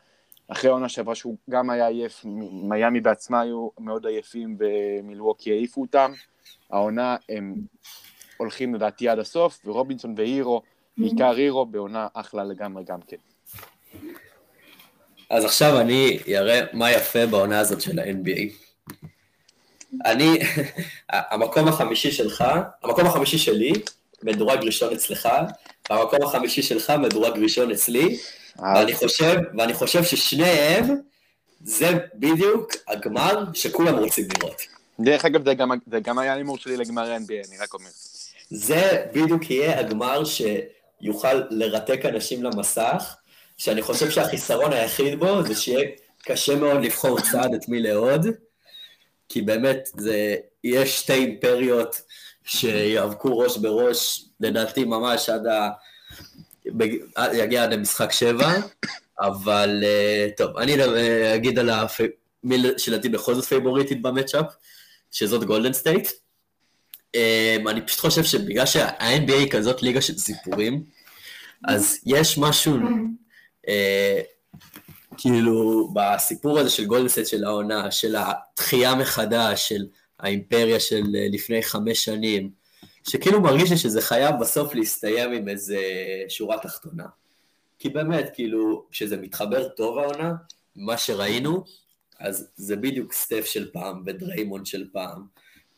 אחרי 0.49 0.71
העונה 0.71 0.89
שעברה 0.89 1.15
שהוא 1.15 1.37
גם 1.51 1.71
היה 1.71 1.87
עייף, 1.87 2.25
מיאמי 2.63 3.01
בעצמה 3.01 3.41
היו 3.41 3.69
מאוד 3.79 4.07
עייפים 4.07 4.57
ומילווקי 4.59 5.51
העיפו 5.51 5.81
אותם. 5.81 6.13
העונה 6.71 7.17
הם 7.29 7.55
הולכים 8.37 8.75
לדעתי 8.75 9.09
עד 9.09 9.19
הסוף, 9.19 9.61
ורובינסון 9.65 10.15
והירו, 10.17 10.63
בעיקר 10.99 11.31
הירו, 11.31 11.67
בעונה 11.67 12.09
אחלה 12.15 12.45
לגמרי 12.45 12.85
גם 12.85 13.01
כן. 13.01 13.17
אז 15.31 15.45
עכשיו 15.45 15.81
אני 15.81 16.19
אראה 16.29 16.61
מה 16.73 16.91
יפה 16.91 17.27
בעונה 17.27 17.61
הזאת 17.61 17.81
של 17.81 17.99
ה-NBA. 17.99 18.41
אני, 20.07 20.39
המקום 21.11 21.69
החמישי 21.69 22.13
שלך, 22.13 22.45
המקום 22.83 23.07
החמישי 23.07 23.39
שלי, 23.39 23.73
מדורג 24.23 24.59
ראשון 24.65 24.93
אצלך, 24.93 25.29
והמקום 25.91 26.23
החמישי 26.23 26.63
שלך 26.63 26.91
מדורג 26.91 27.39
ראשון 27.43 27.71
אצלי, 27.71 28.19
ואני 28.59 28.95
חושב, 28.95 29.37
ואני 29.59 29.75
חושב 29.75 30.05
ששניהם, 30.05 30.97
זה 31.65 31.99
בדיוק 32.15 32.73
הגמר 32.89 33.45
שכולם 33.55 33.99
רוצים 33.99 34.29
לראות. 34.39 34.63
דרך 35.01 35.25
אגב, 35.25 35.45
זה 35.45 35.55
גם, 35.55 35.71
זה 35.91 36.01
גם 36.01 36.19
היה 36.19 36.35
הימור 36.35 36.59
שלי 36.59 36.77
לגמר 36.77 37.17
NBA, 37.17 37.49
אני 37.49 37.59
רק 37.59 37.75
אומר. 37.75 37.91
זה 38.51 39.05
בדיוק 39.15 39.51
יהיה 39.51 39.81
הגמר 39.81 40.23
שיוכל 40.25 41.35
לרתק 41.51 42.01
אנשים 42.05 42.43
למסך, 42.43 43.17
שאני 43.61 43.83
חושב 43.83 44.11
שהחיסרון 44.11 44.73
היחיד 44.73 45.19
בו 45.19 45.43
זה 45.43 45.55
שיהיה 45.55 45.89
קשה 46.23 46.57
מאוד 46.57 46.85
לבחור 46.85 47.21
צעד 47.21 47.55
את 47.55 47.69
מי 47.69 47.83
לאהוד, 47.83 48.27
כי 49.29 49.43
באמת 49.43 49.89
זה, 49.97 50.37
יש 50.65 50.99
שתי 50.99 51.13
אימפריות 51.13 52.01
שיאבקו 52.45 53.39
ראש 53.39 53.57
בראש, 53.57 54.25
לדעתי 54.41 54.85
ממש 54.85 55.29
עד 55.29 55.47
ה... 55.47 55.69
יגיע 57.33 57.63
עד 57.63 57.73
למשחק 57.73 58.13
שבע, 58.13 58.53
אבל 59.21 59.81
אה, 59.85 60.29
טוב, 60.37 60.57
אני 60.57 60.77
אגיד 61.35 61.59
על 61.59 61.71
הפ... 61.71 62.01
מי 62.45 62.63
שלדעתי 62.79 63.09
בכל 63.09 63.35
זאת 63.35 63.45
פייבוריטית 63.45 64.03
במצ'אפ, 64.03 64.47
שזאת 65.11 65.45
גולדן 65.45 65.73
סטייט. 65.73 66.09
אמ, 67.15 67.69
אני 67.69 67.81
פשוט 67.87 68.01
חושב 68.01 68.25
שבגלל 68.25 68.67
שה-NBA 68.67 69.33
היא 69.33 69.51
כזאת 69.51 69.83
ליגה 69.83 70.01
של 70.01 70.19
סיפורים, 70.19 70.85
אז 71.69 71.99
יש 72.07 72.39
משהו, 72.39 72.75
אה, 72.75 72.81
כאילו, 75.17 75.89
בסיפור 75.95 76.59
הזה 76.59 76.71
של 76.71 76.85
גולדן 76.85 77.09
סטייט 77.09 77.27
של 77.27 77.45
העונה, 77.45 77.91
של 77.91 78.17
התחייה 78.17 78.95
מחדש, 78.95 79.69
של 79.69 79.87
האימפריה 80.21 80.81
של 80.81 81.03
אה, 81.15 81.27
לפני 81.33 81.63
חמש 81.63 82.05
שנים, 82.05 82.51
שכאילו 83.09 83.41
מרגיש 83.41 83.71
לי 83.71 83.77
שזה 83.77 84.01
חייב 84.03 84.35
בסוף 84.41 84.75
להסתיים 84.75 85.33
עם 85.33 85.49
איזה 85.49 85.79
שורה 86.29 86.59
תחתונה. 86.59 87.05
כי 87.79 87.89
באמת, 87.89 88.31
כאילו, 88.35 88.87
כשזה 88.91 89.17
מתחבר 89.17 89.69
טוב 89.69 89.99
העונה, 89.99 90.33
מה 90.77 90.99
שראינו, 90.99 91.65
אז 92.21 92.49
זה 92.57 92.77
בדיוק 92.77 93.13
סטף 93.13 93.45
של 93.45 93.71
פעם 93.73 94.03
ודריימונד 94.07 94.67
של 94.67 94.87
פעם, 94.93 95.23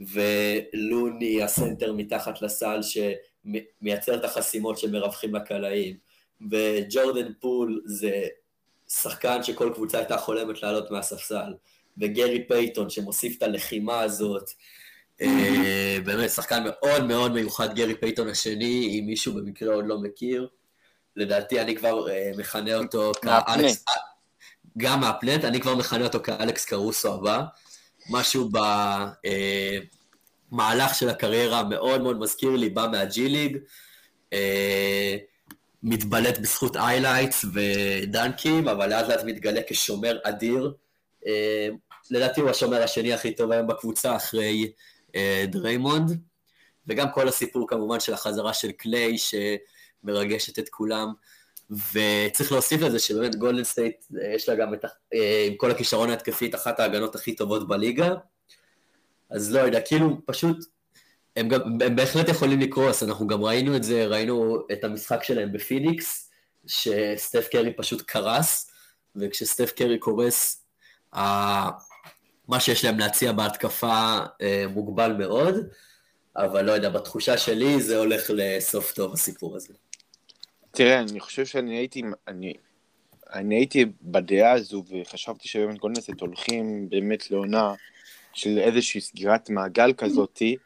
ולוני 0.00 1.42
הסנטר 1.42 1.92
מתחת 1.92 2.42
לסל 2.42 2.80
שמייצר 2.82 4.14
את 4.14 4.24
החסימות 4.24 4.78
שמרווחים 4.78 5.34
לקלעים, 5.34 5.96
וג'ורדן 6.50 7.32
פול 7.40 7.82
זה 7.84 8.26
שחקן 8.88 9.42
שכל 9.42 9.70
קבוצה 9.74 9.98
הייתה 9.98 10.16
חולמת 10.16 10.62
לעלות 10.62 10.90
מהספסל, 10.90 11.54
וגרי 11.98 12.44
פייטון 12.48 12.90
שמוסיף 12.90 13.38
את 13.38 13.42
הלחימה 13.42 14.00
הזאת, 14.00 14.50
אה, 15.20 15.96
באמת, 16.04 16.30
שחקן 16.30 16.64
מאוד 16.64 17.04
מאוד 17.04 17.32
מיוחד, 17.32 17.74
גרי 17.74 17.94
פייטון 17.94 18.28
השני, 18.28 18.98
אם 18.98 19.06
מישהו 19.06 19.34
במקרה 19.34 19.74
עוד 19.74 19.86
לא 19.86 19.98
מכיר. 19.98 20.48
לדעתי 21.16 21.60
אני 21.60 21.76
כבר 21.76 22.10
אה, 22.10 22.30
מכנה 22.36 22.74
אותו 22.74 23.12
כאלכס... 23.22 23.84
גם 24.78 25.00
מהפלנט, 25.00 25.44
אני 25.44 25.60
כבר 25.60 25.74
מכנה 25.76 26.04
אותו 26.04 26.20
כאלכס 26.20 26.64
קרוסו 26.64 27.14
הבא. 27.14 27.42
משהו 28.10 28.48
במהלך 30.52 30.88
אה, 30.90 30.94
של 30.94 31.08
הקריירה 31.08 31.62
מאוד 31.62 32.02
מאוד 32.02 32.18
מזכיר 32.18 32.50
לי, 32.50 32.70
בא 32.70 32.88
מהג'י 32.92 33.28
ליג. 33.28 33.58
מתבלט 35.82 36.38
בזכות 36.38 36.76
highlights 36.76 37.44
ודנקים, 37.52 38.68
אבל 38.68 38.90
לאט 38.90 39.08
לאט 39.08 39.24
מתגלה 39.24 39.60
כשומר 39.66 40.18
אדיר. 40.22 40.72
לדעתי 42.10 42.40
הוא 42.40 42.50
השומר 42.50 42.82
השני 42.82 43.12
הכי 43.12 43.34
טוב 43.34 43.52
היום 43.52 43.66
בקבוצה, 43.66 44.16
אחרי 44.16 44.72
אה, 45.16 45.44
דריימונד, 45.48 46.20
וגם 46.86 47.06
כל 47.14 47.28
הסיפור 47.28 47.68
כמובן 47.68 48.00
של 48.00 48.14
החזרה 48.14 48.54
של 48.54 48.72
קליי 48.72 49.16
שמרגשת 49.18 50.58
את 50.58 50.68
כולם, 50.68 51.12
וצריך 51.70 52.52
להוסיף 52.52 52.80
לזה 52.80 52.98
שבאמת 52.98 53.36
גולדן 53.36 53.64
סטייט 53.64 54.04
אה, 54.22 54.34
יש 54.34 54.48
לה 54.48 54.54
גם 54.54 54.74
את, 54.74 54.84
אה, 55.14 55.46
עם 55.48 55.56
כל 55.56 55.70
הכישרון 55.70 56.10
ההתקפי 56.10 56.46
את 56.46 56.54
אחת 56.54 56.80
ההגנות 56.80 57.14
הכי 57.14 57.36
טובות 57.36 57.68
בליגה, 57.68 58.14
אז 59.30 59.52
לא 59.52 59.60
יודע, 59.60 59.80
כאילו 59.80 60.18
פשוט 60.26 60.56
הם, 61.36 61.48
גם, 61.48 61.60
הם 61.84 61.96
בהחלט 61.96 62.28
יכולים 62.28 62.60
לקרוס, 62.60 63.02
אנחנו 63.02 63.26
גם 63.26 63.44
ראינו 63.44 63.76
את 63.76 63.82
זה, 63.82 64.06
ראינו 64.06 64.58
את 64.72 64.84
המשחק 64.84 65.22
שלהם 65.22 65.52
בפיניקס, 65.52 66.30
שסטף 66.66 67.48
קרי 67.52 67.72
פשוט 67.72 68.02
קרס, 68.02 68.70
וכשסטף 69.16 69.72
קרי 69.72 69.98
קורס, 69.98 70.64
מה 72.48 72.60
שיש 72.60 72.84
להם 72.84 72.98
להציע 72.98 73.32
בהתקפה 73.32 74.18
אה, 74.40 74.64
מוגבל 74.68 75.12
מאוד, 75.12 75.54
אבל 76.36 76.64
לא 76.64 76.72
יודע, 76.72 76.90
בתחושה 76.90 77.38
שלי 77.38 77.82
זה 77.82 77.98
הולך 77.98 78.30
לסוף 78.34 78.92
טוב 78.92 79.12
הסיפור 79.12 79.56
הזה. 79.56 79.74
תראה, 80.70 81.00
אני 81.00 81.20
חושב 81.20 81.46
שאני 81.46 81.76
הייתי, 81.76 82.02
אני, 82.28 82.54
אני 83.32 83.54
הייתי 83.54 83.84
בדעה 84.02 84.52
הזו 84.52 84.84
וחשבתי 84.90 85.48
שבאמת 85.48 85.78
גולדנסט 85.78 86.20
הולכים 86.20 86.88
באמת 86.88 87.30
לעונה 87.30 87.74
של 88.32 88.58
איזושהי 88.58 89.00
סגירת 89.00 89.50
מעגל 89.50 89.92
כזאתי, 89.92 90.56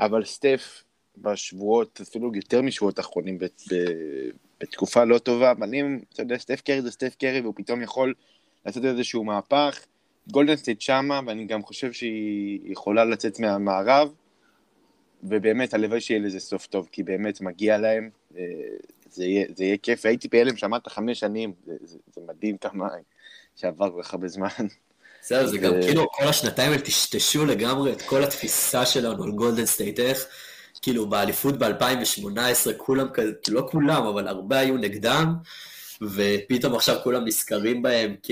אבל 0.00 0.24
סטף 0.24 0.84
בשבועות, 1.18 2.00
אפילו 2.02 2.32
יותר 2.34 2.62
משבועות 2.62 3.00
אחרונים, 3.00 3.38
ב, 3.38 3.44
ב, 3.44 3.74
בתקופה 4.60 5.04
לא 5.04 5.18
טובה, 5.18 5.50
אבל 5.50 5.74
אם, 5.74 6.00
אתה 6.12 6.22
יודע, 6.22 6.38
סטף 6.38 6.60
קרי 6.60 6.82
זה 6.82 6.90
סטף 6.90 7.14
קרי 7.18 7.40
והוא 7.40 7.54
פתאום 7.56 7.82
יכול 7.82 8.14
לעשות 8.66 8.84
איזשהו 8.84 9.24
מהפך, 9.24 9.86
גולדן 10.30 10.56
סטייט 10.56 10.80
שמה, 10.80 11.20
ואני 11.26 11.44
גם 11.44 11.62
חושב 11.62 11.92
שהיא 11.92 12.60
יכולה 12.64 13.04
לצאת 13.04 13.40
מהמערב, 13.40 14.12
ובאמת, 15.22 15.74
הלוואי 15.74 16.00
שיהיה 16.00 16.20
לזה 16.20 16.40
סוף 16.40 16.66
טוב, 16.66 16.88
כי 16.92 17.02
באמת 17.02 17.40
מגיע 17.40 17.78
להם, 17.78 18.10
אה, 18.36 18.42
זה 19.10 19.24
יהיה, 19.24 19.46
זה 19.56 19.64
יהיה 19.64 19.76
כיף. 19.76 20.06
הייתי 20.06 20.28
בהלם, 20.28 20.56
שמעת 20.56 20.88
חמש 20.88 21.20
שנים, 21.20 21.52
זה, 21.66 21.76
זה, 21.80 21.98
זה 22.14 22.20
מדהים 22.28 22.56
כמה 22.58 22.88
שעבר 23.56 23.90
כל 23.90 24.02
כך 24.02 24.14
הרבה 24.14 24.28
זמן. 24.28 24.48
זהו, 25.28 25.46
זה 25.46 25.58
גם 25.58 25.72
כאילו 25.82 26.06
כל 26.12 26.24
השנתיים 26.24 26.72
האלה 26.72 26.82
טשטשו 26.82 27.46
לגמרי 27.46 27.92
את 27.92 28.02
כל 28.02 28.24
התפיסה 28.24 28.86
שלנו 28.86 29.24
על 29.24 29.30
גולדן 29.30 29.66
סטייט, 29.66 30.00
איך 30.00 30.26
כאילו 30.82 31.08
באליפות 31.08 31.58
ב-2018 31.58 32.72
כולם 32.76 33.08
כזה, 33.08 33.32
לא 33.48 33.68
כולם, 33.70 34.06
אבל 34.06 34.28
הרבה 34.28 34.58
היו 34.58 34.76
נגדם, 34.76 35.34
ופתאום 36.02 36.74
עכשיו 36.74 36.96
כולם 37.04 37.24
נזכרים 37.24 37.82
בהם 37.82 38.14
כ... 38.22 38.30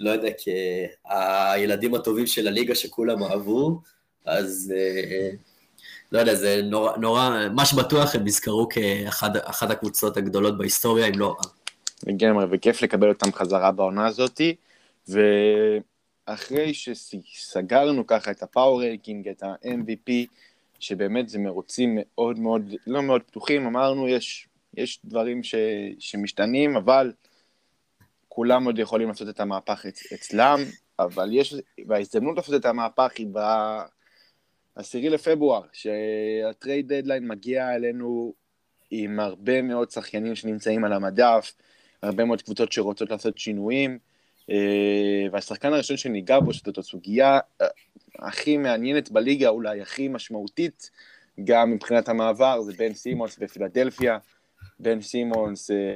לא 0.00 0.10
יודע, 0.10 0.28
כהילדים 0.38 1.94
הטובים 1.94 2.26
של 2.26 2.48
הליגה 2.48 2.74
שכולם 2.74 3.22
אהבו, 3.22 3.80
אז 4.26 4.72
אה, 4.76 5.30
לא 6.12 6.18
יודע, 6.18 6.34
זה 6.34 6.60
נורא, 6.64 6.96
נורא, 6.96 7.30
מה 7.54 7.66
שבטוח 7.66 8.14
הם 8.14 8.24
נזכרו 8.24 8.68
כאחת 8.68 9.70
הקבוצות 9.70 10.16
הגדולות 10.16 10.58
בהיסטוריה, 10.58 11.06
אם 11.06 11.18
לא... 11.18 11.36
לגמרי, 12.06 12.46
וכיף 12.50 12.82
לקבל 12.82 13.08
אותם 13.08 13.32
חזרה 13.32 13.72
בעונה 13.72 14.06
הזאתי, 14.06 14.56
ואחרי 15.08 16.74
שסגרנו 16.74 18.06
ככה 18.06 18.30
את 18.30 18.42
ה 18.42 18.48
power 18.48 18.80
ranking, 18.80 19.28
את 19.28 19.42
ה-MVP, 19.42 20.12
שבאמת 20.80 21.28
זה 21.28 21.38
מירוצים 21.38 21.98
מאוד 22.00 22.38
מאוד, 22.38 22.74
לא 22.86 23.02
מאוד 23.02 23.22
פתוחים, 23.22 23.66
אמרנו, 23.66 24.08
יש, 24.08 24.48
יש 24.76 25.00
דברים 25.04 25.42
ש, 25.42 25.54
שמשתנים, 25.98 26.76
אבל 26.76 27.12
כולם 28.28 28.64
עוד 28.64 28.78
יכולים 28.78 29.08
לעשות 29.08 29.28
את 29.28 29.40
המהפך 29.40 29.86
אצ, 29.86 30.12
אצלם, 30.12 30.58
אבל 30.98 31.28
יש, 31.32 31.54
וההזדמנות 31.86 32.36
לעשות 32.36 32.54
את 32.60 32.64
המהפך 32.64 33.12
היא 33.18 33.26
ב-10 33.32 34.98
לפברואר, 35.10 35.62
שה 35.72 36.17
trade 36.17 36.92
deadline 36.92 37.28
מגיע 37.28 37.74
אלינו 37.74 38.34
עם 38.90 39.20
הרבה 39.20 39.62
מאוד 39.62 39.90
שחקנים 39.90 40.34
שנמצאים 40.34 40.84
על 40.84 40.92
המדף, 40.92 41.54
הרבה 42.02 42.24
מאוד 42.24 42.42
קבוצות 42.42 42.72
שרוצות 42.72 43.10
לעשות 43.10 43.38
שינויים, 43.38 43.98
והשחקן 45.32 45.72
הראשון 45.72 45.96
שניגע 45.96 46.40
בו, 46.40 46.52
שזאת 46.52 46.78
הסוגיה 46.78 47.38
אה, 47.60 47.66
הכי 48.18 48.56
מעניינת 48.56 49.10
בליגה, 49.10 49.48
אולי 49.48 49.80
הכי 49.80 50.08
משמעותית, 50.08 50.90
גם 51.44 51.70
מבחינת 51.70 52.08
המעבר, 52.08 52.62
זה 52.62 52.72
בן 52.78 52.94
סימונס 52.94 53.38
בפילדלפיה. 53.38 54.18
בן 54.78 55.00
סימונס 55.00 55.70
אה, 55.70 55.94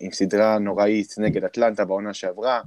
עם 0.00 0.12
סדרה 0.12 0.58
נוראית 0.58 1.14
נגד 1.18 1.44
אטלנטה 1.44 1.84
בעונה 1.84 2.14
שעברה, 2.14 2.60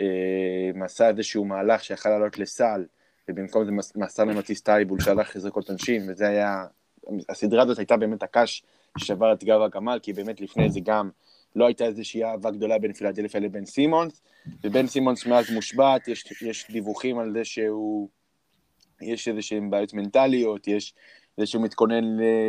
אה, 0.00 0.84
עשה 0.84 1.08
איזשהו 1.08 1.44
מהלך 1.44 1.84
שיכל 1.84 2.08
לעלות 2.08 2.38
לסל, 2.38 2.84
ובמקום 3.28 3.64
זה 3.64 3.70
מסר 3.96 4.24
למטיס 4.24 4.60
טייבול 4.60 5.00
שהלך 5.00 5.36
לזרקות 5.36 5.68
עונשין, 5.68 6.10
וזה 6.10 6.28
היה, 6.28 6.64
הסדרה 7.28 7.62
הזאת 7.62 7.78
הייתה 7.78 7.96
באמת 7.96 8.22
הקש 8.22 8.62
ששבר 8.98 9.32
את 9.32 9.44
גב 9.44 9.60
הגמל, 9.60 9.98
כי 10.02 10.12
באמת 10.12 10.40
לפני 10.40 10.70
זה 10.70 10.80
גם 10.82 11.10
לא 11.56 11.66
הייתה 11.66 11.84
איזושהי 11.84 12.24
אהבה 12.24 12.50
גדולה 12.50 12.78
בין 12.78 12.92
פילדלפיה 12.92 13.40
לבין 13.40 13.64
סימונס, 13.64 14.22
ובן 14.64 14.86
סימונס 14.86 15.26
מאז 15.26 15.50
מושבת, 15.50 16.08
יש, 16.08 16.42
יש 16.42 16.70
דיווחים 16.70 17.18
על 17.18 17.32
זה 17.32 17.44
שהוא, 17.44 18.08
יש 19.00 19.28
איזה 19.28 19.42
שהם 19.42 19.70
בעיות 19.70 19.94
מנטליות, 19.94 20.68
יש 20.68 20.94
זה 21.36 21.46
שהוא 21.46 21.62
מתכונן 21.62 22.04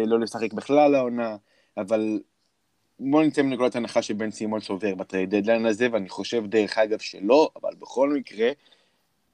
לא 0.06 0.20
לשחק 0.20 0.54
בכלל 0.54 0.96
העונה, 0.96 1.38
אבל 1.78 2.20
בוא 3.00 3.24
נצא 3.24 3.42
מנקודת 3.42 3.76
הנחה 3.76 4.02
שבן 4.02 4.32
סימונס 4.32 4.70
עובר 4.70 4.96
ב 4.96 5.02
trade 5.02 5.36
deadline 5.36 5.66
הזה, 5.66 5.88
ואני 5.92 6.10
חושב 6.10 6.46
דרך 6.46 6.78
אגב 6.78 7.00
שלא, 7.00 7.50
אבל 7.62 7.74
בכל 7.80 8.10
מקרה, 8.10 8.52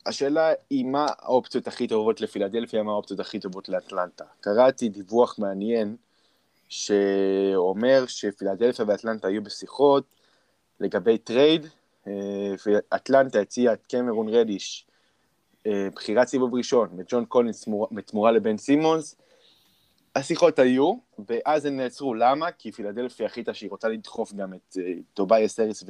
השאלה 0.05 0.51
היא 0.70 0.86
מה 0.86 1.05
האופציות 1.20 1.68
הכי 1.68 1.88
טובות 1.88 2.22
לפילדלפיה, 2.22 2.84
מה 2.84 2.91
האופציות 2.91 3.20
הכי 3.20 3.39
טובות 3.39 3.70
לאטלנטה. 3.70 4.24
קראתי 4.39 4.89
דיווח 4.89 5.39
מעניין 5.39 5.95
שאומר 6.70 8.05
שפילדלפיה 8.07 8.86
ואטלנטה 8.88 9.28
היו 9.28 9.43
בשיחות 9.43 10.03
לגבי 10.80 11.18
trade, 11.18 11.68
אטלנטה 12.95 13.39
הציעה 13.39 13.74
את 13.74 13.86
קמרון 13.86 14.30
רדיש, 14.30 14.88
אה, 15.68 15.88
בחירת 15.95 16.28
סיבוב 16.28 16.55
ראשון, 16.55 16.89
וג'ון 16.97 17.26
קולינס 17.26 17.66
בתמורה 17.91 18.32
לבן 18.32 18.57
סימונס, 18.57 19.16
השיחות 20.16 20.59
היו, 20.59 20.93
ואז 21.30 21.66
הן 21.66 21.78
נעצרו. 21.78 22.13
למה? 22.13 22.51
כי 22.51 22.72
פילדלפיה 22.72 23.26
החליטה 23.26 23.53
שהיא 23.53 23.70
רוצה 23.70 23.88
לדחוף 23.88 24.34
גם 24.34 24.53
את 24.53 24.78
אה, 24.78 24.82
טוביאס 25.14 25.60
האריס 25.60 25.84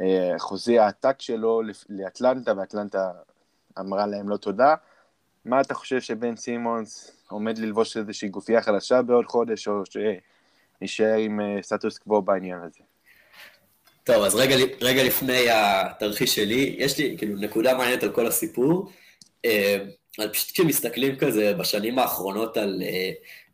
אה, 0.00 0.38
חוזה 0.38 0.82
העתק 0.82 1.20
שלו 1.20 1.62
לאטלנטה, 1.88 2.52
ואטלנטה 2.56 3.12
אמרה 3.78 4.06
להם 4.06 4.28
לא 4.28 4.36
תודה. 4.36 4.74
מה 5.44 5.60
אתה 5.60 5.74
חושב 5.74 6.00
שבן 6.00 6.36
סימונס 6.36 7.23
עומד 7.34 7.58
ללבוש 7.58 7.96
איזושהי 7.96 8.28
גופייה 8.28 8.62
חדשה 8.62 9.02
בעוד 9.02 9.26
חודש, 9.26 9.68
או 9.68 9.82
שנשאר 10.80 11.16
עם 11.18 11.40
אה, 11.40 11.62
סטטוס 11.62 11.98
קוו 11.98 12.22
בעניין 12.22 12.58
הזה? 12.60 12.80
טוב, 14.04 14.24
אז 14.24 14.34
רגע, 14.34 14.56
רגע 14.80 15.04
לפני 15.04 15.50
התרחיש 15.50 16.34
שלי, 16.34 16.76
יש 16.78 16.98
לי 16.98 17.14
כאילו 17.18 17.36
נקודה 17.36 17.74
מעניינת 17.74 18.02
על 18.02 18.12
כל 18.12 18.26
הסיפור. 18.26 18.92
אה, 19.44 19.78
פשוט 20.32 20.50
כשמסתכלים 20.50 21.16
כזה 21.16 21.54
בשנים 21.54 21.98
האחרונות 21.98 22.56
על 22.56 22.82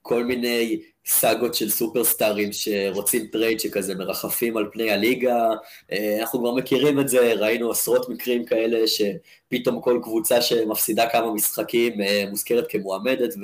כל 0.02 0.24
מיני 0.24 0.80
סאגות 1.06 1.54
של 1.54 1.70
סופרסטארים 1.70 2.52
שרוצים 2.52 3.26
טרייד 3.26 3.60
שכזה 3.60 3.94
מרחפים 3.94 4.56
על 4.56 4.68
פני 4.72 4.90
הליגה, 4.90 5.48
אה, 5.92 6.16
אנחנו 6.20 6.38
כבר 6.38 6.54
מכירים 6.54 7.00
את 7.00 7.08
זה, 7.08 7.32
ראינו 7.34 7.70
עשרות 7.70 8.08
מקרים 8.08 8.44
כאלה 8.44 8.78
שפתאום 8.86 9.80
כל 9.80 10.00
קבוצה 10.02 10.42
שמפסידה 10.42 11.08
כמה 11.08 11.34
משחקים 11.34 12.00
אה, 12.00 12.24
מוזכרת 12.30 12.64
כמועמדת 12.68 13.34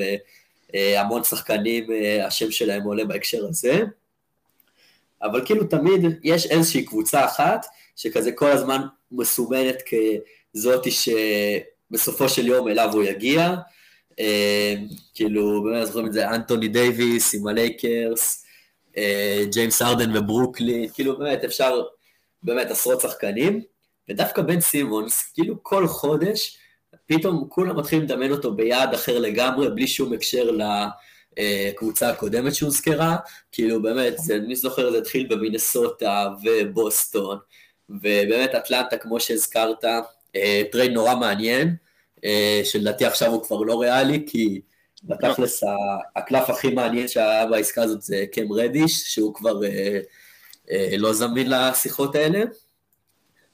והמון 0.74 1.24
שחקנים, 1.24 1.92
אה, 1.92 2.26
השם 2.26 2.50
שלהם 2.50 2.82
עולה 2.82 3.04
בהקשר 3.04 3.46
הזה. 3.48 3.80
אבל 5.22 5.44
כאילו 5.44 5.64
תמיד 5.64 6.00
יש 6.22 6.46
איזושהי 6.46 6.84
קבוצה 6.84 7.24
אחת 7.24 7.66
שכזה 7.96 8.32
כל 8.32 8.50
הזמן 8.50 8.80
מסומנת 9.12 9.82
כזאתי 10.54 10.90
שבסופו 10.90 12.28
של 12.28 12.46
יום 12.46 12.68
אליו 12.68 12.92
הוא 12.92 13.02
יגיע, 13.02 13.54
כאילו, 15.14 15.64
באמת 15.64 15.86
זוכרים 15.86 16.06
את 16.06 16.12
זה, 16.12 16.30
אנטוני 16.30 16.68
דייוויס 16.68 17.34
עם 17.34 17.46
הלייקרס, 17.46 18.44
אה, 18.96 19.44
ג'יימס 19.50 19.82
הארדן 19.82 20.16
וברוקלין, 20.16 20.88
כאילו 20.88 21.18
באמת 21.18 21.44
אפשר, 21.44 21.82
באמת 22.42 22.70
עשרות 22.70 23.00
שחקנים, 23.00 23.62
ודווקא 24.08 24.42
בן 24.42 24.60
סימונס, 24.60 25.32
כאילו 25.34 25.62
כל 25.62 25.86
חודש, 25.86 26.58
פתאום 27.06 27.46
כולם 27.48 27.78
מתחילים 27.78 28.04
לדמיין 28.04 28.32
אותו 28.32 28.54
ביעד 28.54 28.94
אחר 28.94 29.18
לגמרי, 29.18 29.70
בלי 29.70 29.86
שום 29.86 30.12
הקשר 30.12 30.50
לקבוצה 31.36 32.10
הקודמת 32.10 32.54
שהוזכרה, 32.54 33.16
כאילו 33.52 33.82
באמת, 33.82 34.18
זה, 34.18 34.40
מי 34.40 34.56
זוכר, 34.56 34.90
זה 34.90 34.98
התחיל 34.98 35.26
במינסוטה 35.26 36.28
ובוסטון, 36.44 37.38
ובאמת 37.88 38.54
אטלנטה, 38.54 38.96
כמו 38.96 39.20
שהזכרת, 39.20 39.84
אה, 40.36 40.62
טרייד 40.72 40.92
נורא 40.92 41.14
מעניין, 41.14 41.68
אה, 41.68 41.85
שלדעתי 42.64 43.04
עכשיו 43.04 43.32
הוא 43.32 43.42
כבר 43.42 43.60
לא 43.60 43.80
ריאלי, 43.80 44.24
כי 44.26 44.60
בתכלס 45.04 45.62
הקלף 46.16 46.50
הכי 46.50 46.68
מעניין 46.68 47.08
שהיה 47.08 47.46
בעסקה 47.46 47.82
הזאת 47.82 48.02
זה 48.02 48.24
קאם 48.32 48.52
רדיש, 48.52 49.14
שהוא 49.14 49.34
כבר 49.34 49.64
אה, 49.64 49.98
אה, 50.70 50.94
לא 50.98 51.12
זמין 51.12 51.50
לשיחות 51.50 52.14
האלה. 52.14 52.40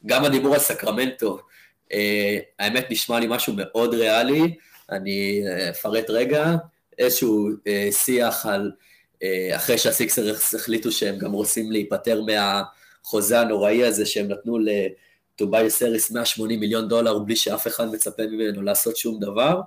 גם 0.06 0.24
הדיבור 0.24 0.54
על 0.54 0.60
סקרמנטו, 0.60 1.38
האמת 2.58 2.90
נשמע 2.90 3.20
לי 3.20 3.26
משהו 3.28 3.54
מאוד 3.56 3.94
ריאלי, 3.94 4.54
אני 4.90 5.42
אפרט 5.70 6.10
רגע, 6.10 6.54
איזשהו 6.98 7.48
שיח 7.90 8.46
על, 8.46 8.70
אחרי 9.56 9.78
שהסיקסרס 9.78 10.54
החליטו 10.54 10.92
שהם 10.92 11.18
גם 11.18 11.32
רוצים 11.32 11.72
להיפטר 11.72 12.22
מהחוזה 12.22 13.40
הנוראי 13.40 13.84
הזה 13.84 14.06
שהם 14.06 14.28
נתנו 14.28 14.58
ל... 14.58 14.68
טובאי 15.36 15.70
סריס 15.70 16.10
180 16.10 16.60
מיליון 16.60 16.88
דולר 16.88 17.18
בלי 17.18 17.36
שאף 17.36 17.66
אחד 17.66 17.92
מצפה 17.92 18.22
ממנו 18.26 18.62
לעשות 18.62 18.96
שום 18.96 19.20
דבר, 19.20 19.60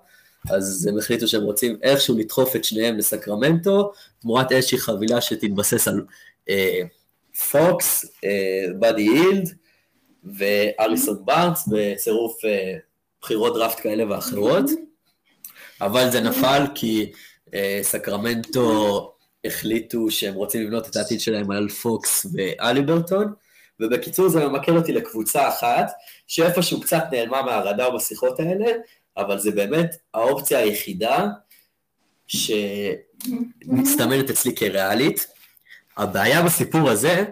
אז 0.49 0.87
הם 0.91 0.97
החליטו 0.97 1.27
שהם 1.27 1.43
רוצים 1.43 1.77
איכשהו 1.83 2.17
לדחוף 2.17 2.55
את 2.55 2.63
שניהם 2.63 2.97
לסקרמנטו, 2.97 3.91
תמורת 4.21 4.51
איזושהי 4.51 4.77
חבילה 4.77 5.21
שתתבסס 5.21 5.87
על 5.87 6.05
פוקס, 7.51 8.05
באדי 8.79 9.01
הילד 9.01 9.49
ואריסון 10.23 11.25
בארנס 11.25 11.67
בצירוף 11.71 12.45
אה, 12.45 12.77
בחירות 13.21 13.53
דראפט 13.53 13.79
כאלה 13.79 14.09
ואחרות, 14.09 14.65
אבל 15.81 16.11
זה 16.11 16.21
נפל 16.21 16.65
כי 16.75 17.11
אה, 17.53 17.79
סקרמנטו 17.81 19.11
החליטו 19.45 20.11
שהם 20.11 20.33
רוצים 20.33 20.61
לבנות 20.61 20.89
את 20.89 20.95
העתיד 20.95 21.19
שלהם 21.19 21.51
על 21.51 21.69
פוקס 21.69 22.25
ואליברטון, 22.33 23.33
ובקיצור 23.79 24.29
זה 24.29 24.47
ממקד 24.47 24.71
אותי 24.71 24.93
לקבוצה 24.93 25.49
אחת, 25.49 25.91
שאיפשהו 26.27 26.81
קצת 26.81 27.03
נעלמה 27.11 27.41
מהרדאר 27.41 27.95
בשיחות 27.95 28.39
האלה, 28.39 28.71
אבל 29.17 29.39
זה 29.39 29.51
באמת 29.51 29.95
האופציה 30.13 30.59
היחידה 30.59 31.27
שמצטמנת 32.27 34.29
אצלי 34.29 34.55
כריאלית. 34.55 35.27
הבעיה 35.97 36.43
בסיפור 36.43 36.89
הזה, 36.89 37.25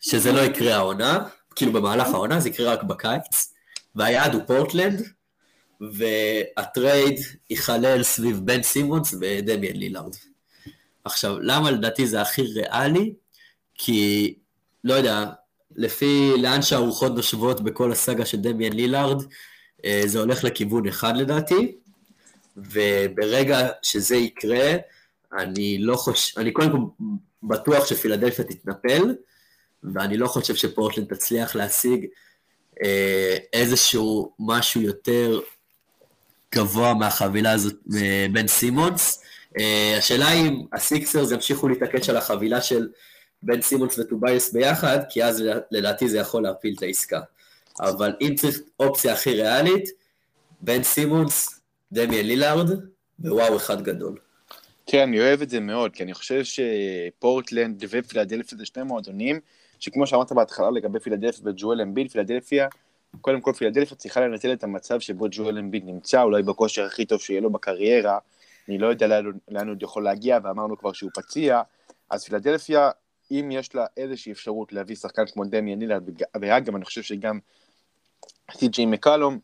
שזה 0.00 0.32
לא 0.32 0.40
יקרה 0.40 0.74
העונה, 0.74 1.28
כאילו 1.56 1.72
במהלך 1.72 2.08
העונה, 2.08 2.40
זה 2.40 2.48
יקרה 2.48 2.72
רק 2.72 2.82
בקיץ, 2.82 3.54
והיעד 3.94 4.34
הוא 4.34 4.42
פורטלנד, 4.46 5.02
והטרייד 5.80 7.20
ייכלל 7.50 8.02
סביב 8.02 8.40
בן 8.44 8.62
סימונס 8.62 9.14
ודמיאן 9.20 9.76
לילארד. 9.76 10.14
עכשיו, 11.04 11.40
למה 11.40 11.70
לדעתי 11.70 12.06
זה 12.06 12.20
הכי 12.20 12.42
ריאלי? 12.42 13.12
כי, 13.74 14.34
לא 14.84 14.94
יודע, 14.94 15.24
לפי 15.78 16.32
לאן 16.38 16.62
שהרוחות 16.62 17.14
נושבות 17.14 17.60
בכל 17.60 17.92
הסאגה 17.92 18.26
של 18.26 18.36
דמיאן 18.40 18.72
לילארד, 18.72 19.22
אה, 19.84 20.02
זה 20.06 20.18
הולך 20.20 20.44
לכיוון 20.44 20.88
אחד 20.88 21.16
לדעתי, 21.16 21.76
וברגע 22.56 23.68
שזה 23.82 24.16
יקרה, 24.16 24.76
אני 25.38 25.78
לא 25.78 25.96
חושב, 25.96 26.40
אני 26.40 26.52
קודם 26.52 26.70
כל 26.70 27.04
בטוח 27.42 27.86
שפילדלפיה 27.86 28.44
תתנפל, 28.44 29.14
ואני 29.94 30.16
לא 30.16 30.26
חושב 30.26 30.54
שפורטלנד 30.54 31.14
תצליח 31.14 31.56
להשיג 31.56 32.06
אה, 32.84 33.36
איזשהו 33.52 34.32
משהו 34.38 34.80
יותר 34.80 35.40
גבוה 36.54 36.94
מהחבילה 36.94 37.52
הזאת 37.52 37.74
מבן 37.86 38.46
סימונס. 38.46 39.22
אה, 39.58 39.94
השאלה 39.98 40.32
אם 40.32 40.62
הסיקסרס 40.72 41.30
ימשיכו 41.30 41.68
להתעקש 41.68 42.08
על 42.08 42.16
החבילה 42.16 42.60
של 42.60 42.88
בן 43.42 43.62
סימונס 43.62 43.98
וטוביאס 43.98 44.52
ביחד, 44.52 44.98
כי 45.10 45.24
אז 45.24 45.44
לדעתי 45.70 46.08
זה 46.08 46.18
יכול 46.18 46.42
להפיל 46.42 46.74
את 46.76 46.82
העסקה. 46.82 47.20
אבל 47.80 48.16
אם 48.20 48.34
צריך 48.34 48.60
אופציה 48.80 49.12
הכי 49.12 49.34
ריאלית, 49.34 49.88
בן 50.60 50.82
סימונס, 50.82 51.60
דמיאן 51.92 52.26
לילארד, 52.26 52.70
ווואו 53.20 53.56
אחד 53.56 53.82
גדול. 53.82 54.18
כן, 54.86 55.02
אני 55.02 55.20
אוהב 55.20 55.42
את 55.42 55.50
זה 55.50 55.60
מאוד, 55.60 55.92
כי 55.92 56.02
אני 56.02 56.14
חושב 56.14 56.42
שפורטלנד 56.44 57.84
ופילדלפיה 57.90 58.58
זה 58.58 58.66
שני 58.66 58.82
מועדונים, 58.82 59.40
שכמו 59.78 60.06
שאמרת 60.06 60.32
בהתחלה 60.32 60.70
לגבי 60.70 61.00
פילדלפיה 61.00 61.40
וג'ואל 61.44 61.80
אמביד, 61.80 62.10
פילדלפיה, 62.10 62.68
קודם 63.20 63.40
כל 63.40 63.52
פילדלפיה 63.52 63.96
צריכה 63.96 64.20
לנצל 64.20 64.52
את 64.52 64.64
המצב 64.64 65.00
שבו 65.00 65.26
ג'ואל 65.30 65.58
אמביד 65.58 65.84
נמצא, 65.86 66.22
אולי 66.22 66.42
בכושר 66.42 66.84
הכי 66.84 67.04
טוב 67.04 67.20
שיהיה 67.20 67.40
לו 67.40 67.50
בקריירה, 67.50 68.18
אני 68.68 68.78
לא 68.78 68.86
יודע 68.86 69.20
לאן 69.48 69.68
הוא 69.68 69.76
יכול 69.80 70.04
להגיע, 70.04 70.38
ואמרנו 70.42 70.78
כבר 70.78 70.92
שהוא 70.92 71.10
פציע, 71.14 71.62
אז 72.10 72.24
פילדלפיה 72.24 72.90
אם 73.30 73.48
יש 73.52 73.74
לה 73.74 73.86
איזושהי 73.96 74.32
אפשרות 74.32 74.72
להביא 74.72 74.96
שחקן 74.96 75.26
כמו 75.26 75.44
דמיאן 75.44 75.78
לילארד, 75.78 76.02
ואגב, 76.40 76.74
אני 76.74 76.84
חושב 76.84 77.02
שגם 77.02 77.38
סי.ג'יי 78.58 78.86
מקולום, 78.86 79.38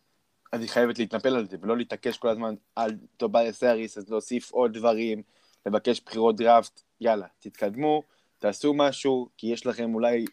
אז 0.53 0.61
היא 0.61 0.68
חייבת 0.68 0.99
להתנפל 0.99 1.37
על 1.37 1.49
זה, 1.49 1.57
ולא 1.61 1.76
להתעקש 1.76 2.18
כל 2.18 2.28
הזמן 2.28 2.55
על 2.76 2.97
טוביאס 3.16 3.62
האריס, 3.62 3.99
אז 3.99 4.11
להוסיף 4.11 4.51
עוד 4.51 4.78
דברים, 4.78 5.22
לבקש 5.66 6.01
בחירות 6.01 6.37
דראפט, 6.37 6.80
יאללה, 7.01 7.26
תתקדמו, 7.39 8.03
תעשו 8.39 8.74
משהו, 8.74 9.28
כי 9.37 9.47
יש 9.47 9.66
לכם 9.66 9.95
אולי 9.95 10.24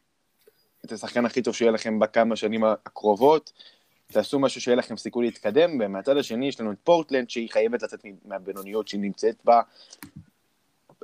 את 0.86 0.92
השחקן 0.92 1.26
הכי 1.26 1.42
טוב 1.42 1.56
שיהיה 1.56 1.72
לכם 1.72 2.00
בכמה 2.00 2.36
שנים 2.36 2.64
הקרובות, 2.64 3.54
תעשו 4.08 4.40
משהו 4.40 4.62
שיהיה 4.62 4.78
לכם 4.78 4.98
סיכוי 4.98 5.26
להתקדם, 5.26 5.72
ומהצד 5.80 6.18
השני 6.18 6.48
יש 6.48 6.62
לנו 6.62 6.72
את 6.72 6.78
פורטלנד, 6.84 7.30
שהיא 7.30 7.50
חייבת 7.50 7.84
לצאת 7.84 8.06
מהבינוניות 8.26 8.88
שהיא 8.88 9.02
נמצאת 9.02 9.36
בה, 9.44 9.62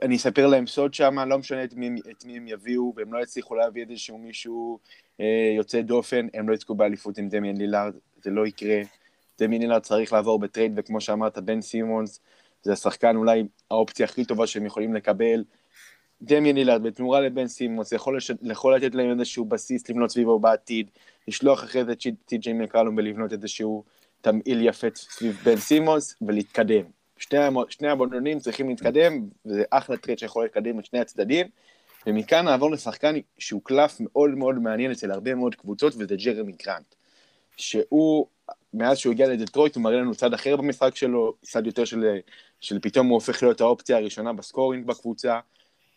אני 0.01 0.15
אספר 0.15 0.47
להם 0.47 0.67
סוד 0.67 0.93
שם, 0.93 1.19
לא 1.19 1.37
משנה 1.37 1.63
את 1.63 1.73
מי, 1.73 1.89
את 2.11 2.25
מי 2.25 2.37
הם 2.37 2.47
יביאו, 2.47 2.93
והם 2.95 3.13
לא 3.13 3.23
יצליחו 3.23 3.55
להביא 3.55 3.85
איזשהו 3.89 4.17
מישהו 4.17 4.79
אה, 5.19 5.53
יוצא 5.57 5.81
דופן, 5.81 6.27
הם 6.33 6.49
לא 6.49 6.53
יזכו 6.53 6.75
באליפות 6.75 7.17
עם 7.17 7.29
דמיאן 7.29 7.57
לילארד, 7.57 7.93
זה 8.23 8.29
לא 8.29 8.47
יקרה. 8.47 8.81
דמיאן 9.39 9.61
לילארד 9.61 9.81
צריך 9.81 10.13
לעבור 10.13 10.39
בטרייד, 10.39 10.73
וכמו 10.75 11.01
שאמרת, 11.01 11.37
בן 11.37 11.61
סימונס, 11.61 12.19
זה 12.61 12.73
השחקן 12.73 13.15
אולי 13.15 13.43
האופציה 13.71 14.05
הכי 14.05 14.25
טובה 14.25 14.47
שהם 14.47 14.65
יכולים 14.65 14.93
לקבל. 14.93 15.43
דמיאן 16.21 16.55
לילארד, 16.55 16.83
בתמורה 16.83 17.21
לבן 17.21 17.47
סימונס, 17.47 17.91
יכול, 17.91 18.17
לש... 18.17 18.31
יכול 18.41 18.75
לתת 18.75 18.95
להם 18.95 19.19
איזשהו 19.19 19.45
בסיס 19.45 19.89
לבנות 19.89 20.11
סביבו 20.11 20.39
בעתיד, 20.39 20.89
לשלוח 21.27 21.63
אחרי 21.63 21.85
זה 21.85 21.91
את 21.91 22.05
סי.ג'יי 22.25 22.53
מקולום 22.53 22.97
ולבנות 22.97 23.33
איזשהו 23.33 23.83
תמהיל 24.21 24.67
יפה 24.67 24.87
סביב 24.95 25.41
בן 25.43 25.57
סימונס 25.57 26.15
ולהתקדם. 26.21 26.96
שני, 27.17 27.39
שני 27.69 27.87
המועדונים 27.87 28.39
צריכים 28.39 28.69
להתקדם, 28.69 29.29
וזה 29.45 29.63
אחלה 29.69 29.97
טרייד 29.97 30.19
שיכול 30.19 30.43
להתקדם 30.43 30.79
את 30.79 30.85
שני 30.85 30.99
הצדדים. 30.99 31.47
ומכאן 32.07 32.45
נעבור 32.45 32.71
לשחקן 32.71 33.15
שהוא 33.37 33.61
קלף 33.63 33.97
מאוד 33.99 34.29
מאוד 34.29 34.55
מעניין 34.55 34.91
אצל 34.91 35.11
הרבה 35.11 35.35
מאוד 35.35 35.55
קבוצות, 35.55 35.93
וזה 35.97 36.15
ג'רמי 36.15 36.51
גרנט. 36.65 36.95
שהוא, 37.57 38.27
מאז 38.73 38.97
שהוא 38.97 39.13
הגיע 39.13 39.27
לדטרויט, 39.27 39.75
הוא 39.75 39.83
מראה 39.83 39.97
לנו 39.97 40.15
צד 40.15 40.33
אחר 40.33 40.55
במשחק 40.55 40.95
שלו, 40.95 41.33
צד 41.41 41.65
יותר 41.65 41.85
של, 41.85 42.17
של 42.59 42.79
פתאום 42.79 43.07
הוא 43.07 43.13
הופך 43.13 43.43
להיות 43.43 43.61
האופציה 43.61 43.97
הראשונה 43.97 44.33
ב 44.33 44.40
scoring 44.40 44.85
בקבוצה, 44.85 45.39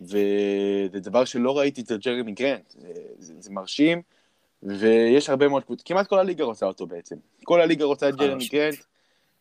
וזה 0.00 1.00
דבר 1.00 1.24
שלא 1.24 1.58
ראיתי 1.58 1.80
אצל 1.80 1.96
ג'רמי 1.96 2.32
גרנט. 2.32 2.70
זה, 2.70 2.92
זה, 3.18 3.34
זה 3.38 3.50
מרשים, 3.50 4.02
ויש 4.62 5.28
הרבה 5.30 5.48
מאוד 5.48 5.64
קבוצות, 5.64 5.86
כמעט 5.86 6.06
כל 6.06 6.18
הליגה 6.18 6.44
רוצה 6.44 6.66
אותו 6.66 6.86
בעצם. 6.86 7.16
כל 7.44 7.60
הליגה 7.60 7.84
רוצה 7.84 8.08
את 8.08 8.16
ג'רמי 8.16 8.48
גרנט. 8.48 8.78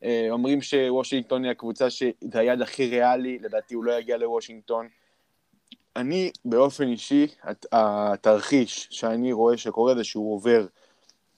אה, 0.03 0.27
אומרים 0.29 0.61
שוושינגטון 0.61 1.43
היא 1.43 1.51
הקבוצה 1.51 1.89
שזה 1.89 2.13
היעד 2.33 2.61
הכי 2.61 2.87
ריאלי, 2.87 3.39
לדעתי 3.39 3.73
הוא 3.73 3.83
לא 3.83 3.91
יגיע 3.91 4.17
לוושינגטון. 4.17 4.87
אני 5.95 6.31
באופן 6.45 6.87
אישי, 6.87 7.27
התרחיש 7.71 8.87
שאני 8.91 9.31
רואה 9.31 9.57
שקורה 9.57 9.95
זה 9.95 10.03
שהוא 10.03 10.35
עובר 10.35 10.65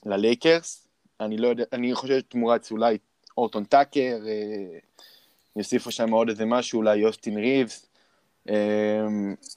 ללייקרס, 0.06 0.88
אני 1.20 1.38
לא 1.38 1.48
יודע, 1.48 1.64
אני 1.74 1.96
חושב 1.96 2.20
שתמורת 2.20 2.72
אולי 2.72 2.98
הורטון 3.38 3.64
טאקר, 3.64 4.20
אה, 4.28 4.80
יוסיפו 5.56 5.92
שם 5.92 6.12
עוד 6.12 6.30
איזה 6.30 6.46
משהו, 6.46 6.80
אולי 6.80 6.98
אוסטין 6.98 7.38
ריבס, 7.38 7.90
אה, 8.50 9.08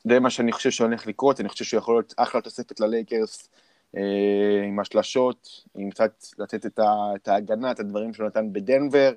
זה 0.05 0.20
מה 0.20 0.30
שאני 0.30 0.52
חושב 0.52 0.70
שהולך 0.70 1.07
לקרות, 1.07 1.40
אני 1.40 1.48
חושב 1.48 1.64
שהוא 1.64 1.78
יכול 1.78 1.94
להיות 1.94 2.14
אחלה 2.16 2.40
תוספת 2.40 2.80
ללייקרס, 2.80 3.48
עם 4.68 4.80
השלשות, 4.80 5.49
עם 5.78 5.90
קצת 5.90 6.24
לתת 6.38 6.66
את, 6.66 6.80
את 7.16 7.28
ההגנה, 7.28 7.70
את 7.70 7.80
הדברים 7.80 8.14
שהוא 8.14 8.26
נתן 8.26 8.53
בדנבר, 8.53 9.12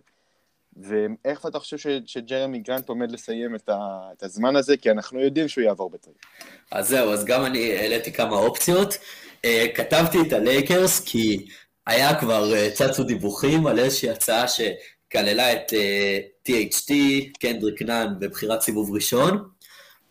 ואיך 0.82 1.45
אתה 1.45 1.59
חושב 1.59 1.78
ש, 1.78 1.88
שג'רמי 2.05 2.59
גרנט 2.59 2.89
עומד 2.89 3.11
לסיים 3.11 3.55
את, 3.55 3.69
ה, 3.69 3.99
את 4.17 4.23
הזמן 4.23 4.55
הזה? 4.55 4.78
כי 4.78 4.91
אנחנו 4.91 5.19
יודעים 5.19 5.47
שהוא 5.47 5.63
יעבור 5.63 5.89
בטרייד. 5.89 6.25
אז 6.71 6.89
זהו, 6.89 7.13
אז 7.13 7.25
גם 7.25 7.45
אני 7.45 7.78
העליתי 7.78 8.13
כמה 8.13 8.36
אופציות. 8.36 8.93
אה, 8.93 9.49
כתבתי 9.75 10.17
את 10.21 10.34
הלייקרס 10.34 10.99
כי 10.99 11.47
היה 11.88 12.19
כבר, 12.19 12.51
אה, 12.53 12.73
צצו 12.73 13.03
דיווחים 13.03 13.67
על 13.67 13.80
איזושהי 13.80 14.09
הצעה 14.09 14.45
שכללה 14.47 15.53
את 15.53 15.73
אה, 15.73 16.49
THT, 16.49 16.93
קנדריק 17.39 17.82
נאן 17.82 18.13
ובחירת 18.19 18.61
סיבוב 18.61 18.95
ראשון. 18.95 19.49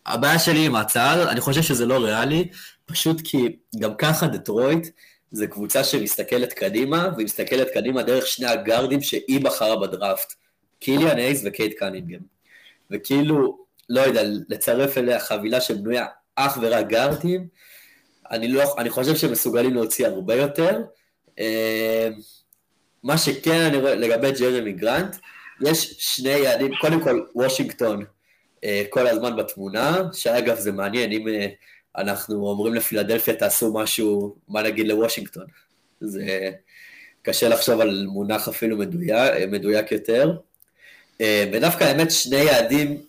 הבעיה 0.05 0.39
שלי 0.39 0.65
עם 0.65 0.75
ההצעה, 0.75 1.31
אני 1.31 1.41
חושב 1.41 1.61
שזה 1.61 1.85
לא 1.85 1.97
ריאלי, 1.97 2.47
פשוט 2.87 3.21
כי 3.23 3.55
גם 3.79 3.95
ככה 3.97 4.27
דטרויט 4.27 4.87
זה 5.31 5.47
קבוצה 5.47 5.83
שמסתכלת 5.83 6.53
קדימה, 6.53 7.09
והיא 7.15 7.25
מסתכלת 7.25 7.67
קדימה 7.73 8.03
דרך 8.03 8.27
שני 8.27 8.47
הגארדים 8.47 9.01
שהיא 9.01 9.41
בחרה 9.41 9.75
בדראפט. 9.75 10.33
קיליאן 10.79 11.17
הייז 11.17 11.41
וקייד 11.45 11.77
קנינגהאם. 11.79 12.21
וכאילו, 12.91 13.57
לא 13.89 14.01
יודע, 14.01 14.21
לצרף 14.49 14.97
אליה 14.97 15.19
חבילה 15.19 15.61
שבנויה 15.61 16.05
אך 16.35 16.57
ורק 16.61 16.87
גארדים, 16.87 17.47
אני, 18.31 18.47
לא, 18.47 18.75
אני 18.77 18.89
חושב 18.89 19.15
שהם 19.15 19.31
מסוגלים 19.31 19.73
להוציא 19.73 20.07
הרבה 20.07 20.35
יותר. 20.35 20.81
אה, 21.39 22.09
מה 23.03 23.17
שכן 23.17 23.61
אני 23.61 23.77
רואה 23.77 23.95
לגבי 23.95 24.31
ג'רמי 24.31 24.73
גרנט, 24.73 25.15
יש 25.61 25.95
שני 25.99 26.29
יעדים, 26.29 26.71
קודם 26.81 27.03
כל 27.03 27.21
וושינגטון 27.35 28.05
אה, 28.63 28.83
כל 28.89 29.07
הזמן 29.07 29.35
בתמונה, 29.35 30.01
שאגב 30.13 30.59
זה 30.59 30.71
מעניין, 30.71 31.11
אם 31.11 31.27
אה, 31.27 31.47
אנחנו 31.97 32.47
אומרים 32.47 32.73
לפילדלפיה 32.73 33.35
תעשו 33.35 33.73
משהו, 33.73 34.35
מה 34.47 34.61
נגיד 34.61 34.87
לוושינגטון? 34.87 35.45
זה 36.01 36.51
קשה 37.21 37.49
לחשוב 37.49 37.81
על 37.81 38.05
מונח 38.09 38.47
אפילו 38.47 38.77
מדויק, 38.77 39.33
מדויק 39.51 39.91
יותר. 39.91 40.37
אה, 41.21 41.49
ודווקא 41.53 41.83
האמת 41.83 42.11
שני 42.11 42.37
יעדים 42.37 43.01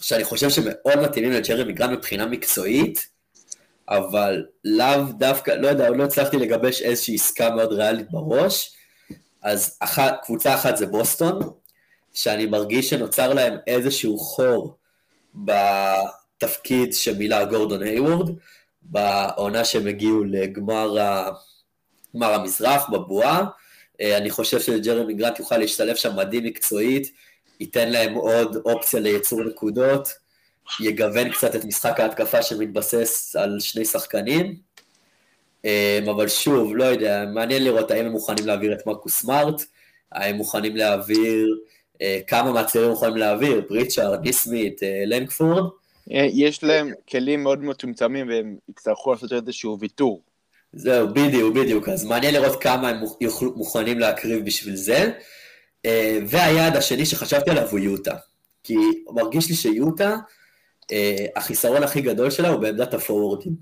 שאני 0.00 0.24
חושב 0.24 0.50
שמאוד 0.50 0.98
מתאימים 1.02 1.32
לג'רמי 1.32 1.72
גרנט 1.72 1.98
מבחינה 1.98 2.26
מקצועית, 2.26 3.08
אבל 3.88 4.46
לאו 4.64 5.02
דווקא, 5.18 5.50
לא 5.50 5.68
יודע, 5.68 5.88
עוד 5.88 5.96
לא 5.96 6.04
הצלחתי 6.04 6.36
לגבש 6.36 6.82
איזושהי 6.82 7.14
עסקה 7.14 7.50
מאוד 7.50 7.72
ריאלית 7.72 8.10
בראש, 8.10 8.76
אז 9.42 9.76
אחת, 9.80 10.20
קבוצה 10.22 10.54
אחת 10.54 10.76
זה 10.76 10.86
בוסטון, 10.86 11.40
שאני 12.14 12.46
מרגיש 12.46 12.90
שנוצר 12.90 13.32
להם 13.32 13.56
איזשהו 13.66 14.18
חור 14.18 14.76
בתפקיד 16.40 16.94
שמילא 16.94 17.44
גורדון 17.44 17.82
היוורד, 17.82 18.30
בעונה 18.82 19.64
שהם 19.64 19.86
הגיעו 19.86 20.24
לגמר 20.24 20.98
המזרח, 22.14 22.90
בבועה. 22.90 23.44
אה, 24.00 24.16
אני 24.16 24.30
חושב 24.30 24.60
שג'רמי 24.60 25.14
גרנט 25.14 25.38
יוכל 25.38 25.58
להשתלב 25.58 25.96
שם 25.96 26.16
מדהים 26.16 26.44
מקצועית, 26.44 27.12
ייתן 27.60 27.92
להם 27.92 28.14
עוד 28.14 28.56
אופציה 28.64 29.00
לייצור 29.00 29.44
נקודות, 29.44 30.08
יגוון 30.80 31.30
קצת 31.32 31.56
את 31.56 31.64
משחק 31.64 32.00
ההתקפה 32.00 32.42
שמתבסס 32.42 33.36
על 33.36 33.60
שני 33.60 33.84
שחקנים. 33.84 34.56
אה, 35.64 35.98
אבל 36.10 36.28
שוב, 36.28 36.76
לא 36.76 36.84
יודע, 36.84 37.24
מעניין 37.34 37.64
לראות 37.64 37.90
האם 37.90 38.06
הם 38.06 38.12
מוכנים 38.12 38.46
להעביר 38.46 38.72
את 38.72 38.86
מרקוס 38.86 39.20
סמארט, 39.20 39.62
האם 40.12 40.36
מוכנים 40.36 40.76
להעביר, 40.76 41.58
אה, 42.02 42.20
כמה 42.26 42.52
מהצעירים 42.52 42.92
יכולים 42.92 43.16
להעביר, 43.16 43.62
פריצ'ארד, 43.68 44.20
ניסמית, 44.24 44.80
לנקפורד. 45.06 45.79
יש 46.08 46.64
להם 46.64 46.92
כלים 47.10 47.42
מאוד 47.42 47.64
מצומצמים 47.64 48.28
והם 48.28 48.56
יצטרכו 48.68 49.12
לעשות 49.12 49.32
איזשהו 49.32 49.78
ויתור. 49.80 50.22
זהו, 50.72 51.08
בדיוק, 51.08 51.54
בדיוק. 51.54 51.88
אז 51.88 52.04
מעניין 52.04 52.34
לראות 52.34 52.62
כמה 52.62 52.88
הם 52.88 53.02
מוכנים 53.56 53.98
להקריב 53.98 54.46
בשביל 54.46 54.76
זה. 54.76 55.12
אה, 55.86 56.18
והיעד 56.26 56.76
השני 56.76 57.06
שחשבתי 57.06 57.50
עליו 57.50 57.68
הוא 57.70 57.78
יוטה. 57.78 58.14
כי 58.64 58.76
מרגיש 59.10 59.48
לי 59.48 59.54
שיוטה, 59.54 60.16
אה, 60.92 61.26
החיסרון 61.36 61.82
הכי 61.82 62.00
גדול 62.00 62.30
שלה 62.30 62.48
הוא 62.48 62.60
בעמדת 62.60 62.94
הפורורדים. 62.94 63.52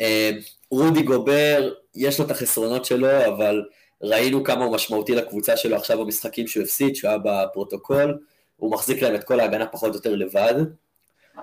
אה, 0.00 0.30
רודי 0.70 1.02
גובר, 1.02 1.72
יש 1.94 2.18
לו 2.18 2.26
את 2.26 2.30
החסרונות 2.30 2.84
שלו, 2.84 3.26
אבל 3.26 3.62
ראינו 4.02 4.44
כמה 4.44 4.64
הוא 4.64 4.74
משמעותי 4.74 5.14
לקבוצה 5.14 5.56
שלו 5.56 5.76
עכשיו 5.76 6.04
במשחקים 6.04 6.46
שהוא 6.46 6.62
הפסיד, 6.62 6.96
שהוא 6.96 7.08
היה 7.08 7.18
בפרוטוקול, 7.18 8.18
הוא 8.56 8.72
מחזיק 8.72 9.02
להם 9.02 9.14
את 9.14 9.24
כל 9.24 9.40
ההגנה 9.40 9.66
פחות 9.66 9.90
או 9.90 9.94
יותר 9.94 10.14
לבד. 10.14 10.54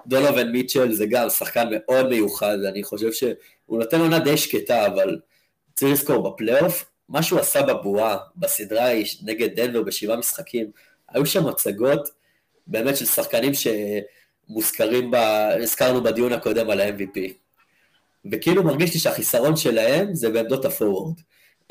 דונובין 0.07 0.51
מיטשל 0.51 0.91
זה 0.91 1.05
גם 1.05 1.29
שחקן 1.29 1.67
מאוד 1.71 2.09
מיוחד, 2.09 2.57
אני 2.69 2.83
חושב 2.83 3.11
שהוא 3.11 3.79
נותן 3.79 3.99
עונה 3.99 4.19
די 4.19 4.37
שקטה, 4.37 4.85
אבל 4.85 5.19
צריך 5.73 5.91
לזכור, 5.91 6.29
בפלייאוף, 6.29 6.85
מה 7.09 7.23
שהוא 7.23 7.39
עשה 7.39 7.61
בבועה, 7.61 8.17
בסדרה 8.35 8.83
ההיא 8.83 9.05
נגד 9.23 9.59
דנבר 9.59 9.81
בשבעה 9.81 10.17
משחקים, 10.17 10.71
היו 11.09 11.25
שם 11.25 11.47
מצגות 11.47 12.09
באמת 12.67 12.97
של 12.97 13.05
שחקנים 13.05 13.51
שמוזכרים, 13.53 15.11
ב... 15.11 15.15
הזכרנו 15.61 16.03
בדיון 16.03 16.33
הקודם 16.33 16.69
על 16.69 16.81
ה-MVP. 16.81 17.19
וכאילו 18.31 18.63
מרגיש 18.63 18.93
לי 18.93 18.99
שהחיסרון 18.99 19.55
שלהם 19.55 20.15
זה 20.15 20.29
בעמדות 20.29 20.65
הפורוורד. 20.65 21.15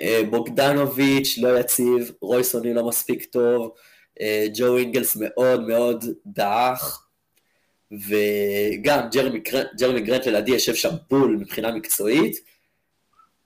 אה, 0.01 0.21
בוגדנוביץ' 0.31 1.39
לא 1.39 1.59
יציב, 1.59 2.11
רויסוני 2.21 2.75
לא 2.75 2.89
מספיק 2.89 3.25
טוב, 3.25 3.75
אה, 4.21 4.47
ג'ו 4.55 4.77
אינגלס 4.77 5.17
מאוד 5.21 5.67
מאוד 5.67 6.05
דעך, 6.27 7.06
וגם 7.93 9.09
ג'רמי, 9.13 9.41
ג'רמי 9.79 10.01
גרנט 10.01 10.27
לדעתי 10.27 10.51
יושב 10.51 10.75
שם 10.75 10.91
בול 11.11 11.37
מבחינה 11.41 11.73
מקצועית. 11.73 12.37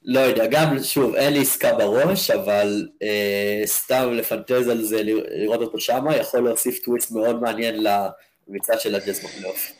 לא 0.05 0.21
יודע, 0.21 0.47
גם 0.47 0.83
שוב, 0.83 1.15
אין 1.15 1.33
לי 1.33 1.41
עסקה 1.41 1.75
בראש, 1.75 2.31
אבל 2.31 2.89
אה, 3.03 3.63
סתם 3.65 4.13
לפנטז 4.13 4.69
על 4.69 4.83
זה, 4.83 5.03
לראות 5.03 5.61
אותו 5.61 5.81
שם, 5.81 6.05
יכול 6.21 6.41
להוסיף 6.41 6.79
טוויסט 6.79 7.11
מאוד 7.13 7.41
מעניין 7.41 7.83
לריצה 7.83 8.79
של 8.79 8.95
הג'אז 8.95 9.25
בפלייאוף. 9.25 9.73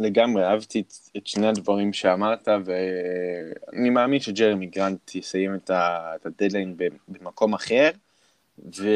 לגמרי, 0.00 0.44
אהבתי 0.44 0.82
את, 1.16 1.26
שני 1.26 1.48
הדברים 1.48 1.92
שאמרת, 1.92 2.48
ואני 2.64 3.90
מאמין 3.90 4.20
שג'רמי 4.20 4.66
גרנט 4.66 5.14
יסיים 5.14 5.54
את 5.54 5.70
הדדליין 6.24 6.76
במקום 7.08 7.54
אחר, 7.54 7.90
ו... 8.76 8.88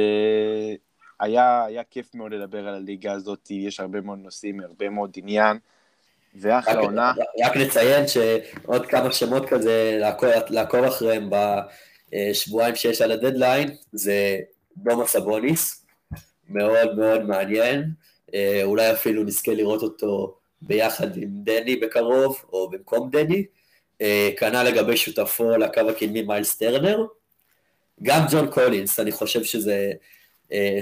היה, 1.21 1.65
היה 1.65 1.83
כיף 1.91 2.15
מאוד 2.15 2.33
לדבר 2.33 2.69
על 2.69 2.75
הליגה 2.75 3.13
הזאת, 3.13 3.51
יש 3.51 3.81
הרבה 3.81 4.01
מאוד 4.01 4.19
נושאים, 4.19 4.61
הרבה 4.61 4.91
מאוד 4.91 5.11
עניין, 5.17 5.59
ואחלה 6.35 6.81
עונה. 6.81 7.13
רק 7.45 7.57
נציין 7.57 8.05
שעוד 8.09 8.87
כמה 8.87 9.13
שמות 9.13 9.49
כזה 9.49 9.97
לעקוב, 10.01 10.29
לעקוב 10.49 10.85
אחריהם 10.85 11.31
בשבועיים 12.13 12.77
שיש 12.77 13.03
על 13.03 13.13
הדדליין, 13.13 13.69
זה 13.93 14.39
דומה 14.77 15.07
סבוניס, 15.07 15.87
מאוד 16.49 16.97
מאוד 16.97 17.23
מעניין, 17.23 17.85
אה, 18.35 18.61
אולי 18.65 18.93
אפילו 18.93 19.25
נזכה 19.25 19.55
לראות 19.55 19.83
אותו 19.83 20.37
ביחד 20.63 21.17
עם 21.17 21.29
דני 21.31 21.77
בקרוב, 21.77 22.45
או 22.53 22.71
במקום 22.71 23.11
דני. 23.11 23.45
אה, 24.01 24.31
כנ"ל 24.39 24.63
לגבי 24.63 24.97
שותפו 24.97 25.57
לקו 25.57 25.81
הקדמי 25.81 26.23
מיילס 26.23 26.57
טרנר. 26.57 27.07
גם 28.03 28.21
ג'ון 28.31 28.51
קולינס, 28.51 29.01
אני 29.01 29.13
חושב 29.13 29.45
שזה 29.45 29.93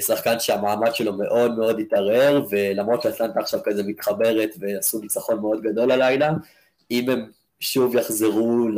שחקן 0.01 0.41
שהמעמד 0.41 0.95
שלו 0.95 1.13
מאוד 1.13 1.59
מאוד 1.59 1.81
התערער, 1.81 2.45
ולמרות 2.51 3.03
שאטלנטה 3.03 3.41
עכשיו 3.41 3.61
כזה 3.65 3.83
מתחברת 3.83 4.51
ועשו 4.59 4.99
ניצחון 4.99 5.41
מאוד 5.41 5.63
גדול 5.63 5.91
הלילה, 5.91 6.31
אם 6.91 7.11
הם 7.11 7.31
שוב 7.61 7.97
יחזרו 7.97 8.69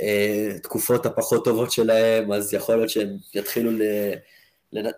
לתקופות 0.00 1.06
הפחות 1.06 1.44
טובות 1.44 1.72
שלהם, 1.72 2.32
אז 2.32 2.54
יכול 2.54 2.76
להיות 2.76 2.90
שהם 2.90 3.16
יתחילו 3.34 3.70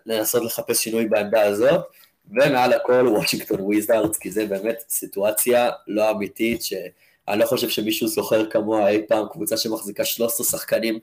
לנסות 0.05 0.43
לחפש 0.43 0.83
שינוי 0.83 1.05
בעמדה 1.05 1.41
הזאת, 1.41 1.85
ומעל 2.31 2.73
הכל 2.73 3.07
וושינגטון 3.07 3.61
וויזארדס, 3.61 4.17
כי 4.17 4.31
זה 4.31 4.45
באמת 4.45 4.83
סיטואציה 4.89 5.69
לא 5.87 6.11
אמיתית, 6.11 6.63
שאני 6.63 7.39
לא 7.39 7.45
חושב 7.45 7.69
שמישהו 7.69 8.07
זוכר 8.07 8.49
כמוה 8.49 8.89
אי 8.89 9.01
פעם, 9.07 9.25
קבוצה 9.31 9.57
שמחזיקה 9.57 10.05
13 10.05 10.45
שחקנים 10.45 10.99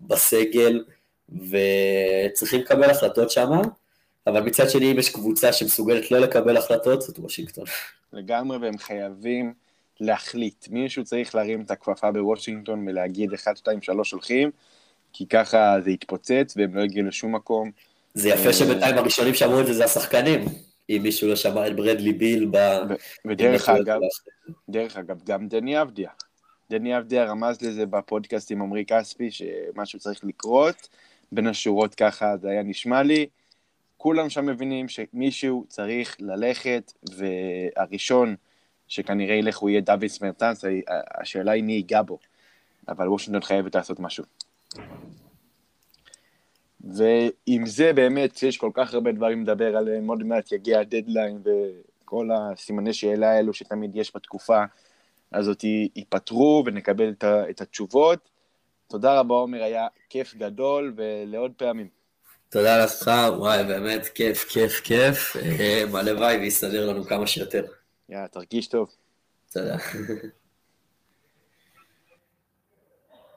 בסגל, 0.00 0.84
וצריכים 1.28 2.60
לקבל 2.60 2.90
החלטות 2.90 3.30
שם, 3.30 3.50
אבל 4.26 4.40
מצד 4.40 4.70
שני, 4.70 4.92
אם 4.92 4.98
יש 4.98 5.10
קבוצה 5.10 5.52
שמסוגלת 5.52 6.10
לא 6.10 6.18
לקבל 6.18 6.56
החלטות, 6.56 7.02
זאת 7.02 7.18
וושינגטון. 7.18 7.64
לגמרי, 8.12 8.56
והם 8.58 8.78
חייבים 8.78 9.54
להחליט. 10.00 10.68
מישהו 10.70 11.04
צריך 11.04 11.34
להרים 11.34 11.62
את 11.62 11.70
הכפפה 11.70 12.12
בוושינגטון 12.12 12.88
ולהגיד 12.88 13.32
1, 13.32 13.56
2, 13.56 13.82
3 13.82 14.12
הולכים, 14.12 14.50
כי 15.12 15.26
ככה 15.26 15.76
זה 15.84 15.90
יתפוצץ 15.90 16.54
והם 16.56 16.74
לא 16.74 16.82
יגיעו 16.82 17.06
לשום 17.06 17.34
מקום. 17.34 17.70
זה 18.14 18.28
יפה 18.28 18.52
שבינתיים 18.52 18.98
הראשונים 18.98 19.34
שאמרו 19.34 19.60
את 19.60 19.66
זה 19.66 19.74
זה 19.74 19.84
השחקנים. 19.84 20.44
אם 20.90 21.00
מישהו 21.02 21.28
לא 21.28 21.36
שמע 21.36 21.66
את 21.66 21.76
ברדלי 21.76 22.12
ביל 22.12 22.48
ב... 22.50 22.56
ודרך 23.26 23.68
אגב, 23.68 24.00
דרך 24.68 24.96
אגב, 24.96 25.24
גם 25.24 25.48
דני 25.48 25.82
אבדיה. 25.82 26.10
דני 26.70 26.98
אבדיה 26.98 27.24
רמז 27.24 27.62
לזה 27.62 27.86
בפודקאסט 27.86 28.50
עם 28.50 28.62
עמרי 28.62 28.84
כספי, 28.86 29.30
שמשהו 29.30 29.98
צריך 29.98 30.20
לקרות. 30.24 30.88
בין 31.32 31.46
השורות 31.46 31.94
ככה 31.94 32.36
זה 32.36 32.48
היה 32.50 32.62
נשמע 32.62 33.02
לי. 33.02 33.26
כולם 33.96 34.30
שם 34.30 34.46
מבינים 34.46 34.86
שמישהו 34.88 35.64
צריך 35.68 36.16
ללכת, 36.20 36.92
והראשון 37.16 38.36
שכנראה 38.88 39.34
ילך 39.34 39.58
הוא 39.58 39.70
יהיה 39.70 39.80
דוויס 39.80 40.22
מרטנס, 40.22 40.64
השאלה 41.20 41.52
היא 41.52 41.62
מי 41.62 41.72
ייגע 41.72 42.02
בו. 42.02 42.18
אבל 42.88 43.08
וושינגטון 43.08 43.42
חייבת 43.42 43.74
לעשות 43.74 44.00
משהו. 44.00 44.24
ועם 46.80 47.66
זה 47.66 47.92
באמת, 47.92 48.42
יש 48.42 48.56
כל 48.56 48.70
כך 48.74 48.94
הרבה 48.94 49.12
דברים 49.12 49.42
לדבר 49.42 49.76
עליהם, 49.76 50.08
עוד 50.08 50.22
מעט 50.22 50.52
יגיע 50.52 50.80
הדדליין 50.80 51.38
וכל 51.44 52.28
הסימני 52.32 52.92
שאלה 52.92 53.30
האלו 53.30 53.54
שתמיד 53.54 53.96
יש 53.96 54.16
בתקופה 54.16 54.64
הזאת 55.32 55.64
ייפתרו 55.96 56.62
ונקבל 56.66 57.14
את 57.50 57.60
התשובות. 57.60 58.31
תודה 58.92 59.20
רבה 59.20 59.34
עומר, 59.34 59.62
היה 59.62 59.86
כיף 60.08 60.34
גדול 60.34 60.94
ולעוד 60.96 61.52
פעמים. 61.56 61.88
תודה 62.48 62.84
לך, 62.84 63.10
וואי, 63.38 63.64
באמת 63.64 64.06
כיף, 64.06 64.44
כיף, 64.44 64.80
כיף. 64.80 65.36
הלוואי 65.94 66.36
ויסתדר 66.36 66.90
לנו 66.90 67.04
כמה 67.04 67.26
שיותר. 67.26 67.64
יאללה, 68.08 68.28
תרגיש 68.28 68.66
טוב. 68.66 68.90
תודה. 69.52 69.76